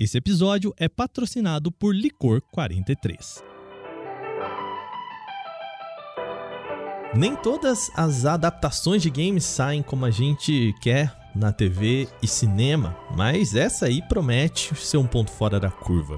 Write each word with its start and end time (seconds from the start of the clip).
Esse 0.00 0.16
episódio 0.16 0.74
é 0.78 0.88
patrocinado 0.88 1.70
por 1.70 1.94
Licor 1.94 2.40
43. 2.52 3.44
Nem 7.14 7.36
todas 7.36 7.90
as 7.94 8.24
adaptações 8.24 9.02
de 9.02 9.10
games 9.10 9.44
saem 9.44 9.82
como 9.82 10.06
a 10.06 10.10
gente 10.10 10.74
quer 10.80 11.14
na 11.36 11.52
TV 11.52 12.08
e 12.22 12.26
cinema, 12.26 12.96
mas 13.14 13.54
essa 13.54 13.84
aí 13.84 14.00
promete 14.08 14.74
ser 14.74 14.96
um 14.96 15.06
ponto 15.06 15.30
fora 15.30 15.60
da 15.60 15.70
curva. 15.70 16.16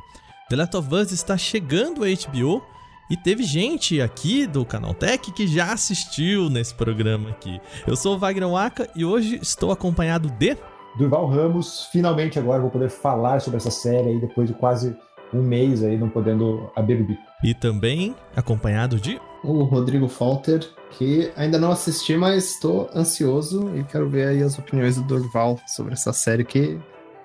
The 0.49 0.55
Last 0.55 0.77
of 0.77 0.95
Us 0.95 1.11
está 1.11 1.37
chegando 1.37 2.05
à 2.05 2.07
HBO 2.07 2.63
e 3.11 3.17
teve 3.17 3.43
gente 3.43 4.01
aqui 4.01 4.47
do 4.47 4.65
Canal 4.65 4.95
Tech 4.95 5.33
que 5.33 5.45
já 5.49 5.73
assistiu 5.73 6.49
nesse 6.49 6.73
programa 6.73 7.31
aqui. 7.31 7.61
Eu 7.85 7.97
sou 7.97 8.15
o 8.15 8.19
Wagner 8.21 8.49
Waka 8.49 8.89
e 8.95 9.05
hoje 9.05 9.41
estou 9.43 9.73
acompanhado 9.73 10.31
de 10.31 10.57
Durval 10.97 11.27
Ramos, 11.27 11.89
finalmente 11.91 12.39
agora 12.39 12.61
vou 12.61 12.71
poder 12.71 12.91
falar 12.91 13.41
sobre 13.41 13.57
essa 13.57 13.71
série 13.71 14.11
aí 14.11 14.21
depois 14.21 14.49
de 14.49 14.55
quase 14.55 14.97
um 15.33 15.43
mês 15.43 15.83
aí 15.83 15.97
não 15.97 16.09
podendo 16.09 16.71
abrir 16.77 17.01
o 17.01 17.05
bico. 17.05 17.23
E 17.43 17.55
também 17.55 18.15
acompanhado 18.37 19.01
de 19.01 19.21
o 19.43 19.65
Rodrigo 19.65 20.07
Falter, 20.09 20.69
que 20.91 21.33
ainda 21.37 21.59
não 21.59 21.73
assisti, 21.73 22.17
mas 22.17 22.45
estou 22.45 22.89
ansioso 22.95 23.77
e 23.77 23.83
quero 23.85 24.09
ver 24.09 24.29
aí 24.29 24.43
as 24.43 24.59
opiniões 24.59 24.97
do 24.97 25.03
Durval 25.03 25.59
sobre 25.67 25.95
essa 25.95 26.13
série 26.13 26.45
que 26.45 26.79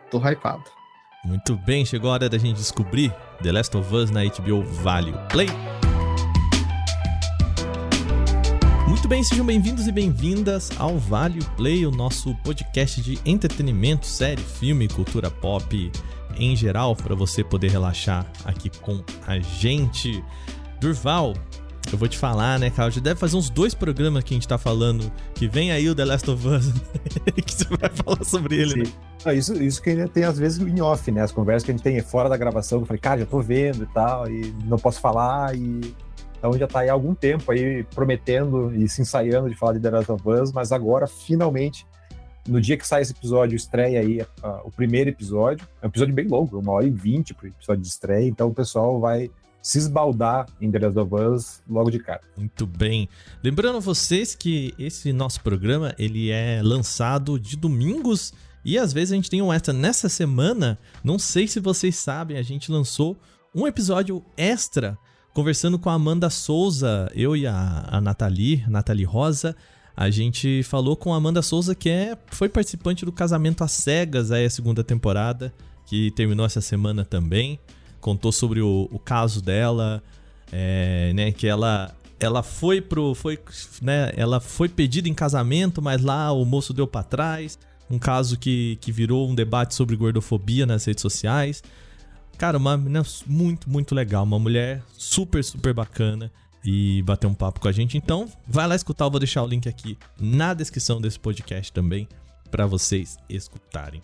tô 0.10 0.18
hypado. 0.18 0.64
Muito 1.26 1.56
bem, 1.58 1.86
chegou 1.86 2.10
a 2.10 2.14
hora 2.14 2.30
da 2.30 2.38
gente 2.38 2.58
descobrir 2.58 3.14
The 3.44 3.52
Last 3.52 3.76
of 3.76 3.94
Us 3.94 4.10
na 4.10 4.24
HBO 4.24 4.64
Vale 4.64 5.14
Play. 5.30 5.48
Muito 8.98 9.08
bem, 9.08 9.24
sejam 9.24 9.46
bem-vindos 9.46 9.86
e 9.86 9.92
bem-vindas 9.92 10.72
ao 10.80 10.98
Vale 10.98 11.40
Play, 11.56 11.86
o 11.86 11.92
nosso 11.92 12.34
podcast 12.44 13.00
de 13.00 13.20
entretenimento, 13.28 14.08
série, 14.08 14.42
filme, 14.42 14.88
cultura 14.88 15.30
pop 15.30 15.92
em 16.36 16.56
geral, 16.56 16.96
para 16.96 17.14
você 17.14 17.44
poder 17.44 17.70
relaxar 17.70 18.26
aqui 18.44 18.72
com 18.82 19.04
a 19.28 19.38
gente. 19.38 20.24
Durval, 20.82 21.36
eu 21.92 21.98
vou 21.98 22.08
te 22.08 22.18
falar, 22.18 22.58
né, 22.58 22.72
Carl? 22.72 22.90
Já 22.90 23.00
deve 23.00 23.20
fazer 23.20 23.38
uns 23.38 23.52
dois 23.52 23.76
programas 23.76 24.24
que 24.24 24.34
a 24.34 24.36
gente 24.36 24.48
tá 24.48 24.58
falando 24.58 25.12
que 25.36 25.48
vem 25.48 25.72
aí 25.72 25.88
o 25.88 25.94
The 25.94 26.04
Last 26.04 26.32
of 26.32 26.48
Us, 26.48 26.74
que 27.46 27.54
você 27.54 27.66
vai 27.66 27.92
falar 27.92 28.24
sobre 28.26 28.56
ele, 28.56 28.72
Sim. 28.72 28.80
né? 28.80 28.86
Ah, 29.24 29.34
isso, 29.34 29.54
isso 29.62 29.80
que 29.80 29.92
ele 29.92 30.08
tem 30.08 30.24
às 30.24 30.40
vezes 30.40 30.58
em 30.58 30.82
off, 30.82 31.12
né? 31.12 31.22
As 31.22 31.32
conversas 31.32 31.64
que 31.64 31.70
a 31.70 31.76
gente 31.76 31.84
tem 31.84 32.02
fora 32.02 32.28
da 32.28 32.36
gravação, 32.36 32.80
que 32.80 32.84
eu 32.84 32.88
falei, 32.88 33.00
cara, 33.00 33.20
já 33.20 33.28
tô 33.28 33.42
vendo 33.42 33.84
e 33.84 33.88
tal, 33.94 34.28
e 34.28 34.56
não 34.66 34.80
posso 34.80 35.00
falar, 35.00 35.56
e 35.56 35.82
então 36.38 36.58
já 36.58 36.68
tá 36.68 36.80
aí 36.80 36.90
há 36.90 36.94
algum 36.94 37.16
tempo 37.16 37.52
aí 37.52 37.84
prometendo 37.84 38.74
e 38.76 38.88
se 38.88 39.02
ensaiando 39.02 39.50
de 39.50 39.56
falar 39.56 39.74
de 39.74 39.80
The 39.80 39.90
Last 39.90 40.12
of 40.12 40.30
Us, 40.30 40.52
mas 40.52 40.72
agora 40.72 41.08
finalmente, 41.08 41.86
no 42.48 42.62
dia 42.62 42.78
que 42.78 42.88
sai 42.88 43.02
esse 43.02 43.12
episódio, 43.12 43.56
estreia 43.56 44.00
aí 44.00 44.22
uh, 44.22 44.62
o 44.64 44.72
primeiro 44.72 45.10
episódio. 45.10 45.68
É 45.82 45.86
um 45.86 45.90
episódio 45.90 46.14
bem 46.14 46.28
longo, 46.28 46.60
uma 46.60 46.72
hora 46.72 46.86
e 46.86 46.92
vinte 46.92 47.34
pro 47.34 47.48
episódio 47.48 47.82
de 47.82 47.88
estreia, 47.88 48.28
então 48.28 48.50
o 48.50 48.54
pessoal 48.54 49.00
vai 49.00 49.30
se 49.62 49.80
esbaldar 49.80 50.46
em 50.62 50.72
The 50.72 50.80
Last 50.80 51.00
of 51.00 51.16
Us 51.16 51.64
logo 51.68 51.92
de 51.92 52.00
cara. 52.00 52.22
Muito 52.38 52.66
bem. 52.66 53.10
Lembrando 53.44 53.82
vocês 53.82 54.34
que 54.34 54.74
esse 54.80 55.12
nosso 55.12 55.42
programa 55.42 55.94
ele 56.00 56.32
é 56.32 56.62
lançado 56.64 57.38
de 57.38 57.58
domingos 57.58 58.34
e 58.64 58.78
às 58.78 58.94
vezes 58.94 59.12
a 59.12 59.16
gente 59.16 59.30
tem 59.30 59.42
um 59.42 59.52
extra 59.52 59.74
nessa 59.74 60.08
semana. 60.08 60.78
Não 61.04 61.20
sei 61.20 61.48
se 61.48 61.60
vocês 61.60 61.98
sabem, 61.98 62.38
a 62.38 62.42
gente 62.42 62.72
lançou 62.72 63.18
um 63.54 63.68
episódio 63.68 64.24
extra 64.38 64.98
conversando 65.38 65.78
com 65.78 65.88
a 65.88 65.94
Amanda 65.94 66.32
Souza, 66.32 67.12
eu 67.14 67.38
e 67.38 67.46
a, 67.46 67.86
a 67.92 68.02
Nathalie, 68.02 68.66
Nathalie 68.68 69.06
Rosa. 69.06 69.56
A 69.96 70.10
gente 70.10 70.64
falou 70.64 70.96
com 70.96 71.14
a 71.14 71.18
Amanda 71.18 71.44
Souza, 71.44 71.76
que 71.76 71.90
é, 71.90 72.18
foi 72.32 72.50
participante 72.50 73.06
do 73.06 73.12
Casamento 73.12 73.64
às 73.64 73.72
Cegas, 73.72 74.32
aí 74.32 74.46
a 74.46 74.50
segunda 74.50 74.84
temporada, 74.84 75.54
que 75.86 76.10
terminou 76.10 76.44
essa 76.44 76.60
semana 76.60 77.06
também. 77.06 77.60
Contou 78.02 78.32
sobre 78.32 78.62
o, 78.62 78.90
o 78.92 78.98
caso 78.98 79.40
dela, 79.40 80.02
é, 80.52 81.14
né, 81.14 81.32
que 81.32 81.46
ela 81.46 81.96
ela 82.20 82.42
foi 82.42 82.82
pro 82.82 83.14
foi, 83.14 83.38
né, 83.80 84.12
ela 84.18 84.40
foi 84.40 84.68
pedida 84.68 85.08
em 85.08 85.14
casamento, 85.14 85.84
mas 85.84 86.02
lá 86.02 86.32
o 86.32 86.44
moço 86.46 86.74
deu 86.74 86.88
para 86.88 87.04
trás. 87.04 87.60
Um 87.92 88.00
caso 88.00 88.40
que, 88.40 88.80
que 88.82 88.92
virou 88.92 89.30
um 89.30 89.36
debate 89.36 89.76
sobre 89.76 89.96
gordofobia 89.96 90.66
nas 90.66 90.84
redes 90.84 91.04
sociais. 91.04 91.62
Cara, 92.38 92.58
uma 92.58 92.78
menina 92.78 93.04
muito, 93.26 93.70
muito 93.70 93.96
legal. 93.96 94.24
Uma 94.24 94.38
mulher 94.38 94.84
super, 94.98 95.44
super 95.44 95.74
bacana. 95.74 96.32
E 96.64 97.02
bater 97.04 97.28
um 97.28 97.34
papo 97.34 97.62
com 97.62 97.68
a 97.68 97.72
gente. 97.72 97.98
Então, 97.98 98.30
vai 98.46 98.68
lá 98.68 98.76
escutar. 98.76 99.06
Eu 99.06 99.12
vou 99.12 99.20
deixar 99.20 99.42
o 99.42 99.48
link 99.48 99.70
aqui 99.70 99.98
na 100.20 100.54
descrição 100.54 101.00
desse 101.00 101.20
podcast 101.20 101.72
também. 101.72 102.08
para 102.52 102.66
vocês 102.66 103.18
escutarem. 103.30 104.02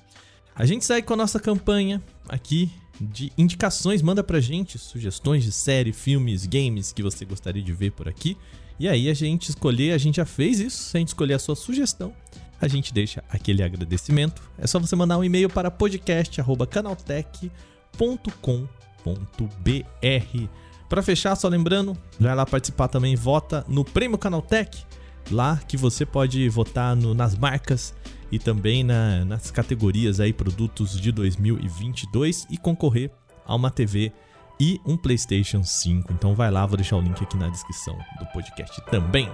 A 0.56 0.66
gente 0.66 0.86
segue 0.86 1.08
com 1.08 1.14
a 1.14 1.18
nossa 1.18 1.40
campanha 1.40 2.02
aqui 2.28 2.70
de 3.00 3.32
indicações. 3.38 4.02
Manda 4.02 4.24
pra 4.24 4.40
gente 4.40 4.78
sugestões 4.78 5.44
de 5.44 5.52
série, 5.52 5.94
filmes, 5.94 6.46
games 6.46 6.92
que 6.92 7.02
você 7.02 7.26
gostaria 7.26 7.64
de 7.64 7.72
ver 7.72 7.92
por 7.92 8.10
aqui. 8.10 8.38
E 8.80 8.88
aí 8.88 9.10
a 9.10 9.14
gente 9.14 9.50
escolher, 9.50 9.94
a 9.94 9.98
gente 9.98 10.18
já 10.18 10.26
fez 10.26 10.60
isso. 10.60 10.84
Se 10.84 10.98
a 10.98 11.00
gente 11.00 11.10
escolher 11.10 11.36
a 11.36 11.40
sua 11.40 11.56
sugestão, 11.56 12.14
a 12.60 12.68
gente 12.68 12.94
deixa 12.94 13.24
aquele 13.30 13.64
agradecimento. 13.64 14.42
É 14.58 14.68
só 14.68 14.80
você 14.80 14.96
mandar 14.96 15.18
um 15.18 15.24
e-mail 15.24 15.50
para 15.50 15.72
podcast@canaltech.com 15.72 17.73
canaltech.com.br. 17.98 20.48
Para 20.90 21.02
fechar, 21.02 21.36
só 21.36 21.48
lembrando, 21.48 21.98
vai 22.20 22.36
lá 22.36 22.46
participar 22.46 22.88
também, 22.88 23.16
vota 23.16 23.66
no 23.68 23.84
Prêmio 23.84 24.18
Canaltech, 24.18 24.86
lá 25.32 25.60
que 25.68 25.76
você 25.76 26.06
pode 26.06 26.48
votar 26.50 26.96
no, 26.96 27.16
nas 27.16 27.36
marcas 27.36 27.96
e 28.32 28.38
também 28.38 28.84
na, 28.84 29.26
nas 29.26 29.50
categorias 29.50 30.20
aí 30.20 30.32
produtos 30.32 31.00
de 31.00 31.12
2022 31.12 32.48
e 32.50 32.58
concorrer 32.58 33.10
a 33.46 33.56
uma 33.56 33.72
TV 33.72 34.12
e 34.60 34.80
um 34.86 34.96
PlayStation 34.96 35.64
5. 35.64 36.14
Então 36.14 36.36
vai 36.36 36.52
lá, 36.52 36.66
vou 36.66 36.78
deixar 36.78 36.98
o 36.98 37.02
link 37.02 37.24
aqui 37.24 37.38
na 37.38 37.50
descrição 37.50 37.98
do 38.20 38.26
podcast 38.28 38.80
também. 38.92 39.28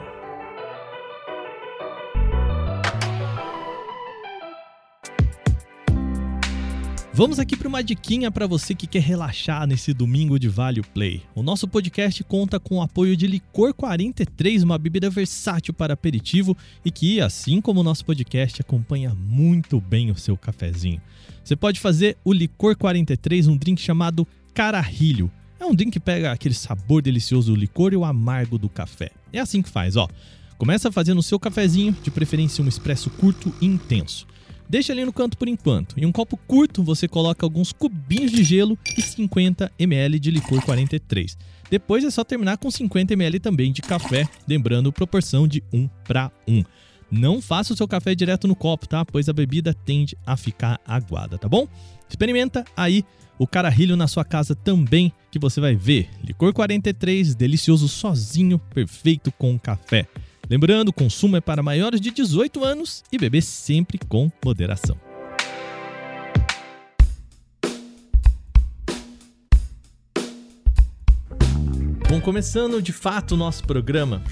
Vamos 7.19 7.37
aqui 7.37 7.57
para 7.57 7.67
uma 7.67 7.83
diquinha 7.83 8.31
para 8.31 8.47
você 8.47 8.73
que 8.73 8.87
quer 8.87 9.01
relaxar 9.01 9.67
nesse 9.67 9.93
domingo 9.93 10.39
de 10.39 10.47
Vale 10.47 10.81
Play. 10.81 11.21
O 11.35 11.43
nosso 11.43 11.67
podcast 11.67 12.23
conta 12.23 12.61
com 12.61 12.77
o 12.77 12.81
apoio 12.81 13.17
de 13.17 13.27
Licor 13.27 13.73
43, 13.73 14.63
uma 14.63 14.77
bebida 14.77 15.09
versátil 15.09 15.73
para 15.73 15.93
aperitivo 15.93 16.55
e 16.85 16.89
que, 16.89 17.19
assim 17.19 17.59
como 17.59 17.81
o 17.81 17.83
nosso 17.83 18.05
podcast, 18.05 18.61
acompanha 18.61 19.13
muito 19.13 19.81
bem 19.81 20.09
o 20.11 20.15
seu 20.15 20.37
cafezinho. 20.37 21.01
Você 21.43 21.57
pode 21.57 21.81
fazer 21.81 22.15
o 22.23 22.31
Licor 22.31 22.77
43 22.77 23.49
um 23.49 23.57
drink 23.57 23.81
chamado 23.81 24.25
Cararrilho. 24.53 25.29
É 25.59 25.65
um 25.65 25.75
drink 25.75 25.91
que 25.91 25.99
pega 25.99 26.31
aquele 26.31 26.55
sabor 26.55 27.01
delicioso 27.01 27.51
do 27.51 27.59
licor 27.59 27.91
e 27.91 27.97
o 27.97 28.05
amargo 28.05 28.57
do 28.57 28.69
café. 28.69 29.11
É 29.33 29.41
assim 29.41 29.61
que 29.61 29.67
faz, 29.67 29.97
ó. 29.97 30.07
Começa 30.57 30.89
fazendo 30.89 31.17
o 31.17 31.23
seu 31.23 31.37
cafezinho, 31.37 31.93
de 32.01 32.11
preferência 32.11 32.63
um 32.63 32.67
expresso 32.69 33.09
curto 33.09 33.53
e 33.59 33.65
intenso. 33.65 34.25
Deixa 34.69 34.93
ali 34.93 35.03
no 35.03 35.11
canto 35.11 35.35
por 35.35 35.47
enquanto. 35.47 35.99
Em 35.99 36.05
um 36.05 36.11
copo 36.11 36.37
curto, 36.37 36.83
você 36.83 37.07
coloca 37.07 37.43
alguns 37.43 37.71
cubinhos 37.73 38.31
de 38.31 38.43
gelo 38.43 38.77
e 38.95 39.01
50 39.01 39.71
ml 39.79 40.19
de 40.19 40.29
licor 40.29 40.63
43. 40.63 41.35
Depois 41.71 42.03
é 42.03 42.11
só 42.11 42.23
terminar 42.23 42.57
com 42.57 42.69
50 42.69 43.13
ml 43.13 43.39
também 43.39 43.71
de 43.71 43.81
café, 43.81 44.29
lembrando 44.47 44.93
proporção 44.93 45.47
de 45.47 45.63
1 45.73 45.89
para 46.07 46.31
1. 46.47 46.63
Não 47.11 47.41
faça 47.41 47.73
o 47.73 47.75
seu 47.75 47.87
café 47.87 48.13
direto 48.13 48.47
no 48.47 48.55
copo, 48.55 48.87
tá? 48.87 49.03
Pois 49.03 49.27
a 49.27 49.33
bebida 49.33 49.73
tende 49.73 50.15
a 50.23 50.37
ficar 50.37 50.79
aguada, 50.85 51.39
tá 51.39 51.49
bom? 51.49 51.67
Experimenta 52.07 52.63
aí 52.77 53.03
o 53.39 53.47
cararrilho 53.47 53.95
na 53.95 54.07
sua 54.07 54.23
casa 54.23 54.53
também, 54.53 55.11
que 55.31 55.39
você 55.39 55.59
vai 55.59 55.75
ver. 55.75 56.09
Licor 56.23 56.53
43, 56.53 57.33
delicioso 57.33 57.87
sozinho, 57.87 58.59
perfeito 58.59 59.31
com 59.31 59.57
café. 59.57 60.05
Lembrando, 60.49 60.89
o 60.89 60.93
consumo 60.93 61.37
é 61.37 61.41
para 61.41 61.61
maiores 61.61 62.01
de 62.01 62.09
18 62.09 62.63
anos 62.63 63.03
e 63.11 63.19
beber 63.19 63.43
sempre 63.43 63.99
com 63.99 64.31
moderação. 64.43 64.97
Bom, 72.09 72.19
começando 72.19 72.81
de 72.81 72.91
fato 72.91 73.33
o 73.33 73.37
nosso 73.37 73.63
programa 73.63 74.23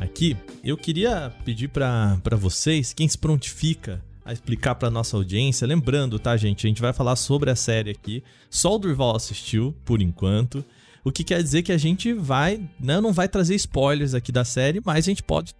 aqui, 0.00 0.36
eu 0.62 0.76
queria 0.76 1.34
pedir 1.44 1.66
para 1.66 2.36
vocês, 2.38 2.92
quem 2.92 3.08
se 3.08 3.18
prontifica 3.18 4.00
a 4.24 4.32
explicar 4.32 4.76
para 4.76 4.88
nossa 4.88 5.16
audiência, 5.16 5.66
lembrando, 5.66 6.20
tá, 6.20 6.36
gente, 6.36 6.64
a 6.64 6.68
gente 6.68 6.80
vai 6.80 6.92
falar 6.92 7.16
sobre 7.16 7.50
a 7.50 7.56
série 7.56 7.90
aqui, 7.90 8.22
só 8.48 8.76
o 8.76 8.78
Durval 8.78 9.16
assistiu 9.16 9.74
por 9.84 10.00
enquanto. 10.00 10.64
O 11.04 11.12
que 11.12 11.22
quer 11.22 11.42
dizer 11.42 11.62
que 11.62 11.70
a 11.70 11.76
gente 11.76 12.14
vai, 12.14 12.66
né, 12.80 13.00
não 13.00 13.12
vai 13.12 13.28
trazer 13.28 13.54
spoilers 13.56 14.14
aqui 14.14 14.32
da 14.32 14.44
série, 14.44 14.80
mas 14.84 15.04
a 15.04 15.08
gente 15.08 15.22
pode 15.22 15.54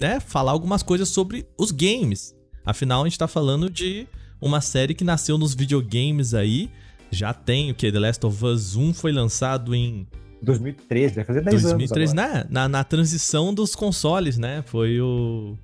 né, 0.00 0.20
falar 0.20 0.52
algumas 0.52 0.82
coisas 0.82 1.08
sobre 1.08 1.46
os 1.58 1.70
games. 1.70 2.34
Afinal, 2.64 3.02
a 3.02 3.08
gente 3.08 3.18
tá 3.18 3.26
falando 3.26 3.70
de 3.70 4.06
uma 4.40 4.60
série 4.60 4.94
que 4.94 5.02
nasceu 5.02 5.38
nos 5.38 5.54
videogames 5.54 6.34
aí. 6.34 6.70
Já 7.10 7.32
tem 7.32 7.70
o 7.70 7.74
que? 7.74 7.90
The 7.90 7.98
Last 7.98 8.26
of 8.26 8.44
Us 8.44 8.76
1 8.76 8.92
foi 8.92 9.12
lançado 9.12 9.74
em 9.74 10.06
2013, 10.42 11.14
vai 11.14 11.24
fazer 11.24 11.40
10 11.42 11.62
2013, 11.62 11.74
anos. 11.74 12.14
2013, 12.14 12.52
na, 12.52 12.68
na 12.68 12.84
transição 12.84 13.54
dos 13.54 13.74
consoles, 13.74 14.36
né? 14.36 14.62
Foi 14.66 15.00
o. 15.00 15.56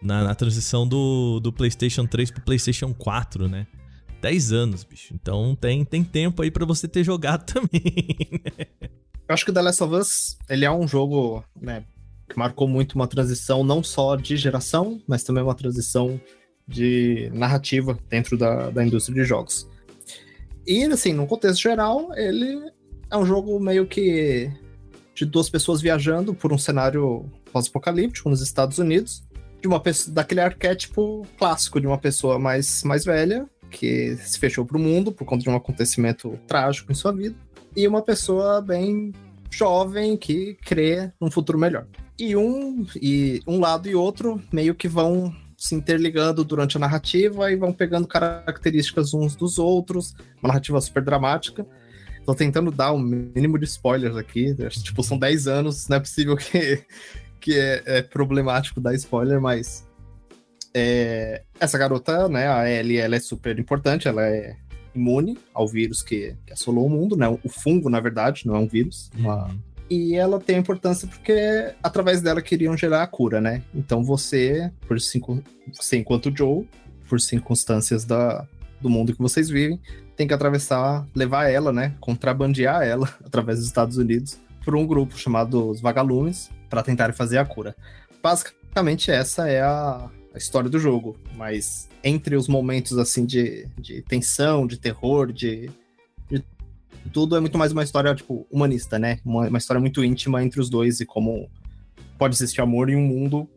Na, 0.00 0.22
na 0.22 0.34
transição 0.34 0.86
do, 0.86 1.40
do 1.40 1.52
PlayStation 1.52 2.06
3 2.06 2.30
pro 2.30 2.42
PlayStation 2.42 2.94
4, 2.94 3.48
né? 3.48 3.66
10 4.20 4.52
anos, 4.52 4.84
bicho. 4.84 5.14
Então 5.14 5.56
tem, 5.56 5.84
tem 5.84 6.02
tempo 6.02 6.42
aí 6.42 6.50
para 6.50 6.66
você 6.66 6.88
ter 6.88 7.04
jogado 7.04 7.44
também. 7.52 8.42
Eu 9.28 9.34
acho 9.34 9.44
que 9.44 9.52
The 9.52 9.62
Last 9.62 9.82
of 9.82 9.94
Us, 9.94 10.38
ele 10.48 10.64
é 10.64 10.70
um 10.70 10.88
jogo, 10.88 11.44
né, 11.60 11.84
que 12.28 12.38
marcou 12.38 12.66
muito 12.66 12.94
uma 12.94 13.06
transição 13.06 13.62
não 13.62 13.82
só 13.82 14.16
de 14.16 14.36
geração, 14.36 15.00
mas 15.06 15.22
também 15.22 15.42
uma 15.42 15.54
transição 15.54 16.20
de 16.66 17.30
narrativa 17.32 17.98
dentro 18.10 18.36
da, 18.36 18.70
da 18.70 18.84
indústria 18.84 19.22
de 19.22 19.28
jogos. 19.28 19.68
E, 20.66 20.84
assim, 20.84 21.14
no 21.14 21.26
contexto 21.26 21.62
geral, 21.62 22.10
ele 22.14 22.70
é 23.10 23.16
um 23.16 23.24
jogo 23.24 23.58
meio 23.58 23.86
que 23.86 24.50
de 25.14 25.24
duas 25.24 25.48
pessoas 25.48 25.80
viajando 25.80 26.34
por 26.34 26.52
um 26.52 26.58
cenário 26.58 27.24
pós-apocalíptico 27.50 28.28
nos 28.28 28.42
Estados 28.42 28.78
Unidos, 28.78 29.24
de 29.60 29.66
uma 29.66 29.80
pessoa, 29.80 30.14
daquele 30.14 30.40
arquétipo 30.40 31.26
clássico 31.38 31.80
de 31.80 31.86
uma 31.86 31.98
pessoa 31.98 32.38
mais, 32.38 32.84
mais 32.84 33.04
velha, 33.04 33.48
que 33.70 34.16
se 34.16 34.38
fechou 34.38 34.64
para 34.64 34.76
o 34.76 34.80
mundo 34.80 35.12
por 35.12 35.24
conta 35.24 35.44
de 35.44 35.50
um 35.50 35.56
acontecimento 35.56 36.38
trágico 36.46 36.90
em 36.90 36.94
sua 36.94 37.12
vida, 37.12 37.36
e 37.76 37.86
uma 37.86 38.02
pessoa 38.02 38.60
bem 38.60 39.12
jovem 39.50 40.16
que 40.16 40.54
crê 40.64 41.12
num 41.20 41.30
futuro 41.30 41.58
melhor. 41.58 41.86
E 42.18 42.36
um, 42.36 42.86
e 43.00 43.40
um 43.46 43.60
lado 43.60 43.88
e 43.88 43.94
outro 43.94 44.42
meio 44.52 44.74
que 44.74 44.88
vão 44.88 45.34
se 45.56 45.74
interligando 45.74 46.44
durante 46.44 46.76
a 46.76 46.80
narrativa 46.80 47.50
e 47.50 47.56
vão 47.56 47.72
pegando 47.72 48.06
características 48.06 49.12
uns 49.12 49.34
dos 49.34 49.58
outros, 49.58 50.14
uma 50.40 50.48
narrativa 50.48 50.80
super 50.80 51.02
dramática. 51.02 51.66
Tô 52.24 52.34
tentando 52.34 52.70
dar 52.70 52.92
um 52.92 52.98
mínimo 52.98 53.58
de 53.58 53.64
spoilers 53.64 54.16
aqui, 54.16 54.54
tipo, 54.82 55.02
são 55.02 55.18
10 55.18 55.48
anos, 55.48 55.88
não 55.88 55.96
é 55.96 56.00
possível 56.00 56.36
que, 56.36 56.84
que 57.40 57.58
é, 57.58 57.82
é 57.86 58.02
problemático 58.02 58.80
dar 58.80 58.94
spoiler, 58.94 59.40
mas 59.40 59.87
é, 60.78 61.42
essa 61.58 61.76
garota, 61.76 62.28
né, 62.28 62.48
a 62.48 62.68
Ellie, 62.68 62.98
ela 62.98 63.16
é 63.16 63.20
super 63.20 63.58
importante, 63.58 64.08
ela 64.08 64.24
é 64.26 64.56
imune 64.94 65.38
ao 65.54 65.68
vírus 65.68 66.02
que, 66.02 66.34
que, 66.46 66.52
assolou 66.52 66.86
o 66.86 66.90
mundo, 66.90 67.16
né, 67.16 67.28
o 67.28 67.48
fungo, 67.48 67.88
na 67.88 68.00
verdade, 68.00 68.46
não 68.46 68.56
é 68.56 68.58
um 68.58 68.66
vírus, 68.66 69.10
uma. 69.14 69.50
E 69.90 70.14
ela 70.14 70.38
tem 70.38 70.58
importância 70.58 71.08
porque 71.08 71.72
através 71.82 72.20
dela 72.20 72.42
queriam 72.42 72.76
gerar 72.76 73.02
a 73.02 73.06
cura, 73.06 73.40
né? 73.40 73.62
Então 73.74 74.04
você, 74.04 74.70
por 74.86 75.00
cinco, 75.00 75.42
você 75.72 75.96
enquanto 75.96 76.30
Joe, 76.36 76.68
por 77.08 77.18
circunstâncias 77.18 78.04
da, 78.04 78.46
do 78.82 78.90
mundo 78.90 79.14
que 79.14 79.22
vocês 79.22 79.48
vivem, 79.48 79.80
tem 80.14 80.28
que 80.28 80.34
atravessar, 80.34 81.06
levar 81.14 81.48
ela, 81.48 81.72
né? 81.72 81.94
Contrabandear 82.00 82.82
ela 82.82 83.08
através 83.24 83.60
dos 83.60 83.66
Estados 83.66 83.96
Unidos 83.96 84.38
por 84.62 84.76
um 84.76 84.86
grupo 84.86 85.16
chamado 85.16 85.70
os 85.70 85.80
Vagalumes 85.80 86.50
para 86.68 86.82
tentar 86.82 87.14
fazer 87.14 87.38
a 87.38 87.44
cura. 87.46 87.74
Basicamente 88.22 89.10
essa 89.10 89.48
é 89.48 89.62
a, 89.62 90.10
a 90.34 90.38
história 90.38 90.68
do 90.70 90.78
jogo, 90.78 91.16
mas 91.36 91.88
entre 92.02 92.36
os 92.36 92.48
momentos 92.48 92.96
assim 92.98 93.24
de, 93.24 93.66
de 93.78 94.02
tensão, 94.02 94.66
de 94.66 94.78
terror, 94.78 95.32
de 95.32 95.70
tudo 97.08 97.36
é 97.36 97.40
muito 97.40 97.58
mais 97.58 97.72
uma 97.72 97.82
história, 97.82 98.14
tipo, 98.14 98.46
humanista, 98.50 98.98
né? 98.98 99.18
Uma, 99.24 99.48
uma 99.48 99.58
história 99.58 99.80
muito 99.80 100.04
íntima 100.04 100.42
entre 100.42 100.60
os 100.60 100.68
dois 100.68 101.00
e 101.00 101.06
como 101.06 101.50
pode 102.18 102.34
existir 102.34 102.60
amor 102.60 102.90
em 102.90 102.96
um 102.96 103.06
mundo 103.06 103.48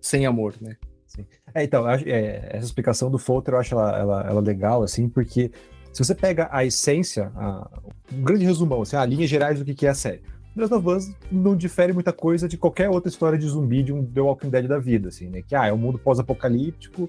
sem 0.00 0.26
amor, 0.26 0.54
né? 0.60 0.76
Sim. 1.06 1.26
É, 1.54 1.64
então, 1.64 1.88
é, 1.88 2.48
essa 2.50 2.66
explicação 2.66 3.10
do 3.10 3.18
Folter 3.18 3.54
eu 3.54 3.58
acho 3.58 3.74
ela, 3.74 3.98
ela, 3.98 4.26
ela, 4.28 4.40
legal, 4.40 4.82
assim, 4.82 5.08
porque 5.08 5.50
se 5.92 6.04
você 6.04 6.14
pega 6.14 6.48
a 6.52 6.64
essência, 6.64 7.32
a, 7.34 7.68
um 8.12 8.22
grande 8.22 8.44
resumão, 8.44 8.82
assim, 8.82 8.96
a 8.96 9.04
linha 9.04 9.26
gerais 9.26 9.58
do 9.58 9.74
que 9.74 9.86
é 9.86 9.90
a 9.90 9.94
série. 9.94 10.22
The 10.58 10.62
Last 10.62 10.74
of 10.74 10.88
Us 10.88 11.16
não 11.30 11.56
difere 11.56 11.92
muita 11.92 12.12
coisa 12.12 12.48
de 12.48 12.56
qualquer 12.58 12.90
outra 12.90 13.08
história 13.08 13.38
de 13.38 13.46
zumbi 13.46 13.82
de 13.82 13.92
um 13.92 14.04
The 14.04 14.20
Walking 14.20 14.50
Dead 14.50 14.66
da 14.66 14.78
vida, 14.78 15.08
assim, 15.08 15.28
né? 15.28 15.42
Que 15.42 15.54
ah, 15.54 15.66
é 15.66 15.72
um 15.72 15.78
mundo 15.78 15.98
pós-apocalíptico 15.98 17.08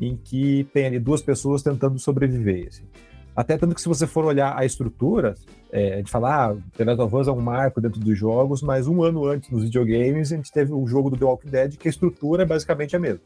em 0.00 0.16
que 0.16 0.68
tem 0.72 0.86
ali 0.86 0.98
duas 0.98 1.22
pessoas 1.22 1.62
tentando 1.62 1.96
sobreviver, 2.00 2.66
assim. 2.66 2.82
Até 3.36 3.56
tanto 3.56 3.74
que 3.74 3.80
se 3.80 3.88
você 3.88 4.06
for 4.06 4.24
olhar 4.24 4.58
a 4.58 4.64
estrutura, 4.64 5.34
é, 5.70 5.94
a 5.94 5.96
gente 5.98 6.10
fala, 6.10 6.50
ah, 6.50 6.56
The 6.76 6.84
Last 6.84 7.02
of 7.02 7.16
Us 7.16 7.28
é 7.28 7.32
um 7.32 7.40
marco 7.40 7.80
dentro 7.80 8.00
dos 8.00 8.18
jogos, 8.18 8.60
mas 8.62 8.88
um 8.88 9.02
ano 9.02 9.24
antes, 9.26 9.48
nos 9.48 9.62
videogames, 9.62 10.32
a 10.32 10.36
gente 10.36 10.50
teve 10.50 10.72
o 10.72 10.86
jogo 10.86 11.08
do 11.08 11.16
The 11.16 11.24
Walking 11.24 11.50
Dead, 11.50 11.76
que 11.76 11.88
a 11.88 11.90
estrutura 11.90 12.42
é 12.42 12.46
basicamente 12.46 12.96
a 12.96 12.98
mesma. 12.98 13.22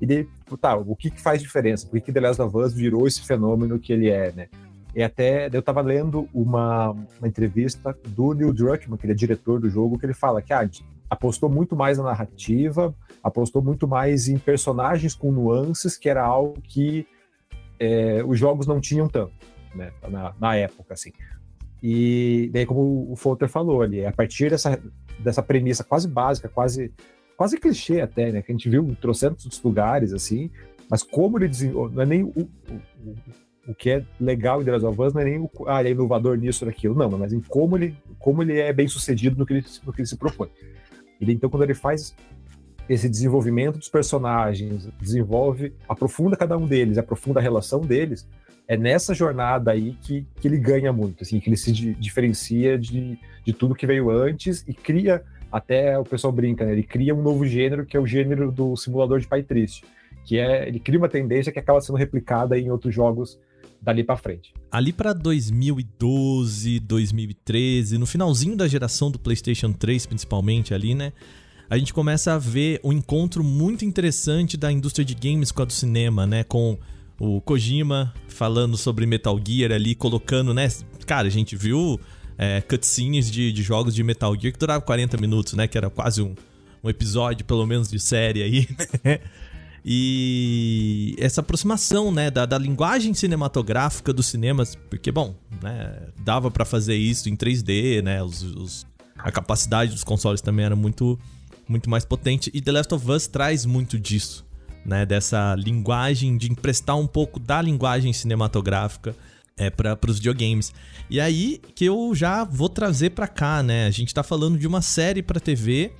E 0.00 0.06
daí, 0.06 0.26
tá, 0.60 0.74
o 0.74 0.96
que, 0.96 1.10
que 1.10 1.20
faz 1.20 1.40
diferença? 1.40 1.86
Por 1.86 2.00
que 2.00 2.12
The 2.12 2.20
Last 2.20 2.40
of 2.42 2.56
Us 2.56 2.72
virou 2.72 3.06
esse 3.06 3.22
fenômeno 3.22 3.78
que 3.78 3.92
ele 3.92 4.08
é, 4.08 4.32
né? 4.32 4.48
E 4.96 5.02
até, 5.02 5.50
eu 5.52 5.60
tava 5.60 5.82
lendo 5.82 6.26
uma, 6.32 6.92
uma 6.92 7.28
entrevista 7.28 7.94
do 8.08 8.32
Neil 8.32 8.50
Druckmann, 8.50 8.96
que 8.96 9.04
ele 9.04 9.12
é 9.12 9.14
diretor 9.14 9.60
do 9.60 9.68
jogo, 9.68 9.98
que 9.98 10.06
ele 10.06 10.14
fala 10.14 10.40
que 10.40 10.54
ah, 10.54 10.66
apostou 11.10 11.50
muito 11.50 11.76
mais 11.76 11.98
na 11.98 12.04
narrativa, 12.04 12.94
apostou 13.22 13.60
muito 13.60 13.86
mais 13.86 14.26
em 14.26 14.38
personagens 14.38 15.14
com 15.14 15.30
nuances, 15.30 15.98
que 15.98 16.08
era 16.08 16.24
algo 16.24 16.62
que 16.62 17.06
é, 17.78 18.24
os 18.24 18.38
jogos 18.38 18.66
não 18.66 18.80
tinham 18.80 19.06
tanto, 19.06 19.34
né, 19.74 19.92
na, 20.08 20.34
na, 20.40 20.56
época, 20.56 20.94
assim. 20.94 21.12
E 21.82 22.48
daí, 22.50 22.64
como 22.64 23.12
o 23.12 23.16
Folter 23.16 23.50
falou 23.50 23.82
ali, 23.82 24.06
a 24.06 24.12
partir 24.12 24.48
dessa, 24.48 24.80
dessa 25.18 25.42
premissa 25.42 25.84
quase 25.84 26.08
básica, 26.08 26.48
quase, 26.48 26.90
quase 27.36 27.58
clichê 27.58 28.00
até, 28.00 28.32
né, 28.32 28.40
que 28.40 28.50
a 28.50 28.54
gente 28.54 28.70
viu 28.70 28.82
em 28.82 28.94
trocentos 28.94 29.62
lugares, 29.62 30.14
assim, 30.14 30.50
mas 30.88 31.02
como 31.02 31.36
ele 31.36 31.48
desenvolve, 31.48 31.94
não 31.94 32.02
é 32.02 32.06
nem 32.06 32.22
o, 32.22 32.30
o, 32.30 32.50
que 33.74 33.90
é 33.90 34.04
legal 34.20 34.62
em 34.62 34.64
The 34.64 34.72
Last 34.72 34.86
of 34.86 35.02
Us, 35.02 35.14
não 35.14 35.20
é 35.20 35.24
nem 35.24 35.38
o, 35.38 35.50
ah, 35.66 35.80
ele 35.80 35.88
é 35.88 35.92
inovador 35.92 36.36
nisso 36.36 36.64
ou 36.64 36.70
naquilo, 36.70 36.94
não, 36.94 37.10
mas 37.10 37.32
em 37.32 37.40
como 37.40 37.76
ele, 37.76 37.96
como 38.18 38.42
ele 38.42 38.58
é 38.58 38.72
bem 38.72 38.86
sucedido 38.86 39.36
no 39.36 39.44
que 39.44 39.54
ele, 39.54 39.64
no 39.84 39.92
que 39.92 40.00
ele 40.00 40.08
se 40.08 40.16
propõe. 40.16 40.48
Ele, 41.20 41.32
então, 41.32 41.50
quando 41.50 41.62
ele 41.62 41.74
faz 41.74 42.14
esse 42.88 43.08
desenvolvimento 43.08 43.78
dos 43.78 43.88
personagens, 43.88 44.88
desenvolve, 45.00 45.74
aprofunda 45.88 46.36
cada 46.36 46.56
um 46.56 46.66
deles, 46.66 46.98
aprofunda 46.98 47.40
a 47.40 47.42
relação 47.42 47.80
deles, 47.80 48.28
é 48.68 48.76
nessa 48.76 49.14
jornada 49.14 49.70
aí 49.70 49.96
que, 50.02 50.26
que 50.40 50.48
ele 50.48 50.58
ganha 50.58 50.92
muito, 50.92 51.22
assim, 51.22 51.40
que 51.40 51.48
ele 51.48 51.56
se 51.56 51.72
di 51.72 51.94
diferencia 51.94 52.78
de, 52.78 53.18
de 53.44 53.52
tudo 53.52 53.74
que 53.74 53.86
veio 53.86 54.10
antes 54.10 54.64
e 54.66 54.74
cria, 54.74 55.22
até 55.50 55.98
o 55.98 56.04
pessoal 56.04 56.32
brinca, 56.32 56.64
né? 56.64 56.72
Ele 56.72 56.82
cria 56.82 57.14
um 57.14 57.22
novo 57.22 57.46
gênero 57.46 57.86
que 57.86 57.96
é 57.96 58.00
o 58.00 58.06
gênero 58.06 58.50
do 58.50 58.76
simulador 58.76 59.20
de 59.20 59.26
pai 59.26 59.42
triste, 59.42 59.84
que 60.24 60.38
é, 60.38 60.66
ele 60.66 60.80
cria 60.80 60.98
uma 60.98 61.08
tendência 61.08 61.52
que 61.52 61.58
acaba 61.58 61.80
sendo 61.80 61.96
replicada 61.96 62.58
em 62.58 62.70
outros 62.70 62.92
jogos 62.92 63.38
dali 63.80 64.04
para 64.04 64.16
frente. 64.16 64.52
Ali 64.70 64.92
para 64.92 65.12
2012, 65.12 66.80
2013, 66.80 67.98
no 67.98 68.06
finalzinho 68.06 68.56
da 68.56 68.66
geração 68.68 69.10
do 69.10 69.18
PlayStation 69.18 69.72
3, 69.72 70.06
principalmente 70.06 70.74
ali, 70.74 70.94
né? 70.94 71.12
a 71.68 71.76
gente 71.76 71.92
começa 71.92 72.32
a 72.32 72.38
ver 72.38 72.80
um 72.82 72.92
encontro 72.92 73.42
muito 73.42 73.84
interessante 73.84 74.56
da 74.56 74.70
indústria 74.70 75.04
de 75.04 75.14
games 75.14 75.50
com 75.50 75.62
a 75.62 75.64
do 75.64 75.72
cinema, 75.72 76.26
né? 76.26 76.44
Com 76.44 76.78
o 77.18 77.40
Kojima 77.40 78.14
falando 78.28 78.76
sobre 78.76 79.06
Metal 79.06 79.38
Gear 79.44 79.72
ali, 79.72 79.94
colocando, 79.94 80.54
né? 80.54 80.68
Cara, 81.06 81.26
a 81.26 81.30
gente 81.30 81.56
viu 81.56 82.00
é, 82.38 82.60
cutscenes 82.60 83.30
de, 83.30 83.50
de 83.50 83.62
jogos 83.62 83.94
de 83.94 84.02
Metal 84.02 84.32
Gear 84.38 84.52
que 84.52 84.58
duravam 84.58 84.86
40 84.86 85.16
minutos, 85.16 85.54
né? 85.54 85.66
Que 85.66 85.76
era 85.76 85.90
quase 85.90 86.22
um, 86.22 86.34
um 86.84 86.88
episódio, 86.88 87.44
pelo 87.44 87.66
menos, 87.66 87.90
de 87.90 87.98
série 87.98 88.42
aí, 88.42 88.68
né? 89.04 89.20
E 89.88 91.14
essa 91.16 91.40
aproximação, 91.40 92.10
né, 92.10 92.28
da, 92.28 92.44
da 92.44 92.58
linguagem 92.58 93.14
cinematográfica 93.14 94.12
dos 94.12 94.26
cinemas, 94.26 94.74
porque, 94.74 95.12
bom, 95.12 95.36
né, 95.62 96.08
dava 96.24 96.50
para 96.50 96.64
fazer 96.64 96.96
isso 96.96 97.28
em 97.28 97.36
3D, 97.36 98.02
né, 98.02 98.20
os, 98.20 98.42
os, 98.42 98.86
a 99.16 99.30
capacidade 99.30 99.92
dos 99.92 100.02
consoles 100.02 100.40
também 100.40 100.66
era 100.66 100.74
muito 100.74 101.16
muito 101.68 101.90
mais 101.90 102.04
potente. 102.04 102.50
E 102.54 102.60
The 102.60 102.72
Last 102.72 102.94
of 102.94 103.10
Us 103.10 103.26
traz 103.26 103.64
muito 103.64 103.98
disso, 103.98 104.44
né? 104.84 105.04
Dessa 105.04 105.54
linguagem, 105.56 106.36
de 106.36 106.50
emprestar 106.50 106.96
um 106.96 107.06
pouco 107.06 107.40
da 107.40 107.60
linguagem 107.60 108.12
cinematográfica 108.12 109.16
é, 109.56 109.68
para 109.70 109.98
os 110.08 110.18
videogames. 110.18 110.72
E 111.10 111.20
aí 111.20 111.60
que 111.74 111.84
eu 111.84 112.12
já 112.14 112.44
vou 112.44 112.68
trazer 112.68 113.10
para 113.10 113.26
cá, 113.26 113.62
né? 113.62 113.86
A 113.86 113.90
gente 113.90 114.14
tá 114.14 114.22
falando 114.22 114.58
de 114.58 114.66
uma 114.66 114.82
série 114.82 115.22
para 115.22 115.40
TV 115.40 115.92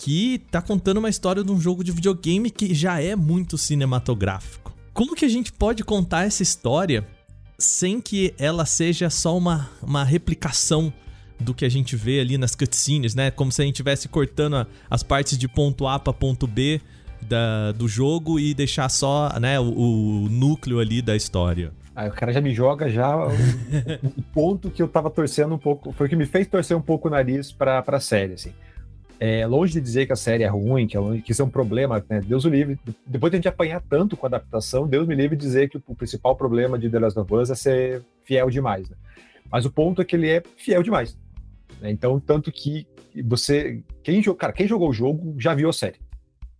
que 0.00 0.38
tá 0.50 0.62
contando 0.62 0.96
uma 0.96 1.10
história 1.10 1.44
de 1.44 1.52
um 1.52 1.60
jogo 1.60 1.84
de 1.84 1.92
videogame 1.92 2.50
que 2.50 2.74
já 2.74 3.02
é 3.02 3.14
muito 3.14 3.58
cinematográfico. 3.58 4.74
Como 4.94 5.14
que 5.14 5.26
a 5.26 5.28
gente 5.28 5.52
pode 5.52 5.84
contar 5.84 6.24
essa 6.24 6.42
história 6.42 7.06
sem 7.58 8.00
que 8.00 8.32
ela 8.38 8.64
seja 8.64 9.10
só 9.10 9.36
uma, 9.36 9.68
uma 9.82 10.02
replicação 10.02 10.90
do 11.38 11.52
que 11.52 11.66
a 11.66 11.68
gente 11.68 11.96
vê 11.96 12.18
ali 12.18 12.38
nas 12.38 12.54
cutscenes, 12.54 13.14
né? 13.14 13.30
Como 13.30 13.52
se 13.52 13.60
a 13.60 13.64
gente 13.66 13.74
estivesse 13.74 14.08
cortando 14.08 14.56
a, 14.56 14.66
as 14.88 15.02
partes 15.02 15.36
de 15.36 15.46
ponto 15.46 15.86
A 15.86 15.98
para 15.98 16.14
ponto 16.14 16.46
B 16.46 16.80
da, 17.20 17.72
do 17.72 17.86
jogo 17.86 18.40
e 18.40 18.54
deixar 18.54 18.88
só 18.88 19.38
né, 19.38 19.60
o, 19.60 19.64
o 19.64 20.28
núcleo 20.30 20.78
ali 20.78 21.02
da 21.02 21.14
história. 21.14 21.72
Aí 21.94 22.08
o 22.08 22.12
cara 22.12 22.32
já 22.32 22.40
me 22.40 22.54
joga 22.54 22.88
já 22.88 23.14
o, 23.14 23.28
o, 24.16 24.22
ponto 24.32 24.70
que 24.70 24.82
eu 24.82 24.88
tava 24.88 25.10
torcendo 25.10 25.54
um 25.54 25.58
pouco, 25.58 25.92
foi 25.92 26.06
o 26.06 26.08
que 26.08 26.16
me 26.16 26.24
fez 26.24 26.46
torcer 26.46 26.74
um 26.74 26.80
pouco 26.80 27.08
o 27.08 27.10
nariz 27.10 27.52
pra, 27.52 27.82
pra 27.82 28.00
série, 28.00 28.32
assim. 28.32 28.54
É, 29.22 29.46
longe 29.46 29.74
de 29.74 29.82
dizer 29.82 30.06
que 30.06 30.14
a 30.14 30.16
série 30.16 30.44
é 30.44 30.48
ruim, 30.48 30.86
que, 30.86 30.96
é, 30.96 31.00
que 31.20 31.32
isso 31.32 31.42
é 31.42 31.44
um 31.44 31.50
problema, 31.50 32.02
né? 32.08 32.22
Deus 32.22 32.46
o 32.46 32.48
livre. 32.48 32.80
Depois 33.06 33.30
de 33.30 33.36
a 33.36 33.38
gente 33.38 33.48
apanhar 33.48 33.82
tanto 33.82 34.16
com 34.16 34.24
a 34.24 34.28
adaptação, 34.28 34.88
Deus 34.88 35.06
me 35.06 35.14
livre 35.14 35.36
de 35.36 35.44
dizer 35.44 35.68
que 35.68 35.76
o 35.76 35.94
principal 35.94 36.34
problema 36.34 36.78
de 36.78 36.88
The 36.88 36.98
Last 36.98 37.18
of 37.18 37.34
Us 37.34 37.50
é 37.50 37.54
ser 37.54 38.02
fiel 38.24 38.48
demais, 38.48 38.88
né? 38.88 38.96
Mas 39.52 39.66
o 39.66 39.70
ponto 39.70 40.00
é 40.00 40.06
que 40.06 40.16
ele 40.16 40.26
é 40.26 40.42
fiel 40.56 40.82
demais. 40.82 41.18
Né? 41.82 41.90
Então, 41.90 42.18
tanto 42.18 42.50
que 42.50 42.86
você. 43.22 43.82
Quem, 44.02 44.22
cara, 44.34 44.54
quem 44.54 44.66
jogou 44.66 44.88
o 44.88 44.92
jogo 44.92 45.34
já 45.38 45.54
viu 45.54 45.68
a 45.68 45.72
série. 45.72 45.98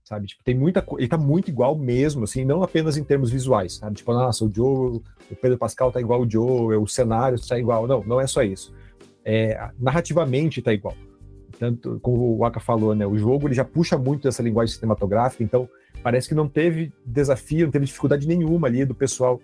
sabe? 0.05 0.27
Tipo, 0.27 0.45
tem 0.45 0.55
muita 0.55 0.85
Ele 0.99 1.09
tá 1.09 1.17
muito 1.17 1.49
igual 1.49 1.75
mesmo, 1.75 2.25
assim, 2.25 2.45
não 2.45 2.63
apenas 2.63 2.99
em 2.99 3.05
termos 3.05 3.31
visuais, 3.31 3.77
sabe? 3.77 3.97
Tipo, 3.97 4.13
nossa, 4.13 4.45
o 4.45 4.53
Joe, 4.55 5.01
o 5.31 5.37
Pedro 5.41 5.57
Pascal 5.57 5.91
tá 5.91 5.99
igual 5.99 6.21
o 6.21 6.31
Joe, 6.31 6.77
o 6.77 6.87
cenário 6.87 7.41
tá 7.41 7.59
igual. 7.59 7.87
Não, 7.87 8.05
não 8.05 8.21
é 8.21 8.27
só 8.27 8.43
isso. 8.43 8.75
É, 9.25 9.71
narrativamente 9.79 10.61
tá 10.61 10.75
igual. 10.75 10.95
Tanto 11.61 12.01
como 12.01 12.23
o 12.23 12.39
Waka 12.39 12.59
falou, 12.59 12.95
né? 12.95 13.07
O 13.07 13.19
jogo 13.19 13.47
ele 13.47 13.55
já 13.55 13.65
puxa 13.65 13.99
muito 13.99 14.23
dessa 14.23 14.43
linguagem 14.43 14.75
cinematográfica, 14.75 15.45
então 15.45 15.69
parece 16.03 16.27
que 16.27 16.35
não 16.35 16.49
teve 16.49 16.91
desafio, 17.05 17.67
não 17.67 17.71
teve 17.71 17.85
dificuldade 17.85 18.27
nenhuma 18.27 18.67
ali 18.67 18.87
do 18.87 18.95
pessoal 18.95 19.39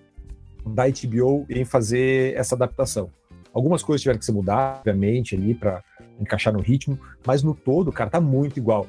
da 0.66 0.84
HBO 0.88 1.44
em 1.50 1.66
fazer 1.66 2.34
essa 2.34 2.54
adaptação. 2.54 3.10
Algumas 3.52 3.82
coisas 3.82 4.00
tiveram 4.00 4.18
que 4.18 4.24
ser 4.24 4.32
mudadas, 4.32 4.78
obviamente, 4.78 5.34
ali 5.34 5.54
para 5.54 5.84
encaixar 6.18 6.54
no 6.54 6.60
ritmo, 6.60 6.98
mas 7.26 7.42
no 7.42 7.54
todo, 7.54 7.92
cara, 7.92 8.08
tá 8.08 8.20
muito 8.20 8.58
igual 8.58 8.86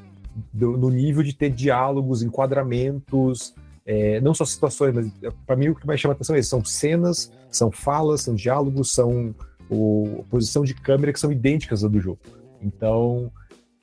do, 0.53 0.77
no 0.77 0.89
nível 0.89 1.21
de 1.21 1.33
ter 1.33 1.49
diálogos, 1.49 2.23
enquadramentos, 2.23 3.53
é, 3.85 4.21
não 4.21 4.33
só 4.33 4.45
situações, 4.45 4.93
mas 4.93 5.11
para 5.45 5.55
mim 5.57 5.69
o 5.69 5.75
que 5.75 5.85
mais 5.85 5.99
chama 5.99 6.13
atenção 6.13 6.35
é 6.35 6.39
isso, 6.39 6.49
são 6.49 6.63
cenas, 6.63 7.31
são 7.51 7.71
falas, 7.71 8.21
são 8.21 8.35
diálogos, 8.35 8.93
são 8.93 9.35
o, 9.69 10.23
posição 10.29 10.63
de 10.63 10.73
câmera 10.73 11.11
que 11.11 11.19
são 11.19 11.31
idênticas 11.31 11.83
à 11.83 11.87
do 11.87 11.99
jogo. 11.99 12.19
Então, 12.61 13.31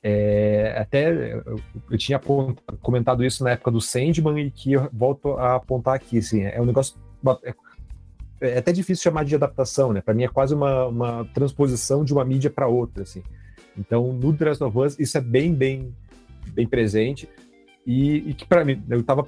é, 0.03 0.75
até 0.77 1.33
eu, 1.33 1.59
eu, 1.89 1.97
tinha 1.97 2.19
comentado 2.81 3.23
isso 3.23 3.43
na 3.43 3.51
época 3.51 3.71
do 3.71 3.81
Sandman 3.81 4.45
e 4.45 4.51
que 4.51 4.73
eu 4.73 4.89
volto 4.93 5.33
a 5.33 5.55
apontar 5.55 5.95
aqui, 5.95 6.17
assim, 6.17 6.43
é 6.43 6.61
um 6.61 6.65
negócio 6.65 6.95
é, 7.43 7.55
é 8.41 8.57
até 8.57 8.71
difícil 8.71 9.03
chamar 9.03 9.25
de 9.25 9.35
adaptação, 9.35 9.91
né? 9.93 10.01
Para 10.01 10.13
mim 10.13 10.23
é 10.23 10.27
quase 10.27 10.53
uma, 10.53 10.85
uma 10.87 11.25
transposição 11.33 12.03
de 12.03 12.13
uma 12.13 12.23
mídia 12.23 12.49
para 12.49 12.67
outra, 12.67 13.03
assim. 13.03 13.23
Então, 13.77 14.13
no 14.13 14.31
The 14.33 14.45
Last 14.45 14.63
of 14.63 14.77
Us, 14.77 14.99
isso 14.99 15.17
é 15.17 15.21
bem, 15.21 15.53
bem 15.53 15.93
bem 16.51 16.67
presente. 16.67 17.27
E, 17.85 18.29
e 18.29 18.33
que 18.33 18.45
para 18.45 18.65
mim, 18.65 18.83
eu, 18.89 19.03
tava, 19.03 19.23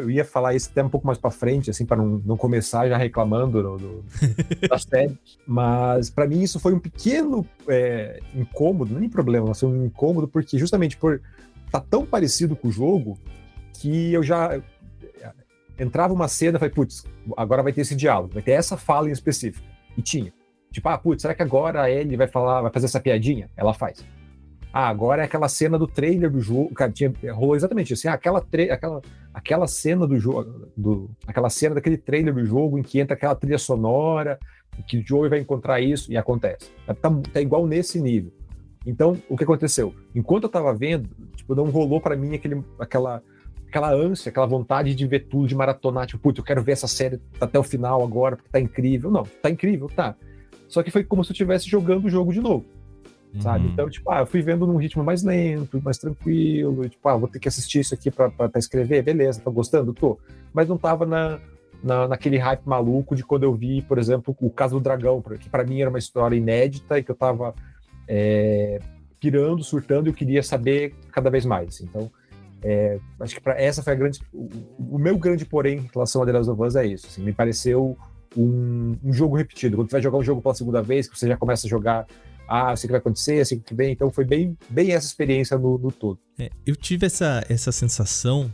eu 0.00 0.10
ia 0.10 0.24
falar 0.24 0.54
isso 0.54 0.68
até 0.70 0.82
um 0.82 0.88
pouco 0.88 1.06
mais 1.06 1.16
para 1.16 1.30
frente, 1.30 1.70
assim, 1.70 1.86
para 1.86 1.96
não, 1.96 2.20
não 2.24 2.36
começar 2.36 2.88
já 2.88 2.96
reclamando 2.96 3.62
do, 3.62 3.76
do, 3.78 4.04
da 4.68 4.78
série, 4.78 5.16
mas 5.46 6.10
para 6.10 6.26
mim 6.26 6.42
isso 6.42 6.58
foi 6.58 6.74
um 6.74 6.80
pequeno 6.80 7.46
é, 7.68 8.18
incômodo, 8.34 8.98
nem 8.98 9.08
problema, 9.08 9.46
mas 9.46 9.60
foi 9.60 9.68
um 9.68 9.86
incômodo, 9.86 10.26
porque 10.26 10.58
justamente 10.58 10.96
por 10.96 11.20
tá 11.70 11.80
tão 11.80 12.04
parecido 12.04 12.56
com 12.56 12.66
o 12.66 12.72
jogo 12.72 13.16
que 13.74 14.12
eu 14.12 14.24
já 14.24 14.60
entrava 15.78 16.12
uma 16.12 16.28
cena 16.28 16.58
falei, 16.58 16.74
putz, 16.74 17.04
agora 17.36 17.62
vai 17.62 17.72
ter 17.72 17.82
esse 17.82 17.94
diálogo, 17.94 18.34
vai 18.34 18.42
ter 18.42 18.52
essa 18.52 18.76
fala 18.76 19.08
em 19.08 19.12
específico. 19.12 19.66
E 19.96 20.02
tinha. 20.02 20.32
Tipo, 20.70 20.88
ah, 20.88 20.98
putz, 20.98 21.22
será 21.22 21.34
que 21.34 21.42
agora 21.42 21.82
a 21.82 21.90
Ellie 21.90 22.16
vai 22.16 22.26
falar, 22.26 22.62
vai 22.62 22.72
fazer 22.72 22.86
essa 22.86 23.00
piadinha? 23.00 23.50
Ela 23.56 23.72
faz. 23.72 24.04
Ah, 24.76 24.88
agora 24.88 25.22
é 25.22 25.24
aquela 25.24 25.48
cena 25.48 25.78
do 25.78 25.86
trailer 25.86 26.28
do 26.28 26.40
jogo. 26.40 26.74
Cara, 26.74 26.90
tinha, 26.90 27.12
rolou 27.32 27.54
exatamente 27.54 27.92
assim. 27.92 28.08
Ah, 28.08 28.14
aquela, 28.14 28.44
aquela, 28.72 29.02
aquela 29.32 29.66
cena 29.68 30.04
do 30.04 30.18
jogo. 30.18 31.08
Aquela 31.28 31.48
cena 31.48 31.76
daquele 31.76 31.96
trailer 31.96 32.34
do 32.34 32.44
jogo 32.44 32.76
em 32.76 32.82
que 32.82 32.98
entra 32.98 33.14
aquela 33.14 33.36
trilha 33.36 33.56
sonora, 33.56 34.36
que 34.88 34.98
o 34.98 35.06
Joey 35.06 35.30
vai 35.30 35.38
encontrar 35.38 35.80
isso 35.80 36.10
e 36.10 36.16
acontece. 36.16 36.72
Tá, 37.00 37.08
tá 37.32 37.40
igual 37.40 37.68
nesse 37.68 38.00
nível. 38.00 38.32
Então, 38.84 39.16
o 39.28 39.36
que 39.36 39.44
aconteceu? 39.44 39.94
Enquanto 40.12 40.42
eu 40.42 40.48
tava 40.48 40.74
vendo, 40.74 41.08
tipo, 41.36 41.54
não 41.54 41.70
rolou 41.70 42.00
para 42.00 42.16
mim 42.16 42.34
aquele, 42.34 42.60
aquela, 42.76 43.22
aquela 43.68 43.94
ânsia, 43.94 44.30
aquela 44.30 44.46
vontade 44.46 44.92
de 44.92 45.06
ver 45.06 45.28
tudo, 45.28 45.46
de 45.46 45.54
maratonar. 45.54 46.08
Tipo, 46.08 46.20
putz, 46.20 46.38
eu 46.38 46.44
quero 46.44 46.64
ver 46.64 46.72
essa 46.72 46.88
série 46.88 47.20
até 47.40 47.56
o 47.60 47.62
final 47.62 48.02
agora, 48.02 48.34
porque 48.34 48.50
tá 48.50 48.58
incrível. 48.58 49.08
Não, 49.08 49.22
tá 49.40 49.48
incrível, 49.48 49.86
tá. 49.86 50.16
Só 50.66 50.82
que 50.82 50.90
foi 50.90 51.04
como 51.04 51.22
se 51.22 51.30
eu 51.30 51.34
estivesse 51.34 51.70
jogando 51.70 52.06
o 52.06 52.10
jogo 52.10 52.32
de 52.32 52.40
novo 52.40 52.66
sabe? 53.40 53.66
Uhum. 53.66 53.72
Então, 53.72 53.90
tipo, 53.90 54.10
ah, 54.10 54.20
eu 54.20 54.26
fui 54.26 54.42
vendo 54.42 54.66
num 54.66 54.76
ritmo 54.76 55.02
mais 55.02 55.22
lento, 55.22 55.80
mais 55.82 55.98
tranquilo, 55.98 56.88
tipo, 56.88 57.08
ah, 57.08 57.16
vou 57.16 57.28
ter 57.28 57.38
que 57.38 57.48
assistir 57.48 57.80
isso 57.80 57.94
aqui 57.94 58.10
pra, 58.10 58.30
pra, 58.30 58.48
pra 58.48 58.58
escrever, 58.58 59.02
beleza, 59.02 59.40
tô 59.40 59.50
gostando? 59.50 59.92
Tô. 59.92 60.18
Mas 60.52 60.68
não 60.68 60.78
tava 60.78 61.04
na, 61.04 61.38
na, 61.82 62.08
naquele 62.08 62.38
hype 62.38 62.64
maluco 62.64 63.14
de 63.14 63.24
quando 63.24 63.42
eu 63.42 63.54
vi, 63.54 63.82
por 63.82 63.98
exemplo, 63.98 64.34
o 64.40 64.50
Caso 64.50 64.78
do 64.78 64.82
Dragão, 64.82 65.22
que 65.38 65.48
para 65.48 65.64
mim 65.64 65.80
era 65.80 65.90
uma 65.90 65.98
história 65.98 66.36
inédita 66.36 66.98
e 66.98 67.02
que 67.02 67.10
eu 67.10 67.16
tava 67.16 67.54
é, 68.08 68.80
pirando, 69.20 69.62
surtando 69.62 70.06
e 70.06 70.10
eu 70.10 70.14
queria 70.14 70.42
saber 70.42 70.94
cada 71.12 71.30
vez 71.30 71.44
mais. 71.44 71.80
Então, 71.80 72.10
é, 72.62 72.98
acho 73.20 73.34
que 73.34 73.40
para 73.42 73.60
essa 73.60 73.82
foi 73.82 73.92
a 73.92 73.96
grande. 73.96 74.20
O, 74.32 74.48
o, 74.92 74.98
meu 74.98 75.18
grande 75.18 75.44
porém 75.44 75.78
em 75.78 75.90
relação 75.92 76.22
a 76.22 76.26
The 76.26 76.32
Last 76.32 76.50
of 76.50 76.62
Us 76.62 76.76
é 76.76 76.86
isso. 76.86 77.06
Assim, 77.06 77.22
me 77.22 77.32
pareceu 77.32 77.96
um, 78.34 78.96
um 79.04 79.12
jogo 79.12 79.36
repetido. 79.36 79.76
Quando 79.76 79.90
você 79.90 79.96
vai 79.96 80.02
jogar 80.02 80.18
um 80.18 80.22
jogo 80.22 80.40
pela 80.40 80.54
segunda 80.54 80.80
vez, 80.82 81.06
que 81.06 81.18
você 81.18 81.28
já 81.28 81.36
começa 81.36 81.66
a 81.66 81.70
jogar 81.70 82.06
ah, 82.48 82.74
sei 82.76 82.88
que 82.88 82.92
vai 82.92 83.00
acontecer, 83.00 83.40
assim 83.40 83.58
que 83.58 83.74
vem. 83.74 83.92
Então 83.92 84.10
foi 84.10 84.24
bem, 84.24 84.56
bem 84.68 84.92
essa 84.92 85.06
experiência 85.06 85.58
no, 85.58 85.78
no 85.78 85.90
todo. 85.90 86.18
É, 86.38 86.50
eu 86.66 86.76
tive 86.76 87.06
essa, 87.06 87.44
essa 87.48 87.72
sensação 87.72 88.50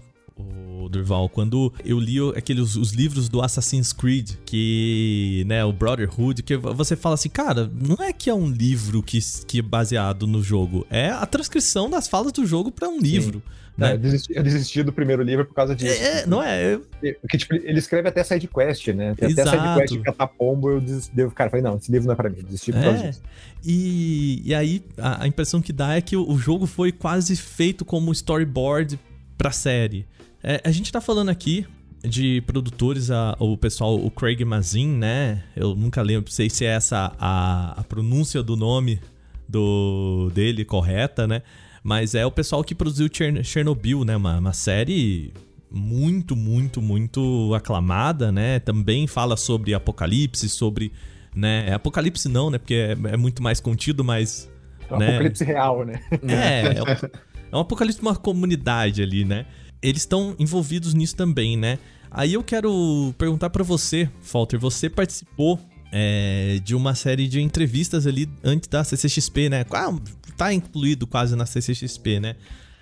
o 0.83 0.89
Durval, 0.89 1.29
quando 1.29 1.73
eu 1.85 1.99
li 1.99 2.17
aqueles 2.37 2.77
os 2.77 2.93
livros 2.93 3.29
do 3.29 3.43
Assassin's 3.43 3.93
Creed, 3.93 4.33
que, 4.45 5.45
né, 5.47 5.65
o 5.65 5.73
Brotherhood, 5.73 6.43
que 6.43 6.57
você 6.57 6.97
fala 6.97 7.15
assim, 7.15 7.29
cara, 7.29 7.71
não 7.73 8.03
é 8.03 8.13
que 8.13 8.31
é 8.31 8.35
um 8.35 8.49
livro 8.49 9.03
que, 9.03 9.19
que 9.47 9.59
é 9.59 9.63
baseado 9.63 10.27
no 10.27 10.43
jogo, 10.43 10.87
é 10.89 11.11
a 11.11 11.27
transcrição 11.27 11.91
das 11.91 12.09
falas 12.09 12.33
do 12.33 12.47
jogo 12.47 12.71
para 12.71 12.89
um 12.89 12.99
livro. 12.99 13.43
Né? 13.77 13.91
É, 13.91 13.95
eu, 13.95 13.99
desisti, 13.99 14.33
eu, 14.37 14.43
desisti, 14.43 14.83
do 14.83 14.93
primeiro 14.93 15.23
livro 15.23 15.45
por 15.45 15.55
causa 15.55 15.75
disso. 15.75 16.03
É, 16.03 16.27
não 16.27 16.43
é? 16.43 16.75
Eu... 16.75 16.87
Porque, 17.21 17.39
tipo, 17.39 17.55
ele 17.55 17.79
escreve 17.79 18.09
até 18.09 18.23
side 18.23 18.47
quest, 18.47 18.89
né? 18.89 19.15
Tem 19.15 19.31
Exato. 19.31 19.49
até 19.49 19.87
side 19.87 19.99
quest 19.99 20.05
catar 20.05 20.27
pombo, 20.27 20.71
eu 20.71 20.81
desisti, 20.81 21.13
cara, 21.35 21.51
falei, 21.51 21.63
não, 21.63 21.77
esse 21.77 21.91
livro 21.91 22.07
não 22.07 22.13
é 22.13 22.17
pra 22.17 22.29
mim, 22.29 22.43
desisti 22.43 22.73
por 22.73 22.83
causa 22.83 22.99
é. 22.99 23.09
disso. 23.09 23.23
E, 23.65 24.43
e 24.45 24.55
aí, 24.55 24.83
a, 24.99 25.25
a 25.25 25.27
impressão 25.27 25.61
que 25.61 25.73
dá 25.73 25.95
é 25.95 26.01
que 26.01 26.17
o, 26.17 26.29
o 26.29 26.39
jogo 26.39 26.67
foi 26.67 26.93
quase 26.93 27.35
feito 27.37 27.85
como 27.85 28.13
storyboard 28.13 28.99
pra 29.39 29.51
série. 29.51 30.07
É, 30.43 30.61
a 30.65 30.71
gente 30.71 30.91
tá 30.91 31.01
falando 31.01 31.29
aqui 31.29 31.67
de 32.03 32.43
produtores, 32.43 33.11
a, 33.11 33.37
o 33.39 33.57
pessoal, 33.57 33.95
o 33.95 34.11
Craig 34.11 34.45
Mazin, 34.45 34.89
né? 34.89 35.43
Eu 35.55 35.75
nunca 35.75 36.01
lembro, 36.03 36.31
sei 36.31 36.49
se 36.49 36.65
é 36.65 36.69
essa 36.69 37.13
a, 37.19 37.81
a 37.81 37.85
pronúncia 37.85 38.43
do 38.43 38.57
nome 38.57 39.01
do 39.49 40.31
dele 40.35 40.65
correta, 40.65 41.27
né? 41.27 41.43
Mas 41.83 42.15
é 42.15 42.25
o 42.27 42.31
pessoal 42.31 42.63
que 42.63 42.75
produziu 42.75 43.09
Chernobyl, 43.43 44.05
né? 44.05 44.17
Uma, 44.17 44.39
uma 44.39 44.53
série 44.53 45.33
muito, 45.71 46.37
muito, 46.37 46.83
muito 46.83 47.55
aclamada, 47.55 48.31
né? 48.31 48.59
Também 48.59 49.07
fala 49.07 49.37
sobre 49.37 49.73
apocalipse, 49.73 50.49
sobre. 50.49 50.93
Né? 51.35 51.67
É 51.69 51.73
apocalipse 51.73 52.29
não, 52.29 52.51
né? 52.51 52.59
Porque 52.59 52.75
é, 52.75 52.97
é 53.13 53.17
muito 53.17 53.43
mais 53.43 53.61
contido, 53.61 54.05
mas. 54.05 54.51
É 54.89 54.95
um 54.95 54.99
né? 54.99 55.09
apocalipse 55.09 55.45
real, 55.45 55.85
né? 55.85 56.03
É, 56.29 56.79
é 56.79 56.83
um, 56.83 57.11
é 57.53 57.57
um 57.57 57.61
apocalipse 57.61 58.01
de 58.01 58.07
uma 58.07 58.17
comunidade 58.17 59.03
ali, 59.03 59.25
né? 59.25 59.47
Eles 59.83 60.03
estão 60.03 60.35
envolvidos 60.39 60.93
nisso 60.93 61.17
também, 61.17 61.57
né? 61.57 61.79
Aí 62.11 62.35
eu 62.35 62.43
quero 62.43 63.15
perguntar 63.17 63.51
para 63.51 63.63
você, 63.63 64.11
Falter, 64.21 64.59
você 64.59 64.91
participou 64.91 65.59
é, 65.93 66.61
de 66.63 66.75
uma 66.75 66.95
série 66.95 67.29
de 67.29 67.41
entrevistas 67.41 68.07
ali 68.07 68.29
antes 68.43 68.69
da 68.69 68.83
CCXP, 68.83 69.49
né? 69.49 69.65
Ah, 69.71 69.95
tá 70.41 70.55
incluído 70.55 71.07
quase 71.07 71.37
na 71.37 71.45
CCXP, 71.45 72.19
né? 72.19 72.37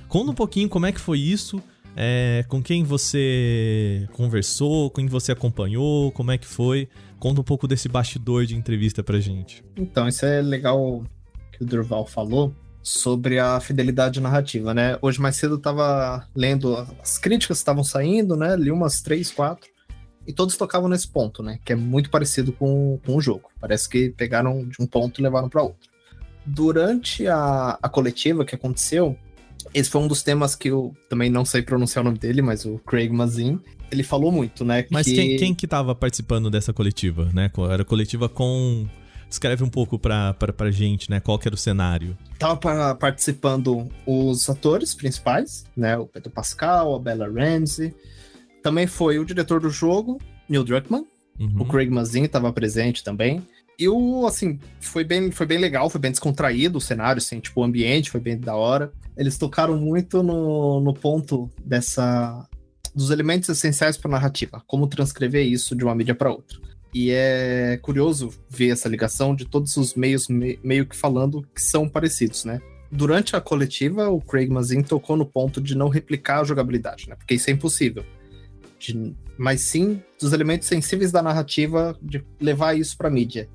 Conta 0.07 0.31
um 0.31 0.35
pouquinho 0.35 0.69
como 0.69 0.87
é 0.87 0.93
que 0.93 1.00
foi 1.00 1.19
isso, 1.19 1.61
é, 1.97 2.45
com 2.47 2.62
quem 2.62 2.85
você 2.85 4.09
conversou, 4.12 4.88
com 4.91 5.00
quem 5.00 5.09
você 5.09 5.33
acompanhou, 5.33 6.12
como 6.12 6.31
é 6.31 6.38
que 6.38 6.47
foi. 6.47 6.88
Conta 7.19 7.41
um 7.41 7.45
pouco 7.45 7.67
desse 7.67 7.88
bastidor 7.88 8.47
de 8.47 8.55
entrevista 8.55 9.03
pra 9.03 9.19
gente. 9.19 9.65
Então, 9.77 10.07
isso 10.07 10.25
é 10.25 10.41
legal 10.41 11.03
que 11.50 11.65
o 11.65 11.67
Durval 11.67 12.07
falou 12.07 12.55
sobre 12.81 13.41
a 13.41 13.59
fidelidade 13.59 14.21
narrativa, 14.21 14.73
né? 14.73 14.97
Hoje 15.03 15.21
mais 15.21 15.35
cedo 15.35 15.57
eu 15.57 15.61
tava 15.61 16.29
lendo 16.37 16.77
as 17.03 17.19
críticas 17.19 17.59
que 17.59 17.62
estavam 17.62 17.83
saindo, 17.83 18.37
né? 18.37 18.55
Li 18.55 18.71
umas 18.71 19.03
três, 19.03 19.33
quatro 19.33 19.69
e 20.25 20.33
todos 20.33 20.57
tocavam 20.57 20.88
nesse 20.88 21.09
ponto, 21.09 21.43
né? 21.43 21.59
Que 21.65 21.73
é 21.73 21.77
muito 21.77 22.09
parecido 22.09 22.53
com, 22.53 23.00
com 23.05 23.17
o 23.17 23.21
jogo. 23.21 23.50
Parece 23.61 23.88
que 23.88 24.11
pegaram 24.11 24.65
de 24.65 24.81
um 24.81 24.87
ponto 24.87 25.21
e 25.21 25.25
levaram 25.25 25.49
para 25.49 25.65
outro. 25.65 25.98
Durante 26.49 27.26
a, 27.26 27.78
a 27.83 27.88
coletiva 27.88 28.45
que 28.45 28.55
aconteceu, 28.55 29.17
esse 29.75 29.90
foi 29.90 30.00
um 30.00 30.09
dos 30.09 30.23
temas 30.23 30.55
que 30.55 30.69
eu 30.69 30.95
também 31.09 31.31
não 31.31 31.45
sei 31.45 31.62
pronunciar 31.62 32.02
o 32.02 32.07
nome 32.07 32.19
dele, 32.19 32.43
mas 32.43 32.64
o 32.64 32.78
Craig 32.78 33.11
Mazin, 33.11 33.61
ele 33.90 34.02
falou 34.02 34.33
muito, 34.33 34.64
né? 34.64 34.87
Mas 34.90 35.07
que... 35.07 35.14
quem, 35.14 35.37
quem 35.37 35.55
que 35.55 35.67
tava 35.67 35.95
participando 35.95 36.50
dessa 36.50 36.73
coletiva, 36.73 37.31
né? 37.33 37.50
Era 37.71 37.85
coletiva 37.85 38.28
com... 38.28 38.87
Escreve 39.31 39.62
um 39.62 39.69
pouco 39.69 39.99
pra, 39.99 40.33
pra, 40.33 40.55
pra 40.55 40.71
gente, 40.71 41.11
né? 41.11 41.21
Qual 41.21 41.38
que 41.38 41.47
era 41.47 41.55
o 41.55 41.59
cenário? 41.59 42.17
Tava 42.38 42.95
participando 42.95 43.87
os 44.07 44.49
atores 44.49 44.95
principais, 44.95 45.67
né? 45.76 45.99
O 45.99 46.07
Pedro 46.07 46.31
Pascal, 46.31 46.95
a 46.95 46.99
Bella 46.99 47.28
Ramsey, 47.28 47.95
também 48.62 48.87
foi 48.87 49.19
o 49.19 49.26
diretor 49.26 49.61
do 49.61 49.69
jogo, 49.69 50.19
Neil 50.49 50.64
Druckmann. 50.64 51.05
Uhum. 51.38 51.61
O 51.61 51.67
Craig 51.67 51.90
Mazin 51.90 52.23
estava 52.23 52.50
presente 52.52 53.05
também. 53.05 53.47
E 53.79 53.89
o, 53.89 54.27
assim, 54.27 54.59
foi 54.81 55.05
bem, 55.05 55.31
foi 55.31 55.47
bem 55.47 55.59
legal, 55.59 55.89
foi 55.89 56.01
bem 56.01 56.11
descontraído 56.11 56.79
o 56.79 56.81
cenário, 56.81 57.19
assim, 57.19 57.39
tipo, 57.39 57.61
o 57.61 57.65
ambiente 57.65 58.11
foi 58.11 58.21
bem 58.21 58.39
da 58.39 58.57
hora. 58.57 58.93
Eles 59.17 59.39
tocaram 59.39 59.77
muito 59.77 60.23
no, 60.23 60.81
no 60.81 60.93
ponto 60.93 61.51
dessa 61.65 62.49
dos 62.95 63.11
elementos 63.11 63.49
essenciais 63.49 63.97
para 63.97 64.11
a 64.11 64.13
narrativa, 64.13 64.63
como 64.67 64.89
transcrever 64.89 65.47
isso 65.47 65.77
de 65.77 65.85
uma 65.85 65.95
mídia 65.95 66.15
para 66.15 66.33
outra. 66.33 66.59
E 66.93 67.11
é 67.11 67.79
curioso 67.81 68.31
ver 68.51 68.71
essa 68.71 68.89
ligação 68.89 69.37
de 69.37 69.45
todos 69.45 69.77
os 69.77 69.95
meios 69.95 70.27
me, 70.27 70.59
meio 70.65 70.85
que 70.85 70.97
falando 70.97 71.47
que 71.55 71.63
são 71.63 71.89
parecidos, 71.89 72.45
né? 72.45 72.61
durante 72.91 73.37
a 73.37 73.41
coletiva, 73.41 74.09
o 74.09 74.21
Craig 74.21 74.49
Mazin 74.49 74.83
tocou 74.83 75.17
no 75.17 75.27
ponto 75.27 75.61
de 75.61 75.77
não 75.77 75.89
replicar 75.89 76.41
a 76.41 76.45
jogabilidade, 76.45 77.09
né? 77.09 77.17
Porque 77.17 77.35
isso 77.35 77.51
é 77.51 77.53
impossível. 77.53 78.05
De, 78.79 79.15
mas 79.37 79.61
sim 79.61 80.03
dos 80.21 80.33
elementos 80.33 80.69
sensíveis 80.69 81.13
da 81.13 81.23
narrativa 81.23 81.97
de 82.01 82.25
levar 82.41 82.77
isso 82.77 82.97
pra 82.97 83.11
mídia. 83.11 83.49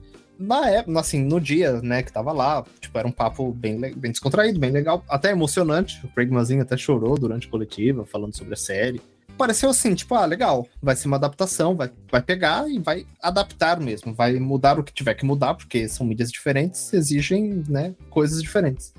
Na 0.46 0.70
época, 0.70 1.00
assim, 1.00 1.24
no 1.24 1.40
dia, 1.40 1.82
né, 1.82 2.04
que 2.04 2.12
tava 2.12 2.32
lá, 2.32 2.64
tipo, 2.80 2.98
era 2.98 3.08
um 3.08 3.12
papo 3.12 3.52
bem, 3.54 3.80
bem 3.80 4.12
descontraído, 4.12 4.60
bem 4.60 4.72
legal, 4.72 5.04
até 5.10 5.32
emocionante. 5.32 6.06
O 6.06 6.10
Craig 6.10 6.30
Mazin 6.30 6.60
até 6.60 6.76
chorou 6.76 7.18
durante 7.18 7.48
a 7.48 7.52
coletiva, 7.52 8.06
falando 8.06 8.36
sobre 8.36 8.54
a 8.54 8.58
série. 8.58 9.02
Pareceu 9.38 9.70
assim, 9.70 9.96
tipo, 9.96 10.14
ah, 10.16 10.26
legal, 10.26 10.68
vai 10.82 10.96
ser 10.96 11.08
uma 11.08 11.18
adaptação, 11.18 11.76
vai, 11.76 11.90
vai 12.12 12.22
pegar 12.22 12.70
e 12.70 12.78
vai 12.78 13.08
adaptar 13.22 13.80
mesmo, 13.80 14.14
vai 14.14 14.34
mudar 14.38 14.78
o 14.78 14.84
que 14.84 14.94
tiver 14.94 15.16
que 15.16 15.26
mudar, 15.26 15.56
porque 15.56 15.88
são 15.88 16.06
mídias 16.06 16.32
diferentes, 16.32 16.94
exigem, 16.94 17.64
né, 17.68 17.96
coisas 18.12 18.42
diferentes 18.42 18.94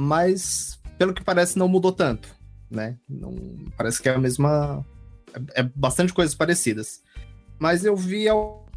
mas 0.00 0.80
pelo 0.98 1.12
que 1.12 1.22
parece 1.22 1.58
não 1.58 1.68
mudou 1.68 1.92
tanto, 1.92 2.34
né? 2.70 2.96
Não, 3.08 3.34
parece 3.76 4.00
que 4.00 4.08
é 4.08 4.14
a 4.14 4.18
mesma. 4.18 4.84
É, 5.54 5.60
é 5.60 5.62
bastante 5.62 6.12
coisas 6.12 6.34
parecidas. 6.34 7.02
Mas 7.58 7.84
eu 7.84 7.94
vi 7.94 8.26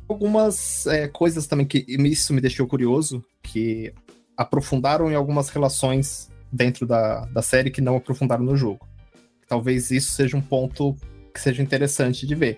algumas 0.07 0.85
é, 0.87 1.07
coisas 1.07 1.47
também 1.47 1.65
que 1.65 1.85
isso 1.87 2.33
me 2.33 2.41
deixou 2.41 2.67
curioso, 2.67 3.23
que 3.41 3.93
aprofundaram 4.37 5.11
em 5.11 5.15
algumas 5.15 5.49
relações 5.49 6.29
dentro 6.51 6.85
da, 6.85 7.25
da 7.25 7.41
série 7.41 7.71
que 7.71 7.81
não 7.81 7.95
aprofundaram 7.95 8.43
no 8.43 8.55
jogo. 8.55 8.87
Talvez 9.47 9.91
isso 9.91 10.11
seja 10.11 10.37
um 10.37 10.41
ponto 10.41 10.95
que 11.33 11.39
seja 11.39 11.61
interessante 11.61 12.25
de 12.25 12.35
ver. 12.35 12.57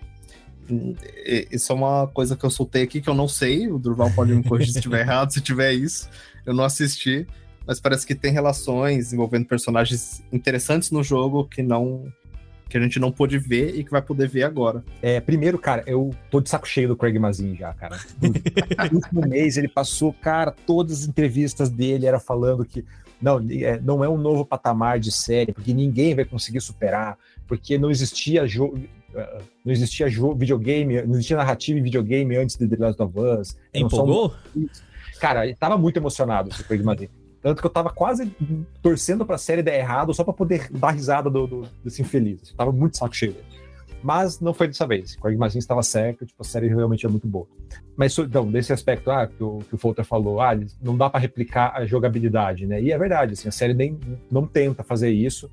Isso 1.52 1.72
é 1.72 1.76
uma 1.76 2.08
coisa 2.08 2.36
que 2.36 2.44
eu 2.44 2.50
soltei 2.50 2.84
aqui 2.84 3.02
que 3.02 3.10
eu 3.10 3.14
não 3.14 3.28
sei. 3.28 3.68
O 3.68 3.78
Durval 3.78 4.12
pode 4.12 4.34
me 4.34 4.44
corrigir 4.44 4.74
se 4.74 4.80
estiver 4.80 5.02
errado, 5.06 5.32
se 5.32 5.42
tiver 5.42 5.74
isso. 5.74 6.10
Eu 6.46 6.54
não 6.54 6.64
assisti 6.64 7.28
mas 7.66 7.80
parece 7.80 8.06
que 8.06 8.14
tem 8.14 8.32
relações 8.32 9.12
envolvendo 9.12 9.46
personagens 9.46 10.24
interessantes 10.32 10.92
no 10.92 11.04
jogo 11.04 11.46
que 11.46 11.64
não 11.64 12.06
que 12.70 12.78
a 12.78 12.82
gente 12.82 13.00
não 13.00 13.12
pôde 13.12 13.38
ver 13.38 13.76
e 13.76 13.84
que 13.84 13.92
vai 13.92 14.02
poder 14.02 14.28
ver 14.28 14.44
agora. 14.44 14.84
É, 15.02 15.20
primeiro, 15.20 15.58
cara, 15.58 15.84
eu 15.86 16.12
tô 16.30 16.42
de 16.42 16.50
saco 16.50 16.68
cheio 16.68 16.88
do 16.88 16.96
Craig 16.96 17.18
Mazin 17.20 17.56
já, 17.56 17.74
cara. 17.74 18.00
No 18.92 18.96
último 18.98 19.22
mês 19.28 19.58
ele 19.58 19.68
passou, 19.68 20.14
cara, 20.14 20.52
todas 20.66 21.02
as 21.02 21.08
entrevistas 21.08 21.70
dele 21.70 22.06
era 22.06 22.20
falando 22.20 22.66
que 22.66 22.84
não, 23.22 23.40
é, 23.50 23.80
não 23.80 24.04
é 24.04 24.10
um 24.10 24.18
novo 24.18 24.46
patamar 24.46 25.00
de 25.00 25.12
série, 25.12 25.54
porque 25.54 25.74
ninguém 25.74 26.16
vai 26.16 26.26
conseguir 26.26 26.62
superar, 26.62 27.18
porque 27.48 27.78
não 27.78 27.90
existia 27.90 28.46
jogo 28.48 28.78
uh, 28.78 29.44
não 29.64 29.72
existia 29.72 30.10
jogo, 30.10 30.36
videogame, 30.36 31.02
não 31.04 31.14
existia 31.14 31.38
narrativa 31.38 31.80
em 31.80 31.84
videogame 31.84 32.36
antes 32.36 32.56
de 32.56 32.68
The 32.68 32.76
Last 32.78 33.02
of 33.02 33.20
Us. 33.20 33.58
Empolgou? 33.74 34.36
Cara, 35.20 35.46
ele 35.46 35.56
tava 35.56 35.78
muito 35.78 35.98
emocionado, 35.98 36.50
o 36.50 36.64
Craig 36.66 36.84
Mazin. 36.84 37.10
Tanto 37.46 37.62
que 37.62 37.68
eu 37.68 37.72
tava 37.72 37.92
quase 37.92 38.36
torcendo 38.82 39.24
pra 39.24 39.38
série 39.38 39.62
dar 39.62 39.76
errado 39.76 40.12
só 40.16 40.24
pra 40.24 40.34
poder 40.34 40.68
dar 40.72 40.90
risada 40.90 41.30
do, 41.30 41.46
do, 41.46 41.62
desse 41.84 42.02
infeliz. 42.02 42.50
Eu 42.50 42.58
tava 42.58 42.72
muito 42.72 42.98
saco 42.98 43.16
cheio 43.16 43.36
Mas 44.02 44.40
não 44.40 44.52
foi 44.52 44.66
dessa 44.66 44.88
vez. 44.88 45.16
O 45.24 45.38
Mazin 45.38 45.60
estava 45.60 45.84
certo, 45.84 46.26
tipo, 46.26 46.42
a 46.42 46.44
série 46.44 46.68
realmente 46.68 47.06
é 47.06 47.10
muito 47.10 47.28
boa. 47.28 47.46
Mas, 47.96 48.18
então, 48.18 48.52
desse 48.52 48.74
aspecto 48.74 49.12
ah, 49.12 49.28
que, 49.28 49.44
o, 49.44 49.60
que 49.60 49.76
o 49.76 49.78
Folter 49.78 50.04
falou, 50.04 50.42
ah, 50.42 50.58
não 50.82 50.98
dá 50.98 51.08
para 51.08 51.20
replicar 51.20 51.72
a 51.76 51.86
jogabilidade, 51.86 52.66
né? 52.66 52.82
E 52.82 52.92
é 52.92 52.98
verdade, 52.98 53.34
assim, 53.34 53.48
a 53.48 53.52
série 53.52 53.76
nem 53.76 54.00
não 54.32 54.48
tenta 54.48 54.84
fazer 54.84 55.12
isso. 55.12 55.48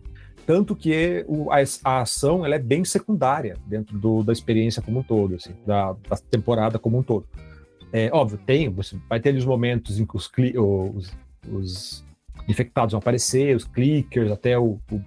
Tanto 0.46 0.74
que 0.74 1.26
o, 1.28 1.52
a, 1.52 1.56
a, 1.84 2.00
ação 2.00 2.42
ela 2.42 2.54
é 2.54 2.58
bem 2.58 2.86
secundária 2.86 3.58
dentro 3.66 3.98
do, 3.98 4.22
da 4.22 4.32
experiência 4.32 4.80
como 4.80 5.00
um 5.00 5.02
todo, 5.02 5.34
assim, 5.34 5.52
da, 5.66 5.92
da 6.08 6.16
temporada 6.16 6.78
como 6.78 6.96
um 6.96 7.02
todo. 7.02 7.26
É, 7.92 8.08
óbvio, 8.10 8.38
tem, 8.38 8.70
você 8.70 8.96
vai 9.10 9.20
ter 9.20 9.34
os 9.34 9.44
momentos 9.44 10.00
em 10.00 10.06
que 10.06 10.16
os, 10.16 10.30
os, 10.56 11.12
os 11.48 12.04
infectados 12.48 12.92
vão 12.92 12.98
aparecer, 12.98 13.54
os 13.54 13.64
clickers, 13.64 14.30
até 14.30 14.58
o, 14.58 14.78
o, 14.90 15.00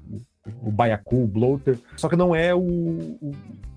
o 0.63 0.71
Baiacu, 0.71 1.23
o 1.23 1.27
Bloater. 1.27 1.77
Só 1.95 2.07
que 2.07 2.15
não 2.15 2.35
é 2.35 2.53
o, 2.53 2.59
o, 2.59 3.31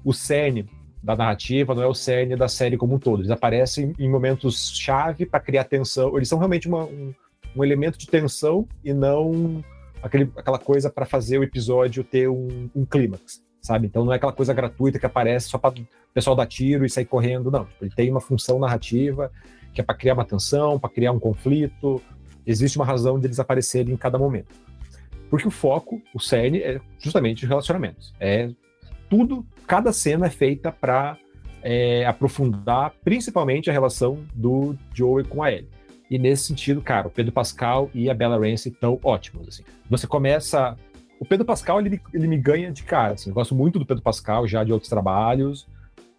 o 0.04 0.12
cerne 0.12 0.66
da 1.02 1.16
narrativa, 1.16 1.74
não 1.74 1.82
é 1.82 1.86
o 1.86 1.94
cerne 1.94 2.36
da 2.36 2.48
série 2.48 2.76
como 2.76 2.94
um 2.94 2.98
todo. 2.98 3.20
Eles 3.20 3.30
aparecem 3.30 3.92
em 3.98 4.08
momentos 4.08 4.72
chave 4.76 5.26
para 5.26 5.40
criar 5.40 5.64
tensão. 5.64 6.16
Eles 6.16 6.28
são 6.28 6.38
realmente 6.38 6.68
uma, 6.68 6.84
um, 6.84 7.14
um, 7.56 7.64
elemento 7.64 7.98
de 7.98 8.06
tensão 8.06 8.66
e 8.85 8.92
não 8.92 9.64
aquele, 10.02 10.30
aquela 10.37 10.59
coisa 10.59 10.90
para 10.90 11.06
fazer 11.06 11.38
o 11.38 11.42
episódio 11.42 12.04
ter 12.04 12.28
um, 12.28 12.68
um 12.74 12.85
clímax, 12.85 13.42
sabe? 13.61 13.87
Então 13.87 14.04
não 14.04 14.12
é 14.12 14.16
aquela 14.16 14.33
coisa 14.33 14.52
gratuita 14.52 14.98
que 14.98 15.06
aparece 15.06 15.48
só 15.48 15.59
para 15.59 15.80
o 15.80 15.87
pessoal 16.12 16.37
dar 16.37 16.46
tiro 16.46 16.85
e 16.85 16.90
sair 16.90 17.06
correndo, 17.06 17.50
não. 17.50 17.66
Ele 17.80 17.90
tem 17.90 18.11
uma 18.11 18.20
função 18.20 18.59
narrativa 18.59 19.30
que 19.72 19.80
é 19.80 19.85
para 19.85 19.94
criar 19.94 20.14
uma 20.14 20.24
tensão, 20.24 20.78
para 20.78 20.90
criar 20.90 21.12
um 21.12 21.20
conflito, 21.20 22.02
existe 22.50 22.78
uma 22.78 22.84
razão 22.84 23.18
de 23.20 23.26
eles 23.26 23.38
aparecerem 23.38 23.94
em 23.94 23.96
cada 23.96 24.18
momento. 24.18 24.54
Porque 25.30 25.46
o 25.46 25.50
foco, 25.50 26.00
o 26.14 26.18
cerne, 26.18 26.58
é 26.61 26.80
justamente 26.98 27.44
os 27.44 27.48
relacionamentos. 27.48 28.14
É 28.18 28.50
tudo, 29.08 29.46
cada 29.66 29.92
cena 29.92 30.26
é 30.26 30.30
feita 30.30 30.72
para 30.72 31.18
é, 31.62 32.06
aprofundar 32.06 32.92
principalmente 33.04 33.68
a 33.68 33.72
relação 33.72 34.24
do 34.34 34.74
Joey 34.94 35.24
com 35.24 35.42
a 35.42 35.52
Ellie. 35.52 35.68
E 36.11 36.18
nesse 36.18 36.44
sentido, 36.44 36.80
cara, 36.80 37.06
o 37.08 37.11
Pedro 37.11 37.32
Pascal 37.32 37.90
e 37.92 38.08
a 38.08 38.14
Bella 38.14 38.38
Ramsey 38.38 38.72
estão 38.72 38.98
ótimos. 39.02 39.48
Assim. 39.48 39.62
Você 39.90 40.06
começa. 40.06 40.76
O 41.20 41.26
Pedro 41.26 41.44
Pascal, 41.44 41.80
ele, 41.80 42.00
ele 42.14 42.26
me 42.26 42.38
ganha 42.38 42.72
de 42.72 42.82
cara. 42.82 43.14
Assim. 43.14 43.28
Eu 43.28 43.34
gosto 43.34 43.54
muito 43.54 43.78
do 43.78 43.84
Pedro 43.84 44.02
Pascal, 44.02 44.46
já 44.48 44.64
de 44.64 44.72
outros 44.72 44.88
trabalhos. 44.88 45.66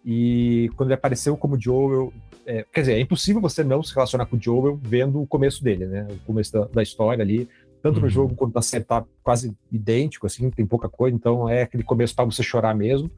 E 0.04 0.70
quando 0.76 0.90
ele 0.90 0.94
apareceu 0.94 1.36
como 1.36 1.60
Joel, 1.60 2.12
é, 2.50 2.66
quer 2.72 2.80
dizer, 2.80 2.94
é 2.94 3.00
impossível 3.00 3.40
você 3.40 3.62
não 3.62 3.80
se 3.80 3.94
relacionar 3.94 4.26
com 4.26 4.36
o 4.36 4.42
Joel 4.42 4.76
vendo 4.82 5.22
o 5.22 5.26
começo 5.26 5.62
dele, 5.62 5.86
né? 5.86 6.08
O 6.10 6.18
começo 6.26 6.52
da, 6.52 6.64
da 6.64 6.82
história 6.82 7.22
ali. 7.22 7.48
Tanto 7.80 7.96
uhum. 7.96 8.02
no 8.02 8.08
jogo 8.08 8.34
quanto 8.34 8.54
na 8.54 8.60
série 8.60 8.84
tá 8.84 9.04
quase 9.22 9.56
idêntico, 9.70 10.26
assim, 10.26 10.50
tem 10.50 10.66
pouca 10.66 10.88
coisa, 10.88 11.16
então 11.16 11.48
é 11.48 11.62
aquele 11.62 11.84
começo 11.84 12.14
para 12.14 12.24
você 12.24 12.42
chorar 12.42 12.74
mesmo. 12.74 13.08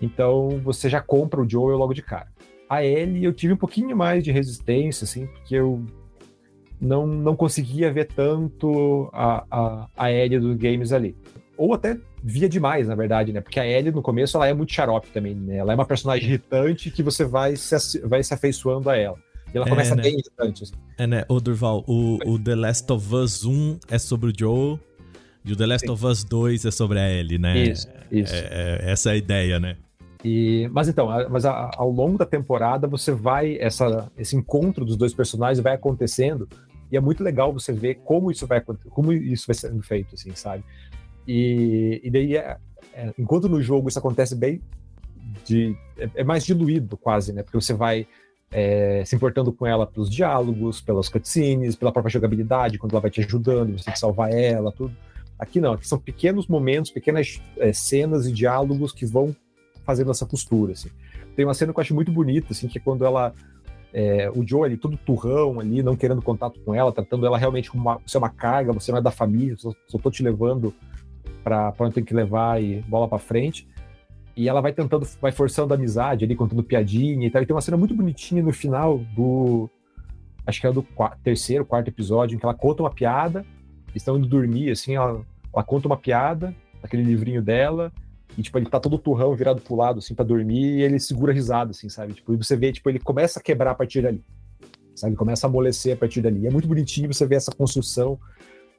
Então 0.00 0.48
você 0.62 0.88
já 0.88 1.00
compra 1.02 1.40
o 1.40 1.48
Joel 1.48 1.76
logo 1.76 1.92
de 1.92 2.00
cara. 2.00 2.28
A 2.68 2.84
Ellie 2.84 3.24
eu 3.24 3.32
tive 3.32 3.54
um 3.54 3.56
pouquinho 3.56 3.96
mais 3.96 4.22
de 4.22 4.30
resistência, 4.30 5.04
assim, 5.04 5.26
porque 5.26 5.56
eu 5.56 5.84
não, 6.80 7.06
não 7.06 7.34
conseguia 7.34 7.92
ver 7.92 8.06
tanto 8.06 9.10
a, 9.12 9.44
a, 9.50 9.88
a 9.96 10.12
Ellie 10.12 10.38
dos 10.38 10.56
games 10.56 10.92
ali. 10.92 11.16
Ou 11.60 11.74
até 11.74 11.94
via 12.24 12.48
demais, 12.48 12.88
na 12.88 12.94
verdade, 12.94 13.34
né? 13.34 13.42
Porque 13.42 13.60
a 13.60 13.66
Ellie, 13.66 13.92
no 13.92 14.00
começo, 14.00 14.34
ela 14.34 14.46
é 14.46 14.54
muito 14.54 14.72
xarope 14.72 15.08
também, 15.10 15.34
né? 15.34 15.58
Ela 15.58 15.72
é 15.72 15.74
uma 15.74 15.84
personagem 15.84 16.26
irritante 16.26 16.90
que 16.90 17.02
você 17.02 17.22
vai 17.22 17.54
se, 17.54 18.00
vai 18.00 18.22
se 18.22 18.32
afeiçoando 18.32 18.88
a 18.88 18.96
ela. 18.96 19.18
E 19.52 19.58
ela 19.58 19.66
é, 19.66 19.68
começa 19.68 19.94
né? 19.94 20.02
bem 20.04 20.14
irritante. 20.14 20.62
Assim. 20.62 20.72
É, 20.96 21.06
né? 21.06 21.22
Ô, 21.28 21.38
Durval, 21.38 21.84
o, 21.86 22.16
o 22.26 22.38
The 22.38 22.54
Last 22.54 22.90
of 22.90 23.14
Us 23.14 23.44
1 23.44 23.78
é 23.90 23.98
sobre 23.98 24.30
o 24.30 24.32
Joel 24.34 24.80
e 25.44 25.52
o 25.52 25.56
The 25.56 25.66
Last 25.66 25.86
Sim. 25.86 25.92
of 25.92 26.06
Us 26.06 26.24
2 26.24 26.64
é 26.64 26.70
sobre 26.70 26.98
a 26.98 27.10
Ellie, 27.10 27.36
né? 27.36 27.58
Isso, 27.58 27.86
isso. 28.10 28.34
É, 28.34 28.38
é, 28.82 28.90
essa 28.92 29.10
é 29.10 29.12
a 29.12 29.16
ideia, 29.16 29.60
né? 29.60 29.76
E, 30.24 30.66
mas 30.72 30.88
então, 30.88 31.08
mas 31.28 31.44
a, 31.44 31.72
ao 31.76 31.90
longo 31.90 32.16
da 32.16 32.24
temporada 32.24 32.86
você 32.86 33.12
vai 33.12 33.58
essa, 33.60 34.10
esse 34.16 34.34
encontro 34.34 34.82
dos 34.82 34.96
dois 34.96 35.12
personagens 35.12 35.62
vai 35.62 35.74
acontecendo 35.74 36.48
e 36.90 36.96
é 36.96 37.00
muito 37.00 37.22
legal 37.22 37.52
você 37.52 37.72
ver 37.72 37.96
como 37.96 38.30
isso 38.30 38.46
vai 38.46 38.60
como 38.60 39.12
isso 39.12 39.46
vai 39.46 39.54
sendo 39.54 39.82
feito, 39.82 40.14
assim, 40.14 40.34
sabe? 40.34 40.64
E, 41.32 42.00
e 42.02 42.10
daí, 42.10 42.36
é, 42.36 42.56
é, 42.92 43.14
enquanto 43.16 43.48
no 43.48 43.62
jogo 43.62 43.88
isso 43.88 44.00
acontece 44.00 44.34
bem, 44.34 44.60
de, 45.44 45.76
é, 45.96 46.10
é 46.16 46.24
mais 46.24 46.44
diluído 46.44 46.96
quase, 46.96 47.32
né? 47.32 47.44
Porque 47.44 47.60
você 47.60 47.72
vai 47.72 48.04
é, 48.50 49.04
se 49.06 49.14
importando 49.14 49.52
com 49.52 49.64
ela 49.64 49.86
pelos 49.86 50.10
diálogos, 50.10 50.80
pelas 50.80 51.08
cutscenes, 51.08 51.76
pela 51.76 51.92
própria 51.92 52.10
jogabilidade, 52.10 52.78
quando 52.78 52.94
ela 52.94 53.00
vai 53.00 53.12
te 53.12 53.20
ajudando, 53.20 53.78
você 53.78 53.84
tem 53.84 53.94
que 53.94 54.00
salvar 54.00 54.32
ela, 54.32 54.72
tudo. 54.72 54.92
Aqui 55.38 55.60
não, 55.60 55.74
aqui 55.74 55.86
são 55.86 56.00
pequenos 56.00 56.48
momentos, 56.48 56.90
pequenas 56.90 57.40
é, 57.58 57.72
cenas 57.72 58.26
e 58.26 58.32
diálogos 58.32 58.90
que 58.90 59.06
vão 59.06 59.34
fazendo 59.86 60.10
essa 60.10 60.26
costura, 60.26 60.72
assim. 60.72 60.90
Tem 61.36 61.44
uma 61.44 61.54
cena 61.54 61.72
que 61.72 61.78
eu 61.78 61.82
acho 61.82 61.94
muito 61.94 62.10
bonita, 62.10 62.48
assim, 62.50 62.66
que 62.66 62.78
é 62.78 62.80
quando 62.80 63.04
ela 63.04 63.32
é, 63.94 64.28
o 64.34 64.44
Joe 64.44 64.64
ali, 64.64 64.76
todo 64.76 64.96
turrão 64.96 65.60
ali, 65.60 65.80
não 65.80 65.94
querendo 65.94 66.20
contato 66.20 66.58
com 66.64 66.74
ela, 66.74 66.90
tratando 66.90 67.24
ela 67.24 67.38
realmente 67.38 67.70
como 67.70 67.84
uma, 67.84 68.00
você 68.04 68.16
é 68.16 68.18
uma 68.18 68.30
carga, 68.30 68.72
você 68.72 68.90
não 68.90 68.98
é 68.98 69.02
da 69.02 69.12
família, 69.12 69.54
só, 69.56 69.72
só 69.86 69.96
tô 69.96 70.10
te 70.10 70.24
levando 70.24 70.74
para 71.42 71.74
onde 71.80 71.94
tem 71.94 72.04
que 72.04 72.14
levar 72.14 72.62
e 72.62 72.80
bola 72.82 73.08
para 73.08 73.18
frente. 73.18 73.68
E 74.36 74.48
ela 74.48 74.60
vai 74.60 74.72
tentando, 74.72 75.06
vai 75.20 75.32
forçando 75.32 75.74
a 75.74 75.76
amizade 75.76 76.24
ali, 76.24 76.34
contando 76.34 76.62
piadinha 76.62 77.26
e 77.26 77.30
tal. 77.30 77.42
E 77.42 77.46
tem 77.46 77.54
uma 77.54 77.60
cena 77.60 77.76
muito 77.76 77.94
bonitinha 77.94 78.42
no 78.42 78.52
final 78.52 78.98
do. 79.14 79.68
Acho 80.46 80.60
que 80.60 80.66
é 80.66 80.72
do 80.72 80.82
quarto, 80.82 81.18
terceiro, 81.22 81.64
quarto 81.64 81.88
episódio, 81.88 82.34
em 82.34 82.38
que 82.38 82.44
ela 82.44 82.54
conta 82.54 82.82
uma 82.82 82.90
piada, 82.90 83.44
estão 83.94 84.16
indo 84.16 84.26
dormir, 84.26 84.70
assim, 84.70 84.96
ela, 84.96 85.24
ela 85.52 85.62
conta 85.62 85.86
uma 85.86 85.96
piada, 85.96 86.54
aquele 86.82 87.02
livrinho 87.02 87.42
dela, 87.42 87.92
e, 88.36 88.42
tipo, 88.42 88.58
ele 88.58 88.66
tá 88.66 88.80
todo 88.80 88.98
turrão, 88.98 89.34
virado 89.34 89.60
pro 89.60 89.76
lado, 89.76 89.98
assim, 89.98 90.14
pra 90.14 90.24
dormir, 90.24 90.78
e 90.78 90.82
ele 90.82 90.98
segura 90.98 91.30
a 91.30 91.34
risada, 91.34 91.72
assim, 91.72 91.88
sabe? 91.88 92.14
Tipo, 92.14 92.32
e 92.32 92.36
você 92.36 92.56
vê, 92.56 92.72
tipo, 92.72 92.88
ele 92.88 92.98
começa 92.98 93.38
a 93.38 93.42
quebrar 93.42 93.72
a 93.72 93.74
partir 93.74 94.02
dali, 94.02 94.24
sabe? 94.94 95.14
Começa 95.14 95.46
a 95.46 95.48
amolecer 95.48 95.94
a 95.94 95.96
partir 95.96 96.22
dali. 96.22 96.40
E 96.40 96.46
é 96.46 96.50
muito 96.50 96.66
bonitinho 96.66 97.12
você 97.12 97.26
ver 97.26 97.36
essa 97.36 97.52
construção, 97.52 98.18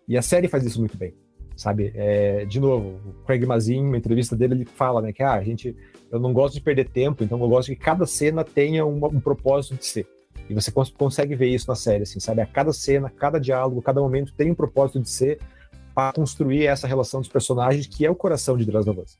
e 0.08 0.17
a 0.17 0.21
série 0.21 0.47
faz 0.47 0.65
isso 0.65 0.80
muito 0.80 0.97
bem 0.97 1.13
sabe? 1.62 1.91
É, 1.95 2.45
de 2.45 2.60
novo, 2.60 3.00
o 3.06 3.26
Craig 3.26 3.45
Mazin, 3.45 3.82
uma 3.82 3.97
entrevista 3.97 4.36
dele, 4.36 4.56
ele 4.56 4.65
fala, 4.65 5.02
né, 5.02 5.13
que 5.13 5.21
ah, 5.21 5.34
a 5.34 5.43
gente, 5.43 5.76
eu 6.12 6.19
não 6.19 6.34
gosto 6.34 6.56
de 6.56 6.62
perder 6.62 6.89
tempo, 6.89 7.24
então 7.24 7.39
eu 7.39 7.47
gosto 7.47 7.69
que 7.69 7.76
cada 7.76 8.06
cena 8.06 8.43
tenha 8.43 8.86
uma, 8.86 9.08
um 9.08 9.19
propósito 9.19 9.76
de 9.76 9.86
ser. 9.86 10.08
E 10.50 10.54
você 10.54 10.71
cons 10.71 10.89
consegue 10.89 11.36
ver 11.36 11.47
isso 11.47 11.67
na 11.67 11.76
série, 11.76 12.04
assim, 12.04 12.19
sabe? 12.19 12.41
A 12.41 12.45
cada 12.45 12.74
cena, 12.74 13.10
cada 13.10 13.39
diálogo, 13.39 13.82
cada 13.82 14.02
momento 14.02 14.34
tem 14.34 14.52
um 14.52 14.56
propósito 14.56 15.00
de 15.00 15.10
ser 15.10 15.39
para 15.93 16.13
construir 16.13 16.65
essa 16.65 16.88
relação 16.88 17.21
dos 17.21 17.30
personagens, 17.30 17.86
que 17.88 18.06
é 18.06 18.10
o 18.10 18.15
coração 18.15 18.58
de 18.58 18.65
The 18.65 18.71
Last. 18.71 19.17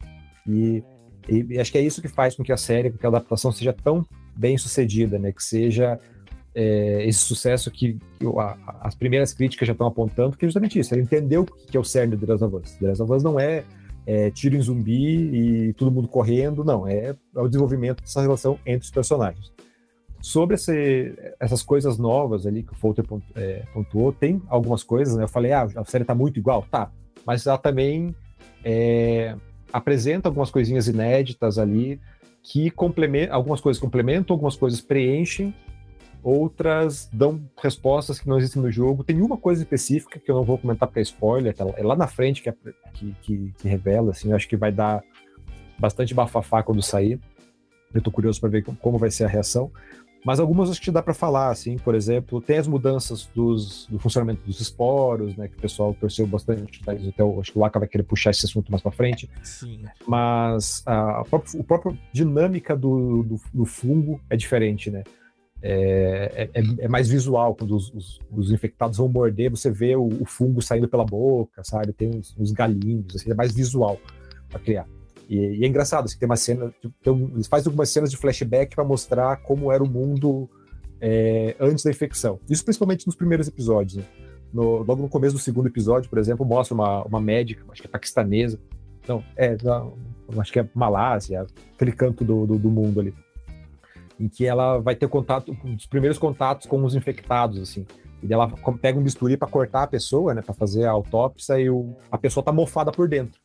E, 0.48 0.84
e, 1.30 1.46
e, 1.52 1.60
acho 1.60 1.72
que 1.72 1.78
é 1.78 1.82
isso 1.82 2.02
que 2.02 2.08
faz 2.08 2.36
com 2.36 2.44
que 2.44 2.52
a 2.52 2.58
série, 2.58 2.90
com 2.90 2.98
que 2.98 3.06
a 3.06 3.10
adaptação 3.10 3.52
seja 3.52 3.72
tão 3.72 4.06
bem 4.36 4.58
sucedida, 4.58 5.20
né? 5.20 5.32
Que 5.32 5.44
seja 5.44 6.00
é, 6.54 7.06
esse 7.08 7.20
sucesso 7.20 7.72
que, 7.72 7.98
que 8.20 8.28
a, 8.38 8.58
as 8.82 8.96
primeiras 8.96 9.34
críticas 9.34 9.68
já 9.68 9.72
estão 9.72 9.88
apontando, 9.88 10.38
que 10.38 10.46
é 10.46 10.48
justamente 10.48 10.80
isso, 10.80 10.94
é 10.94 11.00
entender 11.00 11.38
o 11.38 11.46
que 11.46 11.76
é 11.76 11.80
o 11.80 11.84
cerne 11.84 12.16
de 12.16 12.26
The 12.26 12.34
Last 12.34 12.46
of 12.46 12.56
Us. 12.56 12.72
The 12.74 12.88
Last 12.88 13.04
of 13.04 13.14
Us 13.14 13.24
não 13.24 13.40
é, 13.40 13.64
é 14.06 14.30
tiro 14.32 14.56
em 14.56 14.62
zumbi 14.62 15.68
e 15.70 15.74
todo 15.74 15.92
mundo 15.92 16.08
correndo, 16.08 16.64
não, 16.64 16.88
é, 16.88 17.16
é 17.36 17.40
o 17.40 17.48
desenvolvimento 17.48 18.02
dessa 18.02 18.22
relação 18.22 18.60
entre 18.66 18.86
os 18.86 18.92
personagens. 18.92 19.52
Sobre 20.22 20.56
esse, 20.56 21.16
essas 21.40 21.64
coisas 21.64 21.98
novas 21.98 22.46
ali 22.46 22.62
que 22.62 22.74
o 22.74 22.76
Folter 22.76 23.06
é, 23.36 23.64
pontuou, 23.74 24.12
tem 24.12 24.40
algumas 24.48 24.84
coisas, 24.84 25.16
né? 25.16 25.24
Eu 25.24 25.28
falei, 25.28 25.52
ah, 25.52 25.68
a 25.76 25.84
série 25.86 26.06
tá 26.06 26.14
muito 26.14 26.38
igual, 26.38 26.64
tá. 26.70 26.92
Mas 27.26 27.48
ela 27.48 27.58
também 27.58 28.16
é, 28.64 29.36
apresenta 29.74 30.30
algumas 30.30 30.52
coisinhas 30.52 30.88
inéditas 30.88 31.58
ali 31.58 32.00
que 32.44 32.70
complementam, 32.70 33.36
algumas 33.36 33.62
coisas 33.62 33.82
complementam, 33.82 34.36
algumas 34.36 34.56
coisas 34.56 34.80
preenchem, 34.80 35.54
outras 36.24 37.10
dão 37.12 37.42
respostas 37.62 38.20
que 38.20 38.28
não 38.28 38.38
existem 38.38 38.62
no 38.62 38.72
jogo. 38.72 39.04
Tem 39.04 39.22
uma 39.22 39.38
coisa 39.38 39.62
específica 39.62 40.20
que 40.20 40.30
eu 40.30 40.36
não 40.36 40.44
vou 40.44 40.58
comentar 40.58 40.88
porque 40.88 41.00
é 41.00 41.04
spoiler, 41.04 41.54
tá? 41.54 41.66
é 41.76 41.84
lá 41.84 41.96
na 41.96 42.08
frente 42.08 42.42
que, 42.42 42.50
é, 42.50 42.56
que, 42.94 43.16
que, 43.22 43.54
que 43.58 43.68
revela, 43.68 44.12
assim, 44.12 44.30
eu 44.30 44.36
acho 44.36 44.48
que 44.48 44.58
vai 44.58 44.72
dar 44.72 45.04
bastante 45.78 46.14
bafafá 46.14 46.62
quando 46.62 46.82
sair. 46.82 47.20
Eu 47.94 48.02
tô 48.02 48.12
curioso 48.12 48.40
para 48.40 48.50
ver 48.50 48.64
como 48.64 48.98
vai 48.98 49.12
ser 49.12 49.26
a 49.26 49.28
reação. 49.28 49.72
Mas 50.24 50.40
algumas 50.40 50.70
acho 50.70 50.80
que 50.80 50.92
dá 50.92 51.02
para 51.02 51.14
falar, 51.14 51.50
assim, 51.50 51.78
por 51.78 51.96
exemplo, 51.96 52.40
tem 52.40 52.58
as 52.58 52.68
mudanças 52.68 53.26
dos, 53.34 53.88
do 53.88 53.98
funcionamento 53.98 54.44
dos 54.46 54.62
esporos, 54.62 55.36
né, 55.36 55.48
que 55.48 55.58
o 55.58 55.60
pessoal 55.60 55.96
torceu 56.00 56.28
bastante, 56.28 56.80
tá? 56.84 56.92
até 56.92 57.24
o, 57.24 57.40
acho 57.40 57.52
que 57.52 57.58
o 57.58 57.66
Aka 57.66 57.80
vai 57.80 57.88
querer 57.88 58.04
puxar 58.04 58.30
esse 58.30 58.46
assunto 58.46 58.72
mais 58.72 58.84
para 58.84 58.92
frente. 58.92 59.30
Sim. 59.42 59.84
Mas 60.08 60.84
a, 60.86 61.22
a, 61.22 61.24
própria, 61.24 61.60
a 61.60 61.64
própria 61.64 61.98
dinâmica 62.14 62.76
do, 62.76 63.24
do, 63.24 63.42
do, 63.52 63.66
fungo 63.66 64.22
é 64.30 64.38
diferente, 64.38 64.92
né? 64.92 65.04
É, 65.64 66.50
é, 66.54 66.64
é 66.80 66.88
mais 66.88 67.08
visual, 67.08 67.56
quando 67.56 67.76
os, 67.76 67.94
os, 67.94 68.20
os, 68.32 68.52
infectados 68.52 68.98
vão 68.98 69.08
morder, 69.08 69.52
você 69.52 69.70
vê 69.70 69.96
o, 69.96 70.08
o, 70.08 70.26
fungo 70.26 70.60
saindo 70.62 70.88
pela 70.88 71.06
boca, 71.06 71.64
sabe? 71.64 71.94
Tem 71.94 72.10
uns, 72.10 72.36
uns 72.38 72.52
galinhos, 72.52 73.16
assim, 73.16 73.30
é 73.30 73.36
mais 73.36 73.54
visual 73.54 74.00
para 74.50 74.60
criar. 74.60 74.88
E, 75.30 75.38
e, 75.38 75.64
é 75.64 75.68
engraçado, 75.68 76.06
assim, 76.06 76.18
tem 76.18 76.26
uma 76.28 76.36
cena, 76.36 76.74
tem 77.04 77.32
eles 77.34 77.48
fazem 77.48 77.70
algumas 77.70 77.90
cenas 77.90 78.10
de 78.10 78.18
flashback 78.18 78.76
para 78.76 78.84
mostrar 78.84 79.38
como 79.38 79.72
era 79.72 79.84
o 79.84 79.90
mundo 79.90 80.50
é, 81.00 81.56
antes 81.60 81.84
da 81.84 81.92
infecção. 81.92 82.40
Isso 82.50 82.64
principalmente 82.64 83.06
nos 83.06 83.16
primeiros 83.16 83.48
episódios. 83.48 83.98
Né? 83.98 84.04
No, 84.54 84.78
logo 84.84 85.02
no 85.02 85.10
começo 85.10 85.36
do 85.36 85.40
segundo 85.40 85.68
episódio, 85.68 86.10
por 86.10 86.20
exemplo, 86.20 86.46
mostra 86.46 86.74
uma, 86.74 87.04
uma 87.04 87.22
médica, 87.22 87.64
acho 87.70 87.82
que 87.82 87.88
é 87.88 87.90
paquistanesa, 87.90 88.60
não, 89.08 89.24
é, 89.36 89.58
não, 89.64 89.94
acho 90.38 90.52
que 90.52 90.60
é 90.60 90.70
Malásia, 90.74 91.46
aquele 91.74 91.92
canto 91.92 92.24
do, 92.24 92.46
do, 92.46 92.60
do, 92.60 92.70
mundo 92.70 93.00
ali, 93.00 93.14
em 94.22 94.30
que 94.30 94.46
ela 94.46 94.78
vai 94.78 94.96
ter 94.96 95.08
contato, 95.08 95.58
os 95.64 95.88
primeiros 95.88 96.20
contatos 96.20 96.68
com 96.68 96.84
os 96.84 96.94
infectados, 96.94 97.60
assim. 97.60 97.88
E 98.22 98.32
ela 98.32 98.48
pega 98.80 99.00
um 99.00 99.04
bisturi 99.04 99.36
para 99.36 99.48
cortar 99.48 99.82
a 99.82 99.88
pessoa, 99.88 100.36
né, 100.36 100.44
para 100.44 100.54
fazer 100.54 100.86
a 100.86 100.92
autópsia, 100.92 101.60
e 101.60 101.72
o, 101.72 101.96
a 102.12 102.20
pessoa 102.20 102.44
tá 102.44 102.52
mofada 102.52 102.92
por 102.92 103.10
dentro. 103.10 103.42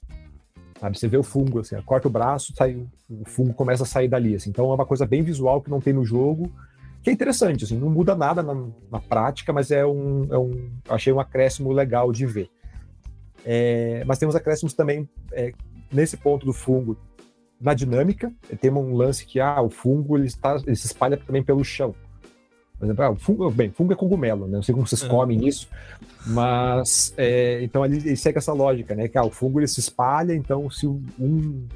Sabe? 0.78 0.98
Você 0.98 1.08
vê 1.08 1.16
o 1.16 1.22
fungo, 1.22 1.60
assim, 1.60 1.80
corta 1.80 2.08
o 2.08 2.10
braço, 2.10 2.52
sai, 2.54 2.86
o 3.08 3.24
fungo 3.24 3.54
começa 3.54 3.84
a 3.84 3.86
sair 3.86 4.06
dali. 4.06 4.34
Assim. 4.34 4.50
Então 4.50 4.70
é 4.70 4.74
uma 4.74 4.84
coisa 4.84 5.06
bem 5.06 5.22
visual 5.22 5.62
que 5.62 5.70
não 5.70 5.80
tem 5.80 5.94
no 5.94 6.04
jogo, 6.04 6.52
que 7.02 7.08
é 7.08 7.12
interessante, 7.12 7.64
assim, 7.64 7.78
não 7.78 7.88
muda 7.88 8.14
nada 8.14 8.42
na, 8.42 8.54
na 8.90 9.00
prática, 9.00 9.54
mas 9.54 9.70
é 9.70 9.86
um, 9.86 10.26
é 10.30 10.36
um. 10.36 10.70
Achei 10.90 11.10
um 11.10 11.20
acréscimo 11.20 11.72
legal 11.72 12.12
de 12.12 12.26
ver. 12.26 12.50
É, 13.46 14.04
mas 14.04 14.18
temos 14.18 14.36
acréscimos 14.36 14.74
também 14.74 15.08
é, 15.32 15.52
nesse 15.90 16.18
ponto 16.18 16.44
do 16.44 16.52
fungo 16.52 16.98
na 17.60 17.74
dinâmica. 17.74 18.32
Tem 18.60 18.70
um 18.70 18.94
lance 18.94 19.24
que 19.24 19.40
ah, 19.40 19.60
o 19.60 19.70
fungo 19.70 20.16
ele, 20.16 20.26
está, 20.26 20.56
ele 20.66 20.76
se 20.76 20.86
espalha 20.86 21.16
também 21.16 21.42
pelo 21.42 21.64
chão. 21.64 21.94
Por 22.78 22.84
exemplo, 22.84 23.04
ah, 23.04 23.16
fungo, 23.16 23.50
bem, 23.50 23.70
fungo 23.70 23.92
é 23.92 23.96
cogumelo, 23.96 24.46
né? 24.46 24.56
Não 24.56 24.62
sei 24.62 24.74
como 24.74 24.86
vocês 24.86 25.02
é. 25.02 25.08
comem 25.08 25.46
isso, 25.46 25.68
mas 26.26 27.14
é, 27.16 27.62
então 27.62 27.84
ele, 27.84 27.96
ele, 27.96 28.16
segue 28.16 28.38
essa 28.38 28.52
lógica, 28.52 28.94
né? 28.94 29.08
Que 29.08 29.16
ah, 29.16 29.24
o 29.24 29.30
fungo 29.30 29.58
ele 29.58 29.66
se 29.66 29.80
espalha, 29.80 30.34
então 30.34 30.68
se 30.68 30.86
um 30.86 31.66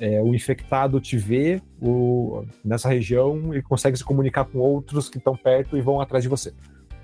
é, 0.00 0.22
o 0.22 0.32
infectado 0.32 1.00
te 1.00 1.16
vê 1.16 1.60
o, 1.80 2.44
nessa 2.64 2.88
região, 2.88 3.52
ele 3.52 3.62
consegue 3.62 3.96
se 3.96 4.04
comunicar 4.04 4.44
com 4.44 4.58
outros 4.58 5.08
que 5.08 5.18
estão 5.18 5.36
perto 5.36 5.76
e 5.76 5.80
vão 5.80 6.00
atrás 6.00 6.22
de 6.22 6.28
você. 6.28 6.52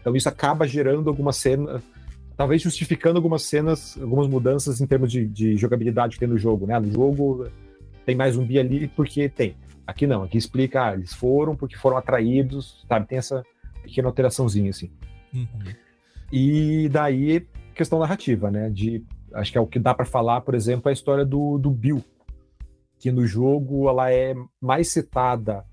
Então 0.01 0.15
isso 0.15 0.29
acaba 0.29 0.67
gerando 0.67 1.11
algumas 1.11 1.37
cenas, 1.37 1.83
talvez 2.37 2.63
justificando 2.63 3.19
algumas 3.19 3.43
cenas, 3.43 3.99
algumas 4.01 4.29
mudanças 4.29 4.81
em 4.81 4.87
termos 4.87 5.11
de, 5.11 5.27
de 5.27 5.57
jogabilidade 5.57 6.15
que 6.15 6.21
tem 6.21 6.29
no 6.29 6.39
jogo, 6.39 6.67
né? 6.67 6.79
No 6.79 6.93
jogo 6.93 7.49
tem 8.05 8.15
mais 8.15 8.35
zumbi 8.35 8.59
ali 8.59 8.89
porque 8.89 9.29
tem. 9.29 9.57
Aqui 9.87 10.07
não, 10.07 10.23
aqui 10.23 10.39
explica, 10.39 10.89
ah, 10.89 10.95
eles 10.95 11.13
foram 11.13 11.55
porque 11.55 11.77
foram 11.77 11.97
atraídos, 11.97 12.85
sabe? 12.89 13.07
Tem 13.07 13.19
essa 13.19 13.45
pequena 13.83 14.09
alteraçãozinha, 14.09 14.71
assim. 14.71 14.91
Uhum. 15.33 15.47
E 16.33 16.89
daí, 16.89 17.47
questão 17.75 17.99
narrativa, 17.99 18.51
né? 18.51 18.71
De, 18.71 19.05
acho 19.35 19.53
que 19.53 19.59
é 19.59 19.61
o 19.61 19.67
que 19.67 19.79
dá 19.79 19.93
para 19.93 20.07
falar, 20.07 20.41
por 20.41 20.55
exemplo, 20.55 20.89
a 20.89 20.93
história 20.93 21.25
do, 21.25 21.59
do 21.59 21.71
Bill, 21.71 22.03
que 22.99 23.13
no 23.13 23.27
jogo 23.27 23.89
ela 23.89 24.11
é 24.11 24.35
mais 24.61 24.89
citada 24.89 25.65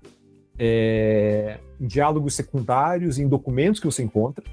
é, 0.58 1.58
em 1.80 1.86
diálogos 1.86 2.34
secundários, 2.34 3.18
em 3.18 3.26
documentos 3.26 3.80
que 3.80 3.86
você 3.86 4.02
encontra, 4.02 4.44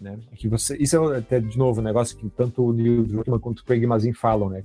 né? 0.00 0.18
Que 0.36 0.48
você, 0.48 0.76
isso 0.76 1.12
é 1.12 1.18
até, 1.18 1.40
de 1.40 1.56
novo, 1.56 1.80
um 1.80 1.84
negócio 1.84 2.16
que 2.16 2.28
tanto 2.30 2.64
o 2.64 2.72
Neil 2.72 3.04
Druckmann 3.04 3.40
quanto 3.40 3.60
o 3.60 3.64
Craig 3.64 3.86
Mazin 3.86 4.12
falam, 4.12 4.50
né? 4.50 4.64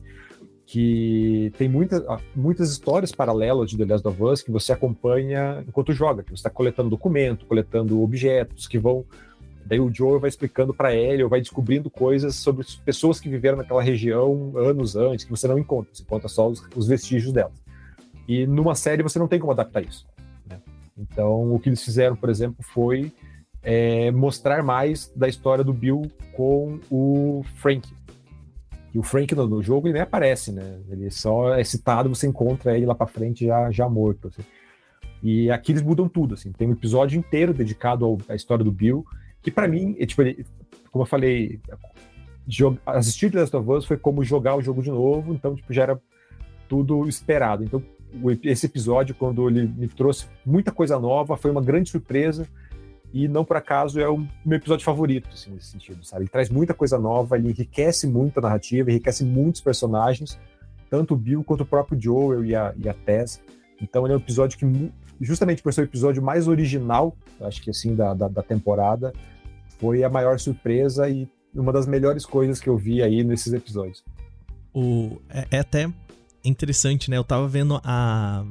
Que 0.68 1.50
tem 1.58 1.70
muita, 1.70 2.06
muitas 2.36 2.70
histórias 2.70 3.14
paralelas 3.14 3.70
de 3.70 3.78
The 3.78 3.86
Last 3.86 4.06
of 4.06 4.22
Us 4.22 4.42
que 4.42 4.52
você 4.52 4.74
acompanha 4.74 5.64
enquanto 5.66 5.94
joga, 5.94 6.24
que 6.24 6.30
você 6.30 6.36
está 6.36 6.50
coletando 6.50 6.90
documento, 6.90 7.46
coletando 7.46 8.02
objetos 8.02 8.68
que 8.68 8.78
vão. 8.78 9.06
Daí 9.66 9.80
o 9.80 9.94
Joe 9.94 10.20
vai 10.20 10.28
explicando 10.28 10.74
para 10.74 10.94
ele, 10.94 11.24
ou 11.24 11.30
vai 11.30 11.40
descobrindo 11.40 11.90
coisas 11.90 12.36
sobre 12.36 12.66
pessoas 12.84 13.18
que 13.18 13.30
viveram 13.30 13.58
naquela 13.58 13.82
região 13.82 14.52
anos 14.58 14.98
antes, 14.98 15.24
que 15.24 15.32
você 15.32 15.48
não 15.48 15.58
encontra, 15.58 15.90
você 15.94 16.04
encontra 16.04 16.28
só 16.28 16.50
os, 16.50 16.62
os 16.76 16.86
vestígios 16.86 17.32
delas. 17.32 17.64
E 18.28 18.46
numa 18.46 18.76
série 18.76 19.02
você 19.02 19.18
não 19.18 19.28
tem 19.28 19.40
como 19.40 19.54
adaptar 19.54 19.82
isso. 19.82 20.06
Né? 20.50 20.60
Então 20.98 21.54
o 21.54 21.60
que 21.60 21.70
eles 21.70 21.82
fizeram, 21.82 22.18
por 22.18 22.30
exemplo, 22.30 22.58
foi 22.62 23.10
é, 23.64 24.12
mostrar 24.12 24.62
mais 24.64 25.10
da 25.16 25.30
história 25.30 25.64
do 25.64 25.74
Bill 25.74 26.12
com 26.36 26.78
o 26.92 27.42
Frank, 27.56 27.88
e 28.98 29.00
o 29.00 29.04
Frank 29.04 29.36
no, 29.36 29.48
no, 29.48 29.62
jogo 29.62 29.88
ele 29.88 29.94
nem 29.94 30.02
aparece, 30.02 30.52
né? 30.52 30.80
Ele 30.90 31.12
só 31.12 31.54
é 31.54 31.64
citado, 31.64 32.10
você 32.10 32.26
encontra 32.26 32.76
ele 32.76 32.88
lá 32.88 32.96
pra 32.96 33.06
frente 33.06 33.46
já, 33.46 33.70
já 33.70 33.88
morto. 33.88 34.30
Assim. 34.30 34.42
E 35.22 35.52
aqui 35.52 35.72
eles 35.72 35.84
mudam 35.84 36.10
tudo, 36.10 36.34
assim. 36.34 36.52
Tem 36.52 36.68
um 36.68 36.72
episódio 36.72 37.16
inteiro 37.16 37.54
dedicado 37.54 38.04
ao, 38.04 38.18
à 38.28 38.34
história 38.34 38.66
do 38.66 38.72
Bill, 38.72 39.06
que 39.44 39.52
para 39.52 39.68
mim, 39.68 39.96
é, 40.00 40.06
tipo, 40.08 40.24
ele, 40.24 40.44
como 40.92 41.04
eu 41.04 41.08
falei, 41.08 41.60
assistir 42.88 43.32
The 43.32 43.42
Last 43.42 43.56
of 43.56 43.70
Us 43.70 43.86
foi 43.86 43.98
como 43.98 44.24
jogar 44.24 44.56
o 44.56 44.64
jogo 44.64 44.82
de 44.82 44.90
novo, 44.90 45.32
então 45.32 45.54
tipo, 45.54 45.72
já 45.72 45.84
era 45.84 46.02
tudo 46.68 47.08
esperado. 47.08 47.64
Então, 47.64 47.84
esse 48.44 48.66
episódio, 48.66 49.14
quando 49.14 49.48
ele 49.48 49.68
me 49.68 49.88
trouxe 49.88 50.26
muita 50.44 50.72
coisa 50.72 50.98
nova, 50.98 51.38
foi 51.38 51.52
uma 51.52 51.62
grande 51.62 51.92
surpresa 51.92 52.48
e 53.14 53.28
não 53.28 53.46
por 53.46 53.58
acaso 53.58 54.00
é 54.00 54.08
o 54.08 54.18
meu 54.46 54.58
episódio 54.58 54.84
favorito, 54.84 55.30
assim, 55.32 55.52
nesse 55.52 55.68
sentido, 55.68 56.06
sabe? 56.06 56.24
Ele 56.24 56.30
traz 56.30 56.50
muita 56.50 56.74
coisa 56.74 57.00
nova, 57.00 57.38
ele 57.38 57.50
enriquece 57.50 58.06
muito 58.06 58.38
a 58.40 58.42
narrativa, 58.42 58.92
enriquece 58.92 59.24
muitos 59.24 59.62
personagens, 59.62 60.38
tanto 60.90 61.14
o 61.14 61.18
Bill 61.18 61.44
quanto 61.44 61.62
o 61.62 61.66
próprio 61.66 62.00
Joel 62.00 62.46
e 62.46 62.56
a, 62.56 62.74
e 62.78 62.88
a 62.88 62.94
Tess. 62.94 63.42
Então 63.82 64.06
ele 64.06 64.14
é 64.14 64.18
um 64.18 64.20
episódio 64.20 64.58
que, 64.58 64.92
justamente 65.22 65.62
por 65.62 65.74
ser 65.74 65.82
o 65.82 65.84
episódio 65.86 66.22
mais 66.22 66.48
original, 66.48 67.16
acho 67.42 67.62
que 67.62 67.70
assim, 67.70 67.96
da, 67.96 68.14
da, 68.14 68.28
da 68.28 68.44
temporada, 68.44 69.14
foi 69.80 70.04
a 70.04 70.10
maior 70.10 70.40
surpresa 70.40 71.10
e 71.10 71.28
uma 71.56 71.72
das 71.72 71.88
melhores 71.88 72.26
coisas 72.26 72.60
que 72.60 72.70
eu 72.70 72.78
vi 72.78 73.02
aí 73.02 73.24
nesses 73.24 73.54
episódios. 73.54 74.04
O, 74.74 75.18
é, 75.30 75.48
é 75.52 75.60
até 75.60 75.92
interessante, 76.44 77.10
né? 77.10 77.18
Eu 77.18 77.24
tava 77.24 77.48
vendo 77.48 77.80
a 77.84 78.46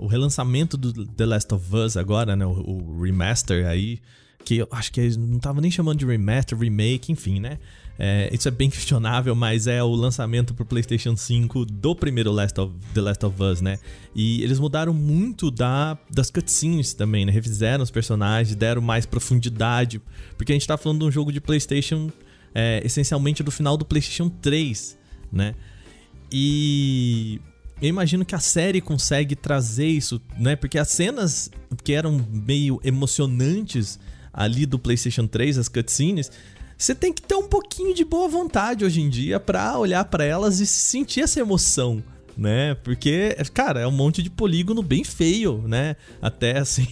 o 0.00 0.06
relançamento 0.06 0.76
do 0.76 1.06
The 1.06 1.26
Last 1.26 1.54
of 1.54 1.76
Us 1.76 1.96
agora, 1.96 2.34
né? 2.34 2.46
O, 2.46 2.50
o 2.50 3.02
remaster 3.02 3.66
aí, 3.66 4.00
que 4.44 4.56
eu 4.56 4.68
acho 4.70 4.90
que 4.92 5.00
eles 5.00 5.16
não 5.16 5.36
estavam 5.36 5.60
nem 5.60 5.70
chamando 5.70 5.98
de 5.98 6.06
remaster, 6.06 6.58
remake, 6.58 7.12
enfim, 7.12 7.38
né? 7.38 7.58
É, 7.98 8.30
isso 8.32 8.48
é 8.48 8.50
bem 8.50 8.68
questionável, 8.70 9.34
mas 9.34 9.66
é 9.66 9.82
o 9.82 9.94
lançamento 9.94 10.54
pro 10.54 10.64
PlayStation 10.64 11.14
5 11.14 11.66
do 11.66 11.94
primeiro 11.94 12.32
Last 12.32 12.58
of, 12.58 12.74
The 12.94 13.00
Last 13.02 13.26
of 13.26 13.42
Us, 13.42 13.60
né? 13.60 13.78
E 14.14 14.42
eles 14.42 14.58
mudaram 14.58 14.94
muito 14.94 15.50
da, 15.50 15.98
das 16.10 16.30
cutscenes 16.30 16.94
também, 16.94 17.26
né? 17.26 17.32
Refizeram 17.32 17.84
os 17.84 17.90
personagens, 17.90 18.56
deram 18.56 18.80
mais 18.80 19.04
profundidade, 19.04 20.00
porque 20.36 20.52
a 20.52 20.54
gente 20.54 20.66
tá 20.66 20.78
falando 20.78 21.00
de 21.00 21.04
um 21.04 21.10
jogo 21.10 21.30
de 21.30 21.40
PlayStation 21.40 22.10
é, 22.54 22.80
essencialmente 22.84 23.42
do 23.42 23.50
final 23.50 23.76
do 23.76 23.84
PlayStation 23.84 24.30
3, 24.30 24.98
né? 25.30 25.54
E 26.32 27.40
eu 27.80 27.88
imagino 27.88 28.24
que 28.24 28.34
a 28.34 28.40
série 28.40 28.80
consegue 28.80 29.34
trazer 29.34 29.86
isso, 29.86 30.20
né? 30.38 30.54
Porque 30.54 30.78
as 30.78 30.88
cenas 30.88 31.50
que 31.82 31.92
eram 31.92 32.26
meio 32.30 32.80
emocionantes 32.84 33.98
ali 34.32 34.66
do 34.66 34.78
PlayStation 34.78 35.26
3, 35.26 35.58
as 35.58 35.68
cutscenes, 35.68 36.30
você 36.76 36.94
tem 36.94 37.12
que 37.12 37.22
ter 37.22 37.34
um 37.34 37.48
pouquinho 37.48 37.94
de 37.94 38.04
boa 38.04 38.28
vontade 38.28 38.84
hoje 38.84 39.00
em 39.00 39.08
dia 39.08 39.40
para 39.40 39.78
olhar 39.78 40.04
para 40.04 40.24
elas 40.24 40.60
e 40.60 40.66
sentir 40.66 41.20
essa 41.20 41.40
emoção, 41.40 42.02
né? 42.36 42.74
Porque, 42.74 43.34
cara, 43.54 43.80
é 43.80 43.86
um 43.86 43.90
monte 43.90 44.22
de 44.22 44.28
polígono 44.28 44.82
bem 44.82 45.02
feio, 45.02 45.64
né? 45.66 45.96
Até 46.20 46.56
assim, 46.60 46.86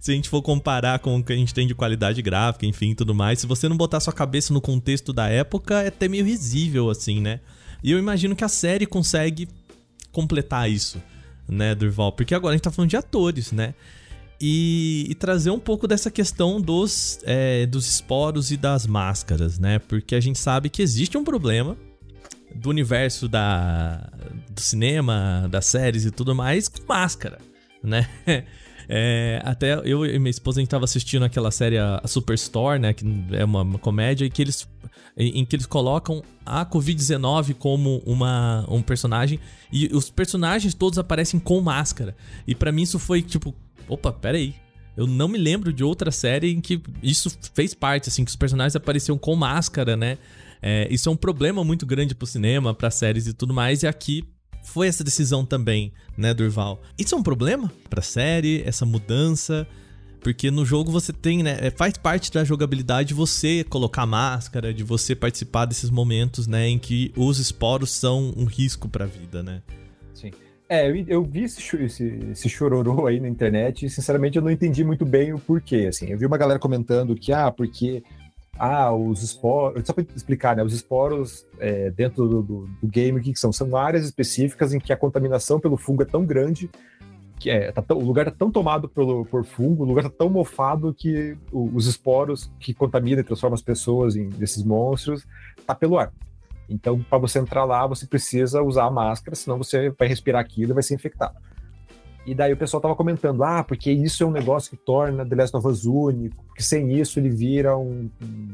se 0.00 0.12
a 0.12 0.14
gente 0.14 0.28
for 0.28 0.42
comparar 0.42 0.98
com 0.98 1.16
o 1.16 1.24
que 1.24 1.32
a 1.32 1.36
gente 1.36 1.54
tem 1.54 1.66
de 1.66 1.74
qualidade 1.74 2.20
gráfica, 2.20 2.66
enfim, 2.66 2.94
tudo 2.94 3.14
mais, 3.14 3.40
se 3.40 3.46
você 3.46 3.70
não 3.70 3.76
botar 3.76 4.00
sua 4.00 4.12
cabeça 4.12 4.52
no 4.52 4.60
contexto 4.60 5.14
da 5.14 5.28
época, 5.28 5.82
é 5.82 5.88
até 5.88 6.08
meio 6.08 6.24
risível 6.26 6.90
assim, 6.90 7.20
né? 7.20 7.40
E 7.82 7.90
eu 7.90 7.98
imagino 7.98 8.34
que 8.36 8.44
a 8.44 8.48
série 8.48 8.86
consegue 8.86 9.48
completar 10.14 10.70
isso, 10.70 11.02
né, 11.48 11.74
Durval? 11.74 12.12
Porque 12.12 12.34
agora 12.34 12.54
a 12.54 12.56
gente 12.56 12.64
tá 12.64 12.70
falando 12.70 12.90
de 12.90 12.96
atores, 12.96 13.52
né? 13.52 13.74
E, 14.40 15.06
e 15.08 15.14
trazer 15.14 15.50
um 15.50 15.58
pouco 15.58 15.86
dessa 15.86 16.10
questão 16.10 16.60
dos, 16.60 17.18
é, 17.24 17.66
dos 17.66 17.88
esporos 17.88 18.50
e 18.50 18.56
das 18.56 18.86
máscaras, 18.86 19.58
né? 19.58 19.78
Porque 19.78 20.14
a 20.14 20.20
gente 20.20 20.38
sabe 20.38 20.68
que 20.68 20.82
existe 20.82 21.16
um 21.16 21.24
problema 21.24 21.76
do 22.54 22.70
universo 22.70 23.28
da, 23.28 24.10
do 24.50 24.60
cinema, 24.60 25.48
das 25.50 25.66
séries 25.66 26.04
e 26.04 26.10
tudo 26.10 26.34
mais 26.34 26.68
com 26.68 26.80
máscara, 26.86 27.38
né? 27.82 28.08
É, 28.88 29.40
até 29.44 29.74
eu 29.84 30.04
e 30.04 30.18
minha 30.18 30.30
esposa 30.30 30.60
a 30.60 30.62
gente 30.62 30.70
tava 30.70 30.84
assistindo 30.84 31.24
aquela 31.24 31.50
série 31.50 31.78
a 31.78 32.02
Superstore, 32.06 32.78
né, 32.78 32.92
que 32.92 33.04
é 33.32 33.44
uma, 33.44 33.62
uma 33.62 33.78
comédia 33.78 34.24
e 34.24 34.30
que 34.30 34.42
eles 34.42 34.68
em, 35.16 35.40
em, 35.40 35.44
que 35.44 35.54
eles 35.56 35.66
colocam 35.66 36.22
a 36.44 36.66
COVID-19 36.66 37.54
como 37.54 38.02
uma, 38.04 38.64
um 38.68 38.82
personagem 38.82 39.38
e 39.72 39.88
os 39.92 40.10
personagens 40.10 40.74
todos 40.74 40.98
aparecem 40.98 41.38
com 41.38 41.60
máscara. 41.60 42.16
E 42.46 42.54
para 42.54 42.72
mim 42.72 42.82
isso 42.82 42.98
foi 42.98 43.22
tipo, 43.22 43.54
opa, 43.88 44.12
pera 44.12 44.36
aí. 44.36 44.54
Eu 44.96 45.06
não 45.06 45.26
me 45.26 45.38
lembro 45.38 45.72
de 45.72 45.82
outra 45.82 46.10
série 46.10 46.52
em 46.52 46.60
que 46.60 46.80
isso 47.02 47.36
fez 47.52 47.74
parte, 47.74 48.08
assim, 48.08 48.24
que 48.24 48.30
os 48.30 48.36
personagens 48.36 48.76
apareciam 48.76 49.18
com 49.18 49.34
máscara, 49.34 49.96
né? 49.96 50.18
É, 50.62 50.86
isso 50.90 51.08
é 51.08 51.12
um 51.12 51.16
problema 51.16 51.64
muito 51.64 51.84
grande 51.84 52.14
pro 52.14 52.26
cinema, 52.26 52.72
para 52.72 52.90
séries 52.90 53.26
e 53.26 53.34
tudo 53.34 53.52
mais, 53.52 53.82
e 53.82 53.86
aqui 53.86 54.24
foi 54.64 54.88
essa 54.88 55.04
decisão 55.04 55.44
também, 55.44 55.92
né, 56.16 56.34
Durval? 56.34 56.82
Isso 56.98 57.14
é 57.14 57.18
um 57.18 57.22
problema 57.22 57.70
pra 57.88 58.02
série, 58.02 58.62
essa 58.66 58.84
mudança? 58.84 59.66
Porque 60.20 60.50
no 60.50 60.64
jogo 60.64 60.90
você 60.90 61.12
tem, 61.12 61.42
né? 61.42 61.58
É, 61.60 61.70
faz 61.70 61.98
parte 61.98 62.32
da 62.32 62.42
jogabilidade 62.42 63.12
você 63.12 63.62
colocar 63.62 64.06
máscara, 64.06 64.72
de 64.72 64.82
você 64.82 65.14
participar 65.14 65.66
desses 65.66 65.90
momentos, 65.90 66.46
né? 66.46 66.66
Em 66.66 66.78
que 66.78 67.12
os 67.14 67.38
esporos 67.38 67.90
são 67.90 68.32
um 68.34 68.46
risco 68.46 68.88
pra 68.88 69.04
vida, 69.04 69.42
né? 69.42 69.60
Sim. 70.14 70.30
É, 70.66 70.88
eu, 70.88 71.04
eu 71.06 71.22
vi 71.22 71.44
esse, 71.44 71.76
esse, 71.76 72.04
esse 72.32 72.48
chororô 72.48 73.06
aí 73.06 73.20
na 73.20 73.28
internet 73.28 73.84
e, 73.84 73.90
sinceramente, 73.90 74.38
eu 74.38 74.42
não 74.42 74.50
entendi 74.50 74.82
muito 74.82 75.04
bem 75.04 75.34
o 75.34 75.38
porquê, 75.38 75.86
assim. 75.88 76.06
Eu 76.06 76.18
vi 76.18 76.24
uma 76.24 76.38
galera 76.38 76.58
comentando 76.58 77.14
que, 77.14 77.30
ah, 77.30 77.50
porque 77.50 78.02
ah, 78.58 78.92
os 78.92 79.22
esporos. 79.22 79.82
Só 79.86 79.92
para 79.92 80.04
explicar, 80.14 80.56
né? 80.56 80.62
Os 80.62 80.72
esporos 80.72 81.46
é, 81.58 81.90
dentro 81.90 82.28
do, 82.28 82.42
do, 82.42 82.68
do, 82.80 82.88
game, 82.88 83.20
que, 83.20 83.32
que 83.32 83.38
são? 83.38 83.52
São 83.52 83.76
áreas 83.76 84.04
específicas 84.04 84.72
em 84.72 84.78
que 84.78 84.92
a 84.92 84.96
contaminação 84.96 85.58
pelo 85.58 85.76
fungo 85.76 86.02
é 86.02 86.06
tão 86.06 86.24
grande 86.24 86.70
que 87.38 87.50
é, 87.50 87.72
tá 87.72 87.82
tão, 87.82 87.98
o 87.98 88.04
lugar 88.04 88.26
está 88.28 88.38
tão 88.38 88.50
tomado 88.50 88.88
pelo, 88.88 89.26
por 89.26 89.44
fungo, 89.44 89.82
o 89.82 89.86
lugar 89.86 90.06
está 90.06 90.18
tão 90.18 90.30
mofado 90.30 90.94
que 90.94 91.36
o, 91.52 91.68
os 91.74 91.86
esporos 91.86 92.50
que 92.60 92.72
contaminam 92.72 93.20
e 93.20 93.24
transformam 93.24 93.54
as 93.54 93.62
pessoas 93.62 94.16
em 94.16 94.28
desses 94.28 94.62
monstros 94.62 95.26
tá 95.66 95.74
pelo 95.74 95.98
ar. 95.98 96.12
Então, 96.68 97.02
para 97.02 97.18
você 97.18 97.38
entrar 97.38 97.64
lá, 97.64 97.86
você 97.86 98.06
precisa 98.06 98.62
usar 98.62 98.86
a 98.86 98.90
máscara, 98.90 99.34
senão 99.34 99.58
você 99.58 99.90
vai 99.90 100.08
respirar 100.08 100.40
aquilo 100.40 100.72
e 100.72 100.74
vai 100.74 100.82
ser 100.82 100.94
infectado. 100.94 101.36
E 102.26 102.34
daí 102.34 102.52
o 102.52 102.56
pessoal 102.56 102.80
tava 102.80 102.96
comentando, 102.96 103.44
ah, 103.44 103.62
porque 103.62 103.90
isso 103.90 104.22
é 104.22 104.26
um 104.26 104.30
negócio 104.30 104.70
que 104.70 104.76
torna 104.76 105.26
The 105.26 105.36
Last 105.36 105.56
of 105.56 105.66
Us 105.66 105.84
único, 105.84 106.42
porque 106.46 106.62
sem 106.62 106.98
isso 106.98 107.18
ele 107.18 107.28
vira 107.28 107.76
um, 107.76 108.08
um, 108.22 108.48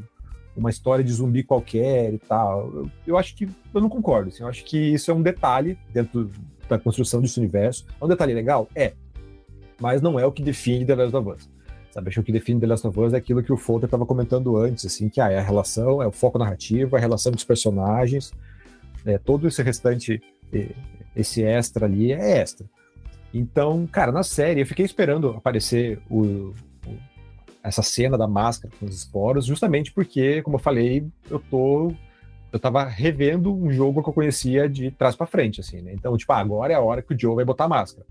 uma 0.57 0.69
história 0.69 1.03
de 1.03 1.11
zumbi 1.11 1.41
qualquer 1.41 2.13
e 2.13 2.17
tal. 2.17 2.69
Eu, 2.73 2.91
eu, 3.07 3.17
acho 3.17 3.33
que 3.35 3.47
eu 3.73 3.81
não 3.81 3.87
concordo. 3.87 4.29
Assim, 4.29 4.43
eu 4.43 4.49
acho 4.49 4.65
que 4.65 4.77
isso 4.77 5.09
é 5.09 5.13
um 5.13 5.21
detalhe 5.21 5.77
dentro 5.93 6.29
da 6.67 6.77
construção 6.77 7.21
desse 7.21 7.39
universo. 7.39 7.85
É 7.99 8.03
um 8.03 8.09
detalhe 8.09 8.33
legal? 8.33 8.67
É. 8.75 8.93
Mas 9.79 10.01
não 10.01 10.19
é 10.19 10.25
o 10.25 10.31
que 10.31 10.43
define 10.43 10.85
The 10.85 10.95
Last 10.95 11.15
of 11.15 11.29
Us. 11.29 11.49
Sabe, 11.91 12.07
acho 12.07 12.15
que 12.15 12.21
o 12.21 12.23
que 12.23 12.31
define 12.31 12.59
The 12.59 12.67
Last 12.67 12.87
of 12.87 12.99
Us 12.99 13.13
é 13.13 13.17
aquilo 13.17 13.43
que 13.43 13.51
o 13.51 13.57
Folter 13.57 13.87
estava 13.87 14.05
comentando 14.05 14.55
antes, 14.57 14.85
assim, 14.85 15.09
que 15.09 15.19
ah, 15.19 15.29
é 15.29 15.37
a 15.37 15.41
relação, 15.41 16.01
é 16.01 16.07
o 16.07 16.11
foco 16.11 16.37
narrativo, 16.37 16.95
a 16.95 16.99
relação 16.99 17.33
dos 17.33 17.43
personagens, 17.43 18.31
é, 19.05 19.17
todo 19.17 19.47
esse 19.47 19.61
restante, 19.61 20.21
esse 21.15 21.43
extra 21.43 21.85
ali 21.85 22.13
é 22.13 22.37
extra. 22.39 22.65
Então, 23.33 23.87
cara, 23.87 24.11
na 24.11 24.23
série 24.23 24.61
eu 24.61 24.65
fiquei 24.65 24.85
esperando 24.85 25.29
aparecer 25.29 26.01
o, 26.09 26.23
o, 26.25 26.53
essa 27.63 27.81
cena 27.81 28.17
da 28.17 28.27
máscara 28.27 28.73
com 28.79 28.85
os 28.85 28.95
esporos, 28.95 29.45
justamente 29.45 29.91
porque, 29.91 30.41
como 30.41 30.57
eu 30.57 30.61
falei, 30.61 31.07
eu 31.29 31.39
tô 31.39 31.93
eu 32.51 32.59
tava 32.59 32.83
revendo 32.83 33.55
um 33.55 33.71
jogo 33.71 34.03
que 34.03 34.09
eu 34.09 34.13
conhecia 34.13 34.67
de 34.67 34.91
trás 34.91 35.15
para 35.15 35.25
frente, 35.25 35.61
assim, 35.61 35.81
né? 35.81 35.93
Então, 35.93 36.17
tipo, 36.17 36.33
ah, 36.33 36.39
agora 36.39 36.73
é 36.73 36.75
a 36.75 36.81
hora 36.81 37.01
que 37.01 37.13
o 37.13 37.19
Joe 37.19 37.35
vai 37.35 37.45
botar 37.45 37.65
a 37.65 37.69
máscara. 37.69 38.05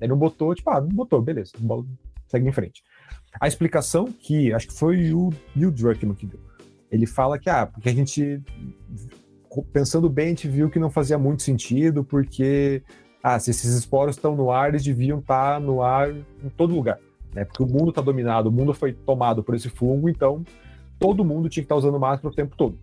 Ele 0.00 0.10
não 0.10 0.18
botou, 0.18 0.54
tipo, 0.54 0.68
ah, 0.70 0.80
não 0.80 0.88
botou, 0.88 1.22
beleza, 1.22 1.52
segue 2.26 2.48
em 2.48 2.52
frente. 2.52 2.82
A 3.40 3.46
explicação 3.46 4.06
que, 4.06 4.52
acho 4.52 4.66
que 4.66 4.74
foi 4.74 5.12
o 5.12 5.32
Neil 5.54 5.70
Druckmann 5.70 6.16
que 6.16 6.26
deu, 6.26 6.40
ele 6.90 7.06
fala 7.06 7.38
que, 7.38 7.48
ah, 7.48 7.66
porque 7.66 7.88
a 7.88 7.94
gente, 7.94 8.42
pensando 9.72 10.08
bem, 10.08 10.26
a 10.26 10.30
gente 10.30 10.48
viu 10.48 10.68
que 10.68 10.78
não 10.78 10.90
fazia 10.90 11.18
muito 11.18 11.42
sentido, 11.42 12.04
porque 12.04 12.82
ah, 13.26 13.38
se 13.38 13.50
esses 13.50 13.74
esporos 13.74 14.16
estão 14.16 14.36
no 14.36 14.50
ar, 14.50 14.68
eles 14.68 14.84
deviam 14.84 15.18
estar 15.18 15.54
tá 15.54 15.58
no 15.58 15.80
ar 15.80 16.10
em 16.10 16.50
todo 16.58 16.74
lugar, 16.74 16.98
né? 17.32 17.46
Porque 17.46 17.62
o 17.62 17.66
mundo 17.66 17.88
está 17.88 18.02
dominado, 18.02 18.50
o 18.50 18.52
mundo 18.52 18.74
foi 18.74 18.92
tomado 18.92 19.42
por 19.42 19.54
esse 19.54 19.70
fungo, 19.70 20.10
então 20.10 20.44
todo 20.98 21.24
mundo 21.24 21.48
tinha 21.48 21.62
que 21.62 21.64
estar 21.64 21.74
tá 21.74 21.78
usando 21.78 21.98
máscara 21.98 22.30
o 22.30 22.36
tempo 22.36 22.54
todo. 22.54 22.78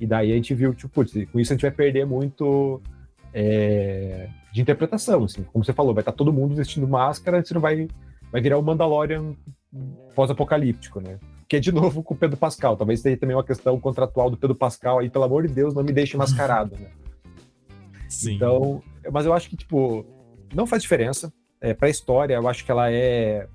E 0.00 0.06
daí 0.06 0.32
a 0.32 0.34
gente 0.34 0.54
viu, 0.54 0.72
tipo, 0.72 0.88
putz, 0.88 1.12
com 1.30 1.38
isso 1.38 1.52
a 1.52 1.56
gente 1.56 1.60
vai 1.60 1.70
perder 1.70 2.06
muito 2.06 2.80
é, 3.34 4.30
de 4.50 4.62
interpretação, 4.62 5.24
assim. 5.24 5.42
Como 5.52 5.62
você 5.62 5.74
falou, 5.74 5.92
vai 5.92 6.00
estar 6.00 6.12
tá 6.12 6.16
todo 6.16 6.32
mundo 6.32 6.54
vestindo 6.54 6.88
máscara, 6.88 7.44
você 7.44 7.52
não 7.52 7.60
vai, 7.60 7.86
vai 8.32 8.40
virar 8.40 8.56
o 8.56 8.62
Mandalorian 8.62 9.34
pós-apocalíptico, 10.14 11.02
né? 11.02 11.18
Que 11.46 11.56
é 11.56 11.60
de 11.60 11.70
novo 11.70 12.02
com 12.02 12.14
o 12.14 12.16
Pedro 12.16 12.38
Pascal. 12.38 12.78
Talvez 12.78 13.02
tenha 13.02 13.18
também 13.18 13.36
uma 13.36 13.44
questão 13.44 13.78
contratual 13.78 14.30
do 14.30 14.38
Pedro 14.38 14.56
Pascal 14.56 15.00
aí, 15.00 15.10
pelo 15.10 15.24
amor 15.24 15.46
de 15.46 15.52
Deus, 15.52 15.74
não 15.74 15.84
me 15.84 15.92
deixe 15.92 16.16
mascarado, 16.18 16.76
né? 16.80 16.88
Sim. 18.12 18.34
Então, 18.34 18.82
mas 19.10 19.26
eu 19.26 19.32
acho 19.32 19.48
que, 19.48 19.56
tipo, 19.56 20.04
não 20.54 20.66
faz 20.66 20.82
diferença. 20.82 21.32
É, 21.60 21.72
pra 21.72 21.88
história, 21.88 22.34
eu 22.34 22.48
acho 22.48 22.64
que 22.64 22.70
ela 22.70 22.90
é. 22.90 23.46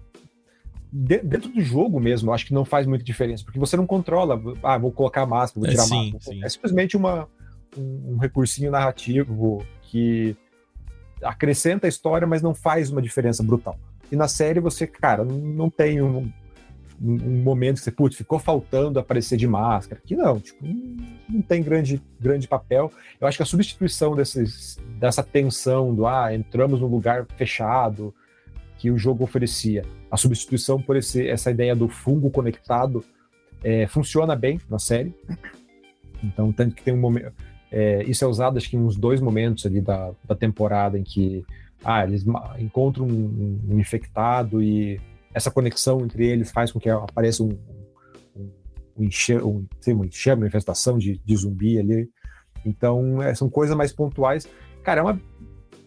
De, 0.92 1.18
dentro 1.20 1.50
do 1.50 1.60
jogo 1.60 2.00
mesmo, 2.00 2.30
eu 2.30 2.34
acho 2.34 2.46
que 2.46 2.54
não 2.54 2.64
faz 2.64 2.88
muita 2.88 3.04
diferença, 3.04 3.44
porque 3.44 3.60
você 3.60 3.76
não 3.76 3.86
controla, 3.86 4.42
ah, 4.64 4.78
vou 4.78 4.92
colocar 4.92 5.24
a 5.24 5.26
máscara, 5.26 5.60
vou 5.60 5.68
é, 5.68 5.72
tirar 5.72 5.84
é, 5.84 5.88
sim, 5.88 6.10
a 6.10 6.14
máscara. 6.14 6.36
Sim. 6.36 6.46
É 6.46 6.50
simplesmente 6.50 6.96
uma, 6.96 7.28
um, 7.78 8.14
um 8.14 8.18
recursinho 8.18 8.72
narrativo 8.72 9.66
que 9.82 10.38
acrescenta 11.22 11.88
a 11.88 11.90
história, 11.90 12.26
mas 12.26 12.42
não 12.42 12.56
faz 12.56 12.90
uma 12.90 13.02
diferença 13.02 13.44
brutal. 13.44 13.78
E 14.10 14.16
na 14.16 14.30
série 14.30 14.62
você, 14.62 14.88
cara, 14.88 15.26
não 15.26 15.70
tem 15.70 16.02
um, 16.02 16.32
um 17.02 17.44
momento 17.44 17.76
que 17.76 17.84
você, 17.84 17.92
putz, 17.92 18.18
ficou 18.18 18.40
faltando 18.40 19.00
aparecer 19.00 19.38
de 19.38 19.48
máscara. 19.48 20.02
Que 20.06 20.16
não, 20.16 20.40
tipo, 20.40 20.66
não 21.30 21.42
tem 21.42 21.62
grande, 21.62 22.02
grande 22.20 22.48
papel. 22.48 22.92
Eu 23.20 23.28
acho 23.28 23.38
que 23.38 23.44
a 23.44 23.46
substituição 23.46 24.16
desses, 24.16 24.80
dessa 25.00 25.24
tensão 25.24 25.94
do, 25.94 26.08
ah, 26.08 26.34
entramos 26.34 26.82
num 26.82 26.88
lugar 26.88 27.26
fechado 27.38 28.14
que 28.78 28.92
o 28.92 28.98
jogo 28.98 29.24
oferecia, 29.24 29.84
a 30.10 30.18
substituição 30.18 30.80
por 30.80 30.96
esse, 30.96 31.28
essa 31.28 31.50
ideia 31.50 31.76
do 31.76 31.90
fungo 31.90 32.30
conectado 32.30 33.04
é, 33.64 33.88
funciona 33.88 34.36
bem 34.36 34.60
na 34.70 34.80
série. 34.80 35.14
Então, 36.24 36.52
tanto 36.52 36.76
que 36.76 36.84
tem 36.84 36.94
um 36.94 37.00
momento. 37.00 37.32
É, 37.72 38.04
isso 38.04 38.24
é 38.24 38.28
usado, 38.28 38.58
acho 38.58 38.70
que 38.70 38.78
em 38.78 38.80
uns 38.80 38.96
dois 38.96 39.20
momentos 39.20 39.66
ali 39.66 39.82
da, 39.82 40.12
da 40.24 40.36
temporada 40.36 40.98
em 40.98 41.04
que 41.04 41.46
ah, 41.84 42.04
eles 42.04 42.26
encontram 42.60 43.06
um, 43.06 43.60
um 43.70 43.80
infectado 43.80 44.64
e 44.64 45.00
essa 45.38 45.52
conexão 45.52 46.02
entre 46.02 46.28
eles 46.28 46.52
faz 46.52 46.72
com 46.72 46.80
que 46.80 46.90
apareça 46.90 47.44
um, 47.44 47.58
um, 48.36 48.52
um 48.98 49.04
enxame, 49.04 49.42
um, 49.44 49.66
um 49.88 50.06
enxame, 50.06 50.42
uma 50.42 50.48
infestação 50.48 50.98
de, 50.98 51.22
de 51.24 51.36
zumbi 51.36 51.80
ali. 51.80 52.10
Então, 52.66 53.22
é, 53.22 53.34
são 53.34 53.50
coisas 53.50 53.76
mais 53.76 53.94
pontuais. 53.94 54.48
Cara, 54.84 55.02
é 55.02 55.04
uma, 55.04 55.22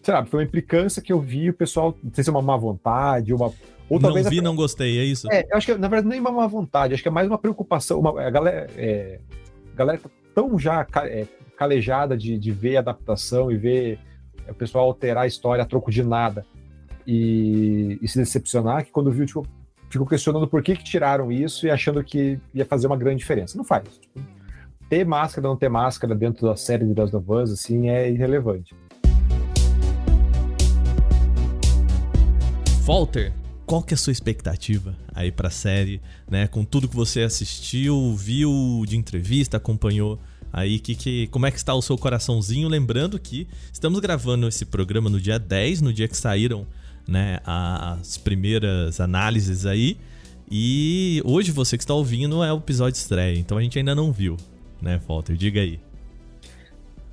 sei 0.01 0.13
lá, 0.13 0.25
foi 0.25 0.39
uma 0.39 0.45
implicância 0.45 1.01
que 1.01 1.11
eu 1.11 1.19
vi 1.19 1.49
o 1.49 1.53
pessoal, 1.53 1.95
não 2.01 2.13
sei 2.13 2.23
se 2.23 2.29
é 2.29 2.33
uma 2.33 2.41
má 2.41 2.57
vontade, 2.57 3.33
uma. 3.33 3.47
Ou 3.89 3.99
não 3.99 4.07
talvez 4.07 4.29
vi, 4.29 4.39
a... 4.39 4.41
não 4.41 4.55
gostei, 4.55 4.97
é 4.99 5.03
isso? 5.03 5.29
É, 5.31 5.45
eu 5.51 5.57
acho 5.57 5.67
que, 5.67 5.77
na 5.77 5.89
verdade, 5.89 6.07
nem 6.07 6.19
uma 6.19 6.31
má 6.31 6.47
vontade, 6.47 6.93
acho 6.93 7.03
que 7.03 7.09
é 7.09 7.11
mais 7.11 7.27
uma 7.27 7.37
preocupação. 7.37 7.99
Uma, 7.99 8.21
a 8.21 8.29
galera, 8.29 8.67
é, 8.77 9.19
a 9.73 9.75
galera 9.75 9.99
tá 9.99 10.09
tão 10.33 10.57
já 10.57 10.87
é, 11.03 11.27
calejada 11.57 12.17
de, 12.17 12.39
de 12.39 12.51
ver 12.51 12.77
adaptação 12.77 13.51
e 13.51 13.57
ver 13.57 13.99
o 14.49 14.53
pessoal 14.53 14.85
alterar 14.85 15.25
a 15.25 15.27
história 15.27 15.61
a 15.61 15.67
troco 15.67 15.91
de 15.91 16.03
nada 16.03 16.45
e, 17.05 17.99
e 18.01 18.07
se 18.07 18.17
decepcionar, 18.17 18.85
que 18.85 18.91
quando 18.91 19.11
viu, 19.11 19.25
tipo, 19.25 19.45
ficou 19.89 20.07
questionando 20.07 20.47
por 20.47 20.63
que, 20.63 20.75
que 20.75 20.83
tiraram 20.83 21.31
isso 21.31 21.65
e 21.65 21.69
achando 21.69 22.03
que 22.03 22.39
ia 22.53 22.65
fazer 22.65 22.87
uma 22.87 22.97
grande 22.97 23.17
diferença. 23.17 23.57
Não 23.57 23.63
faz. 23.63 23.83
Tipo, 23.99 24.19
ter 24.89 25.05
máscara 25.05 25.47
ou 25.47 25.53
não 25.53 25.59
ter 25.59 25.69
máscara 25.69 26.15
dentro 26.15 26.47
da 26.47 26.55
série 26.55 26.85
de 26.85 26.99
Last 26.99 27.15
of 27.15 27.31
Us, 27.31 27.51
assim, 27.51 27.89
é 27.89 28.09
irrelevante. 28.09 28.75
Falter, 32.83 33.31
qual 33.65 33.81
que 33.81 33.93
é 33.93 33.95
a 33.95 33.97
sua 33.97 34.11
expectativa 34.11 34.95
aí 35.15 35.31
pra 35.31 35.49
série, 35.49 36.01
né? 36.29 36.47
Com 36.47 36.65
tudo 36.65 36.89
que 36.89 36.95
você 36.95 37.21
assistiu, 37.21 38.15
viu 38.15 38.83
de 38.85 38.97
entrevista, 38.97 39.57
acompanhou 39.57 40.19
aí, 40.51 40.79
que, 40.79 40.95
que, 40.95 41.27
como 41.27 41.45
é 41.45 41.51
que 41.51 41.57
está 41.57 41.73
o 41.73 41.81
seu 41.81 41.97
coraçãozinho? 41.97 42.67
Lembrando 42.67 43.17
que 43.17 43.47
estamos 43.71 43.99
gravando 44.01 44.47
esse 44.47 44.65
programa 44.65 45.09
no 45.09 45.21
dia 45.21 45.39
10, 45.39 45.81
no 45.81 45.93
dia 45.93 46.07
que 46.07 46.17
saíram 46.17 46.67
né, 47.07 47.39
as 47.45 48.17
primeiras 48.17 48.99
análises 48.99 49.65
aí. 49.65 49.97
E 50.49 51.21
hoje 51.23 51.51
você 51.51 51.77
que 51.77 51.83
está 51.83 51.93
ouvindo 51.93 52.43
é 52.43 52.51
o 52.51 52.57
episódio 52.57 52.97
estreia, 52.97 53.39
então 53.39 53.57
a 53.57 53.61
gente 53.61 53.79
ainda 53.79 53.95
não 53.95 54.11
viu, 54.11 54.35
né, 54.81 54.99
Walter? 55.07 55.35
Diga 55.35 55.61
aí. 55.61 55.79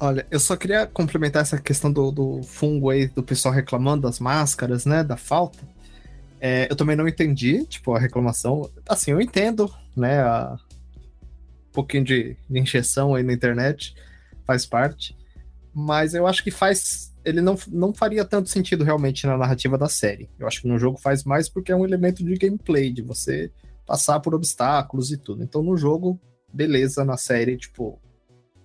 Olha, 0.00 0.26
eu 0.30 0.38
só 0.38 0.56
queria 0.56 0.86
complementar 0.86 1.42
essa 1.42 1.58
questão 1.58 1.92
do, 1.92 2.10
do 2.12 2.42
fungo 2.42 2.90
aí, 2.90 3.08
do 3.08 3.22
pessoal 3.22 3.52
reclamando 3.52 4.02
das 4.02 4.20
máscaras, 4.20 4.86
né, 4.86 5.02
da 5.02 5.16
falta. 5.16 5.58
É, 6.40 6.68
eu 6.70 6.76
também 6.76 6.94
não 6.94 7.08
entendi, 7.08 7.64
tipo, 7.66 7.92
a 7.94 7.98
reclamação. 7.98 8.70
Assim, 8.88 9.10
eu 9.10 9.20
entendo, 9.20 9.72
né, 9.96 10.20
a... 10.20 10.56
um 11.68 11.72
pouquinho 11.72 12.04
de, 12.04 12.36
de 12.48 12.60
injeção 12.60 13.14
aí 13.14 13.24
na 13.24 13.32
internet, 13.32 13.94
faz 14.46 14.64
parte. 14.64 15.16
Mas 15.74 16.14
eu 16.14 16.26
acho 16.26 16.42
que 16.44 16.50
faz. 16.50 17.12
Ele 17.28 17.40
não, 17.40 17.56
não 17.68 17.92
faria 17.92 18.24
tanto 18.24 18.48
sentido 18.48 18.84
realmente 18.84 19.26
na 19.26 19.36
narrativa 19.36 19.76
da 19.76 19.88
série. 19.88 20.30
Eu 20.38 20.46
acho 20.46 20.62
que 20.62 20.68
no 20.68 20.78
jogo 20.78 20.98
faz 20.98 21.24
mais 21.24 21.48
porque 21.48 21.72
é 21.72 21.76
um 21.76 21.84
elemento 21.84 22.24
de 22.24 22.34
gameplay, 22.34 22.92
de 22.92 23.02
você 23.02 23.50
passar 23.86 24.20
por 24.20 24.34
obstáculos 24.34 25.10
e 25.10 25.16
tudo. 25.16 25.42
Então 25.42 25.62
no 25.62 25.76
jogo, 25.76 26.20
beleza, 26.52 27.04
na 27.04 27.16
série, 27.16 27.56
tipo, 27.56 28.00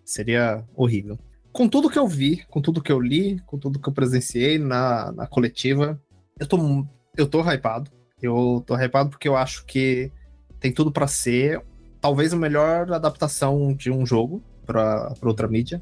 Seria 0.05 0.63
horrível. 0.75 1.17
Com 1.51 1.67
tudo 1.67 1.89
que 1.89 1.99
eu 1.99 2.07
vi, 2.07 2.43
com 2.49 2.61
tudo 2.61 2.81
que 2.81 2.91
eu 2.91 2.99
li, 2.99 3.39
com 3.45 3.57
tudo 3.57 3.79
que 3.79 3.87
eu 3.87 3.93
presenciei 3.93 4.57
na, 4.57 5.11
na 5.11 5.27
coletiva, 5.27 6.01
eu 6.39 6.47
tô, 6.47 6.85
eu 7.15 7.27
tô 7.27 7.41
hypado. 7.41 7.91
Eu 8.21 8.63
tô 8.65 8.75
hypado 8.75 9.09
porque 9.09 9.27
eu 9.27 9.35
acho 9.35 9.65
que 9.65 10.11
tem 10.59 10.71
tudo 10.71 10.91
para 10.91 11.07
ser 11.07 11.61
talvez 12.01 12.33
a 12.33 12.37
melhor 12.37 12.91
adaptação 12.91 13.73
de 13.73 13.91
um 13.91 14.05
jogo 14.05 14.43
para 14.65 15.13
outra 15.21 15.47
mídia. 15.47 15.81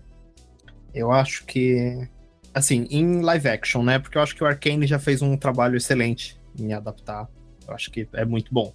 Eu 0.93 1.11
acho 1.11 1.45
que. 1.45 2.07
Assim, 2.53 2.87
em 2.89 3.21
live 3.21 3.47
action, 3.47 3.83
né? 3.83 3.99
Porque 3.99 4.17
eu 4.17 4.21
acho 4.21 4.35
que 4.35 4.43
o 4.43 4.47
Arkane 4.47 4.85
já 4.85 4.99
fez 4.99 5.21
um 5.21 5.37
trabalho 5.37 5.77
excelente 5.77 6.39
em 6.59 6.73
adaptar. 6.73 7.29
Eu 7.67 7.73
acho 7.73 7.89
que 7.89 8.07
é 8.13 8.25
muito 8.25 8.53
bom. 8.53 8.73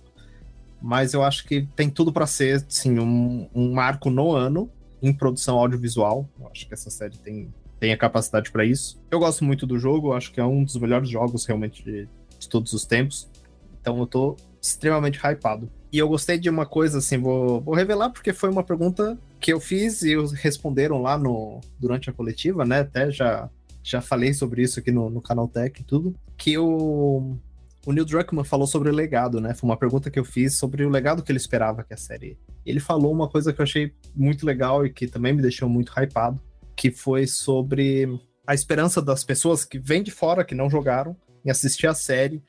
Mas 0.80 1.14
eu 1.14 1.22
acho 1.22 1.44
que 1.46 1.66
tem 1.74 1.90
tudo 1.90 2.12
para 2.12 2.26
ser, 2.26 2.64
sim, 2.68 2.98
um, 2.98 3.48
um 3.54 3.72
marco 3.72 4.10
no 4.10 4.32
ano 4.32 4.70
em 5.02 5.12
produção 5.12 5.58
audiovisual. 5.58 6.28
Eu 6.38 6.48
acho 6.48 6.66
que 6.66 6.74
essa 6.74 6.90
série 6.90 7.16
tem, 7.18 7.52
tem 7.78 7.92
a 7.92 7.96
capacidade 7.96 8.50
para 8.50 8.64
isso. 8.64 9.00
Eu 9.10 9.18
gosto 9.18 9.44
muito 9.44 9.66
do 9.66 9.78
jogo, 9.78 10.12
acho 10.12 10.32
que 10.32 10.40
é 10.40 10.44
um 10.44 10.64
dos 10.64 10.76
melhores 10.76 11.08
jogos 11.08 11.44
realmente 11.44 11.82
de, 11.82 12.08
de 12.38 12.48
todos 12.48 12.72
os 12.72 12.84
tempos. 12.84 13.28
Então 13.80 13.98
eu 13.98 14.06
tô 14.06 14.36
extremamente 14.60 15.18
hypado. 15.18 15.70
E 15.92 15.98
eu 15.98 16.08
gostei 16.08 16.38
de 16.38 16.50
uma 16.50 16.66
coisa, 16.66 16.98
assim, 16.98 17.18
vou, 17.18 17.60
vou 17.60 17.74
revelar 17.74 18.10
porque 18.10 18.32
foi 18.32 18.50
uma 18.50 18.62
pergunta 18.62 19.18
que 19.40 19.52
eu 19.52 19.60
fiz 19.60 20.02
e 20.02 20.16
responderam 20.34 21.00
lá 21.00 21.16
no, 21.16 21.60
durante 21.78 22.10
a 22.10 22.12
coletiva, 22.12 22.64
né? 22.64 22.80
Até 22.80 23.10
já, 23.10 23.48
já 23.86 24.00
falei 24.00 24.34
sobre 24.34 24.62
isso 24.62 24.80
aqui 24.80 24.90
no, 24.90 25.08
no 25.08 25.22
canal 25.22 25.46
Tech 25.46 25.80
e 25.80 25.84
tudo. 25.84 26.12
Que 26.36 26.58
o, 26.58 27.38
o 27.86 27.92
Neil 27.92 28.04
Druckmann 28.04 28.44
falou 28.44 28.66
sobre 28.66 28.90
o 28.90 28.92
legado, 28.92 29.40
né? 29.40 29.54
Foi 29.54 29.70
uma 29.70 29.76
pergunta 29.76 30.10
que 30.10 30.18
eu 30.18 30.24
fiz 30.24 30.58
sobre 30.58 30.84
o 30.84 30.88
legado 30.88 31.22
que 31.22 31.30
ele 31.30 31.38
esperava 31.38 31.84
que 31.84 31.94
a 31.94 31.96
série. 31.96 32.36
Ele 32.64 32.80
falou 32.80 33.12
uma 33.12 33.28
coisa 33.28 33.52
que 33.52 33.60
eu 33.60 33.62
achei 33.62 33.94
muito 34.14 34.44
legal 34.44 34.84
e 34.84 34.90
que 34.90 35.06
também 35.06 35.32
me 35.32 35.40
deixou 35.40 35.68
muito 35.68 35.92
hypado, 35.96 36.42
que 36.74 36.90
foi 36.90 37.28
sobre 37.28 38.08
a 38.44 38.54
esperança 38.54 39.00
das 39.00 39.22
pessoas 39.22 39.64
que 39.64 39.78
vêm 39.78 40.02
de 40.02 40.10
fora, 40.10 40.44
que 40.44 40.54
não 40.54 40.68
jogaram, 40.68 41.16
em 41.44 41.50
assistir 41.50 41.86
a 41.86 41.94
série, 41.94 42.42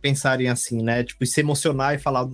pensarem 0.00 0.48
assim, 0.48 0.80
né? 0.80 1.02
Tipo, 1.02 1.24
e 1.24 1.26
se 1.26 1.40
emocionar 1.40 1.96
e 1.96 1.98
falar, 1.98 2.30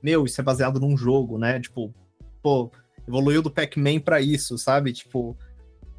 meu, 0.00 0.24
isso 0.24 0.40
é 0.40 0.44
baseado 0.44 0.78
num 0.78 0.96
jogo, 0.96 1.38
né? 1.38 1.58
Tipo, 1.58 1.92
pô, 2.40 2.70
evoluiu 3.08 3.42
do 3.42 3.50
Pac-Man 3.50 3.98
para 3.98 4.20
isso, 4.20 4.56
sabe? 4.56 4.92
Tipo, 4.92 5.36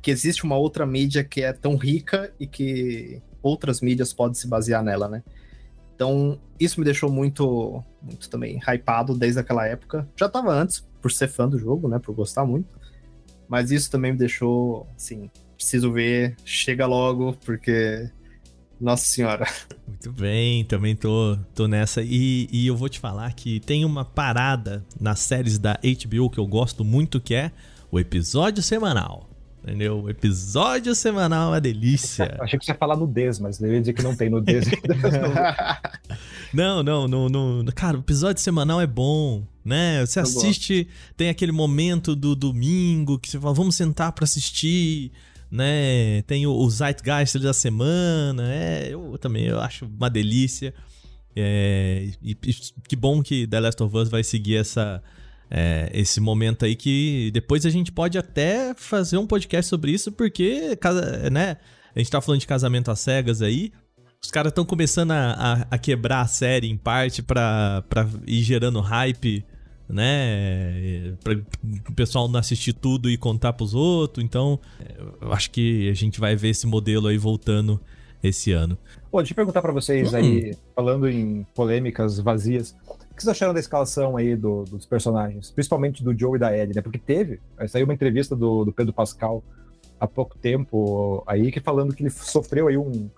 que 0.02 0.12
existe 0.12 0.44
uma 0.44 0.58
outra 0.58 0.86
mídia 0.86 1.24
que 1.24 1.42
é 1.42 1.54
tão 1.54 1.76
rica 1.76 2.34
e 2.40 2.48
que 2.48 3.22
outras 3.42 3.82
mídias 3.82 4.14
podem 4.14 4.36
se 4.36 4.48
basear 4.48 4.84
nela, 4.84 5.08
né? 5.08 5.24
Então, 5.96 6.40
isso 6.60 6.80
me 6.80 6.86
deixou 6.86 7.12
muito, 7.12 7.84
muito 8.02 8.30
também 8.30 8.60
hypado 8.60 9.18
desde 9.18 9.40
aquela 9.40 9.66
época. 9.66 10.08
Já 10.16 10.30
tava 10.30 10.54
antes, 10.54 10.88
por 11.02 11.12
ser 11.12 11.28
fã 11.28 11.50
do 11.50 11.58
jogo, 11.58 11.88
né? 11.88 11.98
Por 11.98 12.14
gostar 12.14 12.46
muito. 12.46 12.70
Mas 13.50 13.72
isso 13.72 13.90
também 13.90 14.12
me 14.12 14.18
deixou, 14.18 14.88
assim, 14.96 15.30
preciso 15.56 15.92
ver, 15.92 16.36
chega 16.46 16.86
logo, 16.86 17.34
porque. 17.46 18.10
Nossa 18.80 19.06
senhora. 19.06 19.48
Muito 19.88 20.12
bem, 20.12 20.64
também 20.66 20.96
tô, 20.96 21.36
tô 21.56 21.68
nessa. 21.68 22.04
E, 22.04 22.48
e 22.52 22.68
eu 22.68 22.78
vou 22.78 22.88
te 22.88 23.00
falar 23.00 23.34
que 23.34 23.60
tem 23.60 23.84
uma 23.84 24.06
parada 24.06 24.86
nas 25.02 25.18
séries 25.20 25.58
da 25.58 25.80
HBO 25.82 26.30
que 26.30 26.38
eu 26.38 26.46
gosto 26.46 26.86
muito, 26.86 27.20
que 27.20 27.34
é 27.34 27.52
o 27.92 28.00
episódio 28.00 28.62
semanal. 28.62 29.27
Entendeu? 29.68 30.04
O 30.04 30.10
episódio 30.10 30.96
semanal 30.96 31.50
é 31.50 31.56
uma 31.56 31.62
delícia. 31.62 32.38
Achei 32.40 32.58
que 32.58 32.64
você 32.64 32.72
ia 32.72 32.78
falar 32.78 32.96
nudez, 32.96 33.38
mas 33.38 33.62
eu 33.62 33.74
ia 33.74 33.82
dizer 33.82 33.92
que 33.92 34.02
não 34.02 34.16
tem 34.16 34.30
nudez. 34.30 34.66
não, 36.54 36.82
não, 36.82 37.06
não, 37.06 37.28
não. 37.28 37.66
Cara, 37.76 37.98
o 37.98 38.00
episódio 38.00 38.42
semanal 38.42 38.80
é 38.80 38.88
bom, 38.88 39.46
né? 39.66 40.06
Você 40.06 40.22
assiste, 40.22 40.88
tem 41.18 41.28
aquele 41.28 41.52
momento 41.52 42.16
do 42.16 42.34
domingo 42.34 43.20
que 43.20 43.30
você 43.30 43.38
fala, 43.38 43.54
vamos 43.54 43.76
sentar 43.76 44.14
para 44.14 44.24
assistir, 44.24 45.12
né? 45.52 46.22
Tem 46.22 46.48
o, 46.48 46.54
o 46.54 46.70
Zeitgeist 46.70 47.38
da 47.38 47.52
semana, 47.52 48.50
é, 48.50 48.88
eu 48.90 49.18
também 49.20 49.48
eu 49.48 49.60
acho 49.60 49.86
uma 49.86 50.10
delícia. 50.10 50.74
É, 51.36 52.10
e, 52.24 52.32
e 52.32 52.54
que 52.88 52.96
bom 52.96 53.22
que 53.22 53.46
The 53.46 53.60
Last 53.60 53.84
of 53.84 53.98
Us 53.98 54.08
vai 54.08 54.24
seguir 54.24 54.56
essa 54.56 55.04
é, 55.50 55.90
esse 55.94 56.20
momento 56.20 56.66
aí 56.66 56.76
que 56.76 57.32
depois 57.34 57.66
a 57.66 57.70
gente 57.70 57.92
pode 57.92 58.18
até 58.18 58.74
fazer 58.76 59.18
um 59.18 59.28
podcast 59.28 59.70
sobre 59.70 59.92
isso, 59.92 60.12
porque, 60.12 60.78
né, 61.32 61.58
a 61.96 62.00
gente 62.00 62.12
tá 62.12 62.22
falando 62.22 62.42
de 62.42 62.48
casamento 62.48 62.92
às 62.92 63.00
cegas 63.00 63.42
aí, 63.42 63.72
os 64.22 64.32
caras 64.32 64.52
estão 64.52 64.66
começando 64.66 65.12
a, 65.12 65.32
a, 65.32 65.54
a, 65.72 65.78
quebrar 65.78 66.22
a 66.22 66.28
série 66.28 66.70
em 66.70 66.78
parte 66.78 67.22
pra, 67.22 67.84
pra 67.88 68.08
ir 68.26 68.42
gerando 68.42 68.82
hype, 68.82 69.46
né? 69.88 71.16
Pra 71.24 71.34
o 71.90 71.94
pessoal 71.94 72.28
não 72.28 72.40
assistir 72.40 72.74
tudo 72.74 73.10
e 73.10 73.18
contar 73.18 73.54
pros 73.54 73.74
outros. 73.74 74.26
Então, 74.26 74.60
eu 75.22 75.32
acho 75.32 75.50
que 75.52 75.90
a 75.90 75.94
gente 75.94 76.20
vai 76.20 76.36
ver 76.36 76.50
esse 76.50 76.68
modelo 76.68 77.08
aí 77.08 77.18
voltando 77.18 77.80
esse 78.22 78.52
ano. 78.52 78.78
Pô, 79.10 79.20
deixa 79.20 79.32
eu 79.32 79.36
perguntar 79.36 79.62
para 79.62 79.72
vocês 79.72 80.14
hum. 80.14 80.18
aí, 80.18 80.58
falando 80.76 81.08
em 81.08 81.46
polêmicas 81.56 82.20
vazias 82.20 82.76
que 83.18 83.24
vocês 83.24 83.32
acharam 83.32 83.54
da 83.54 83.60
escalação 83.60 84.16
aí 84.16 84.36
do, 84.36 84.64
dos 84.64 84.86
personagens? 84.86 85.50
Principalmente 85.50 86.04
do 86.04 86.18
Joe 86.18 86.38
e 86.38 86.40
da 86.40 86.56
Ellie, 86.56 86.76
né? 86.76 86.82
Porque 86.82 87.00
teve, 87.00 87.42
saiu 87.68 87.86
uma 87.86 87.94
entrevista 87.94 88.36
do, 88.36 88.64
do 88.64 88.72
Pedro 88.72 88.94
Pascal 88.94 89.44
há 90.00 90.08
pouco 90.08 90.38
tempo 90.38 91.24
aí, 91.26 91.52
que 91.52 91.60
falando 91.60 91.96
que 91.96 92.04
ele 92.04 92.10
sofreu 92.12 92.68
aí 92.68 92.78
um 92.78 93.10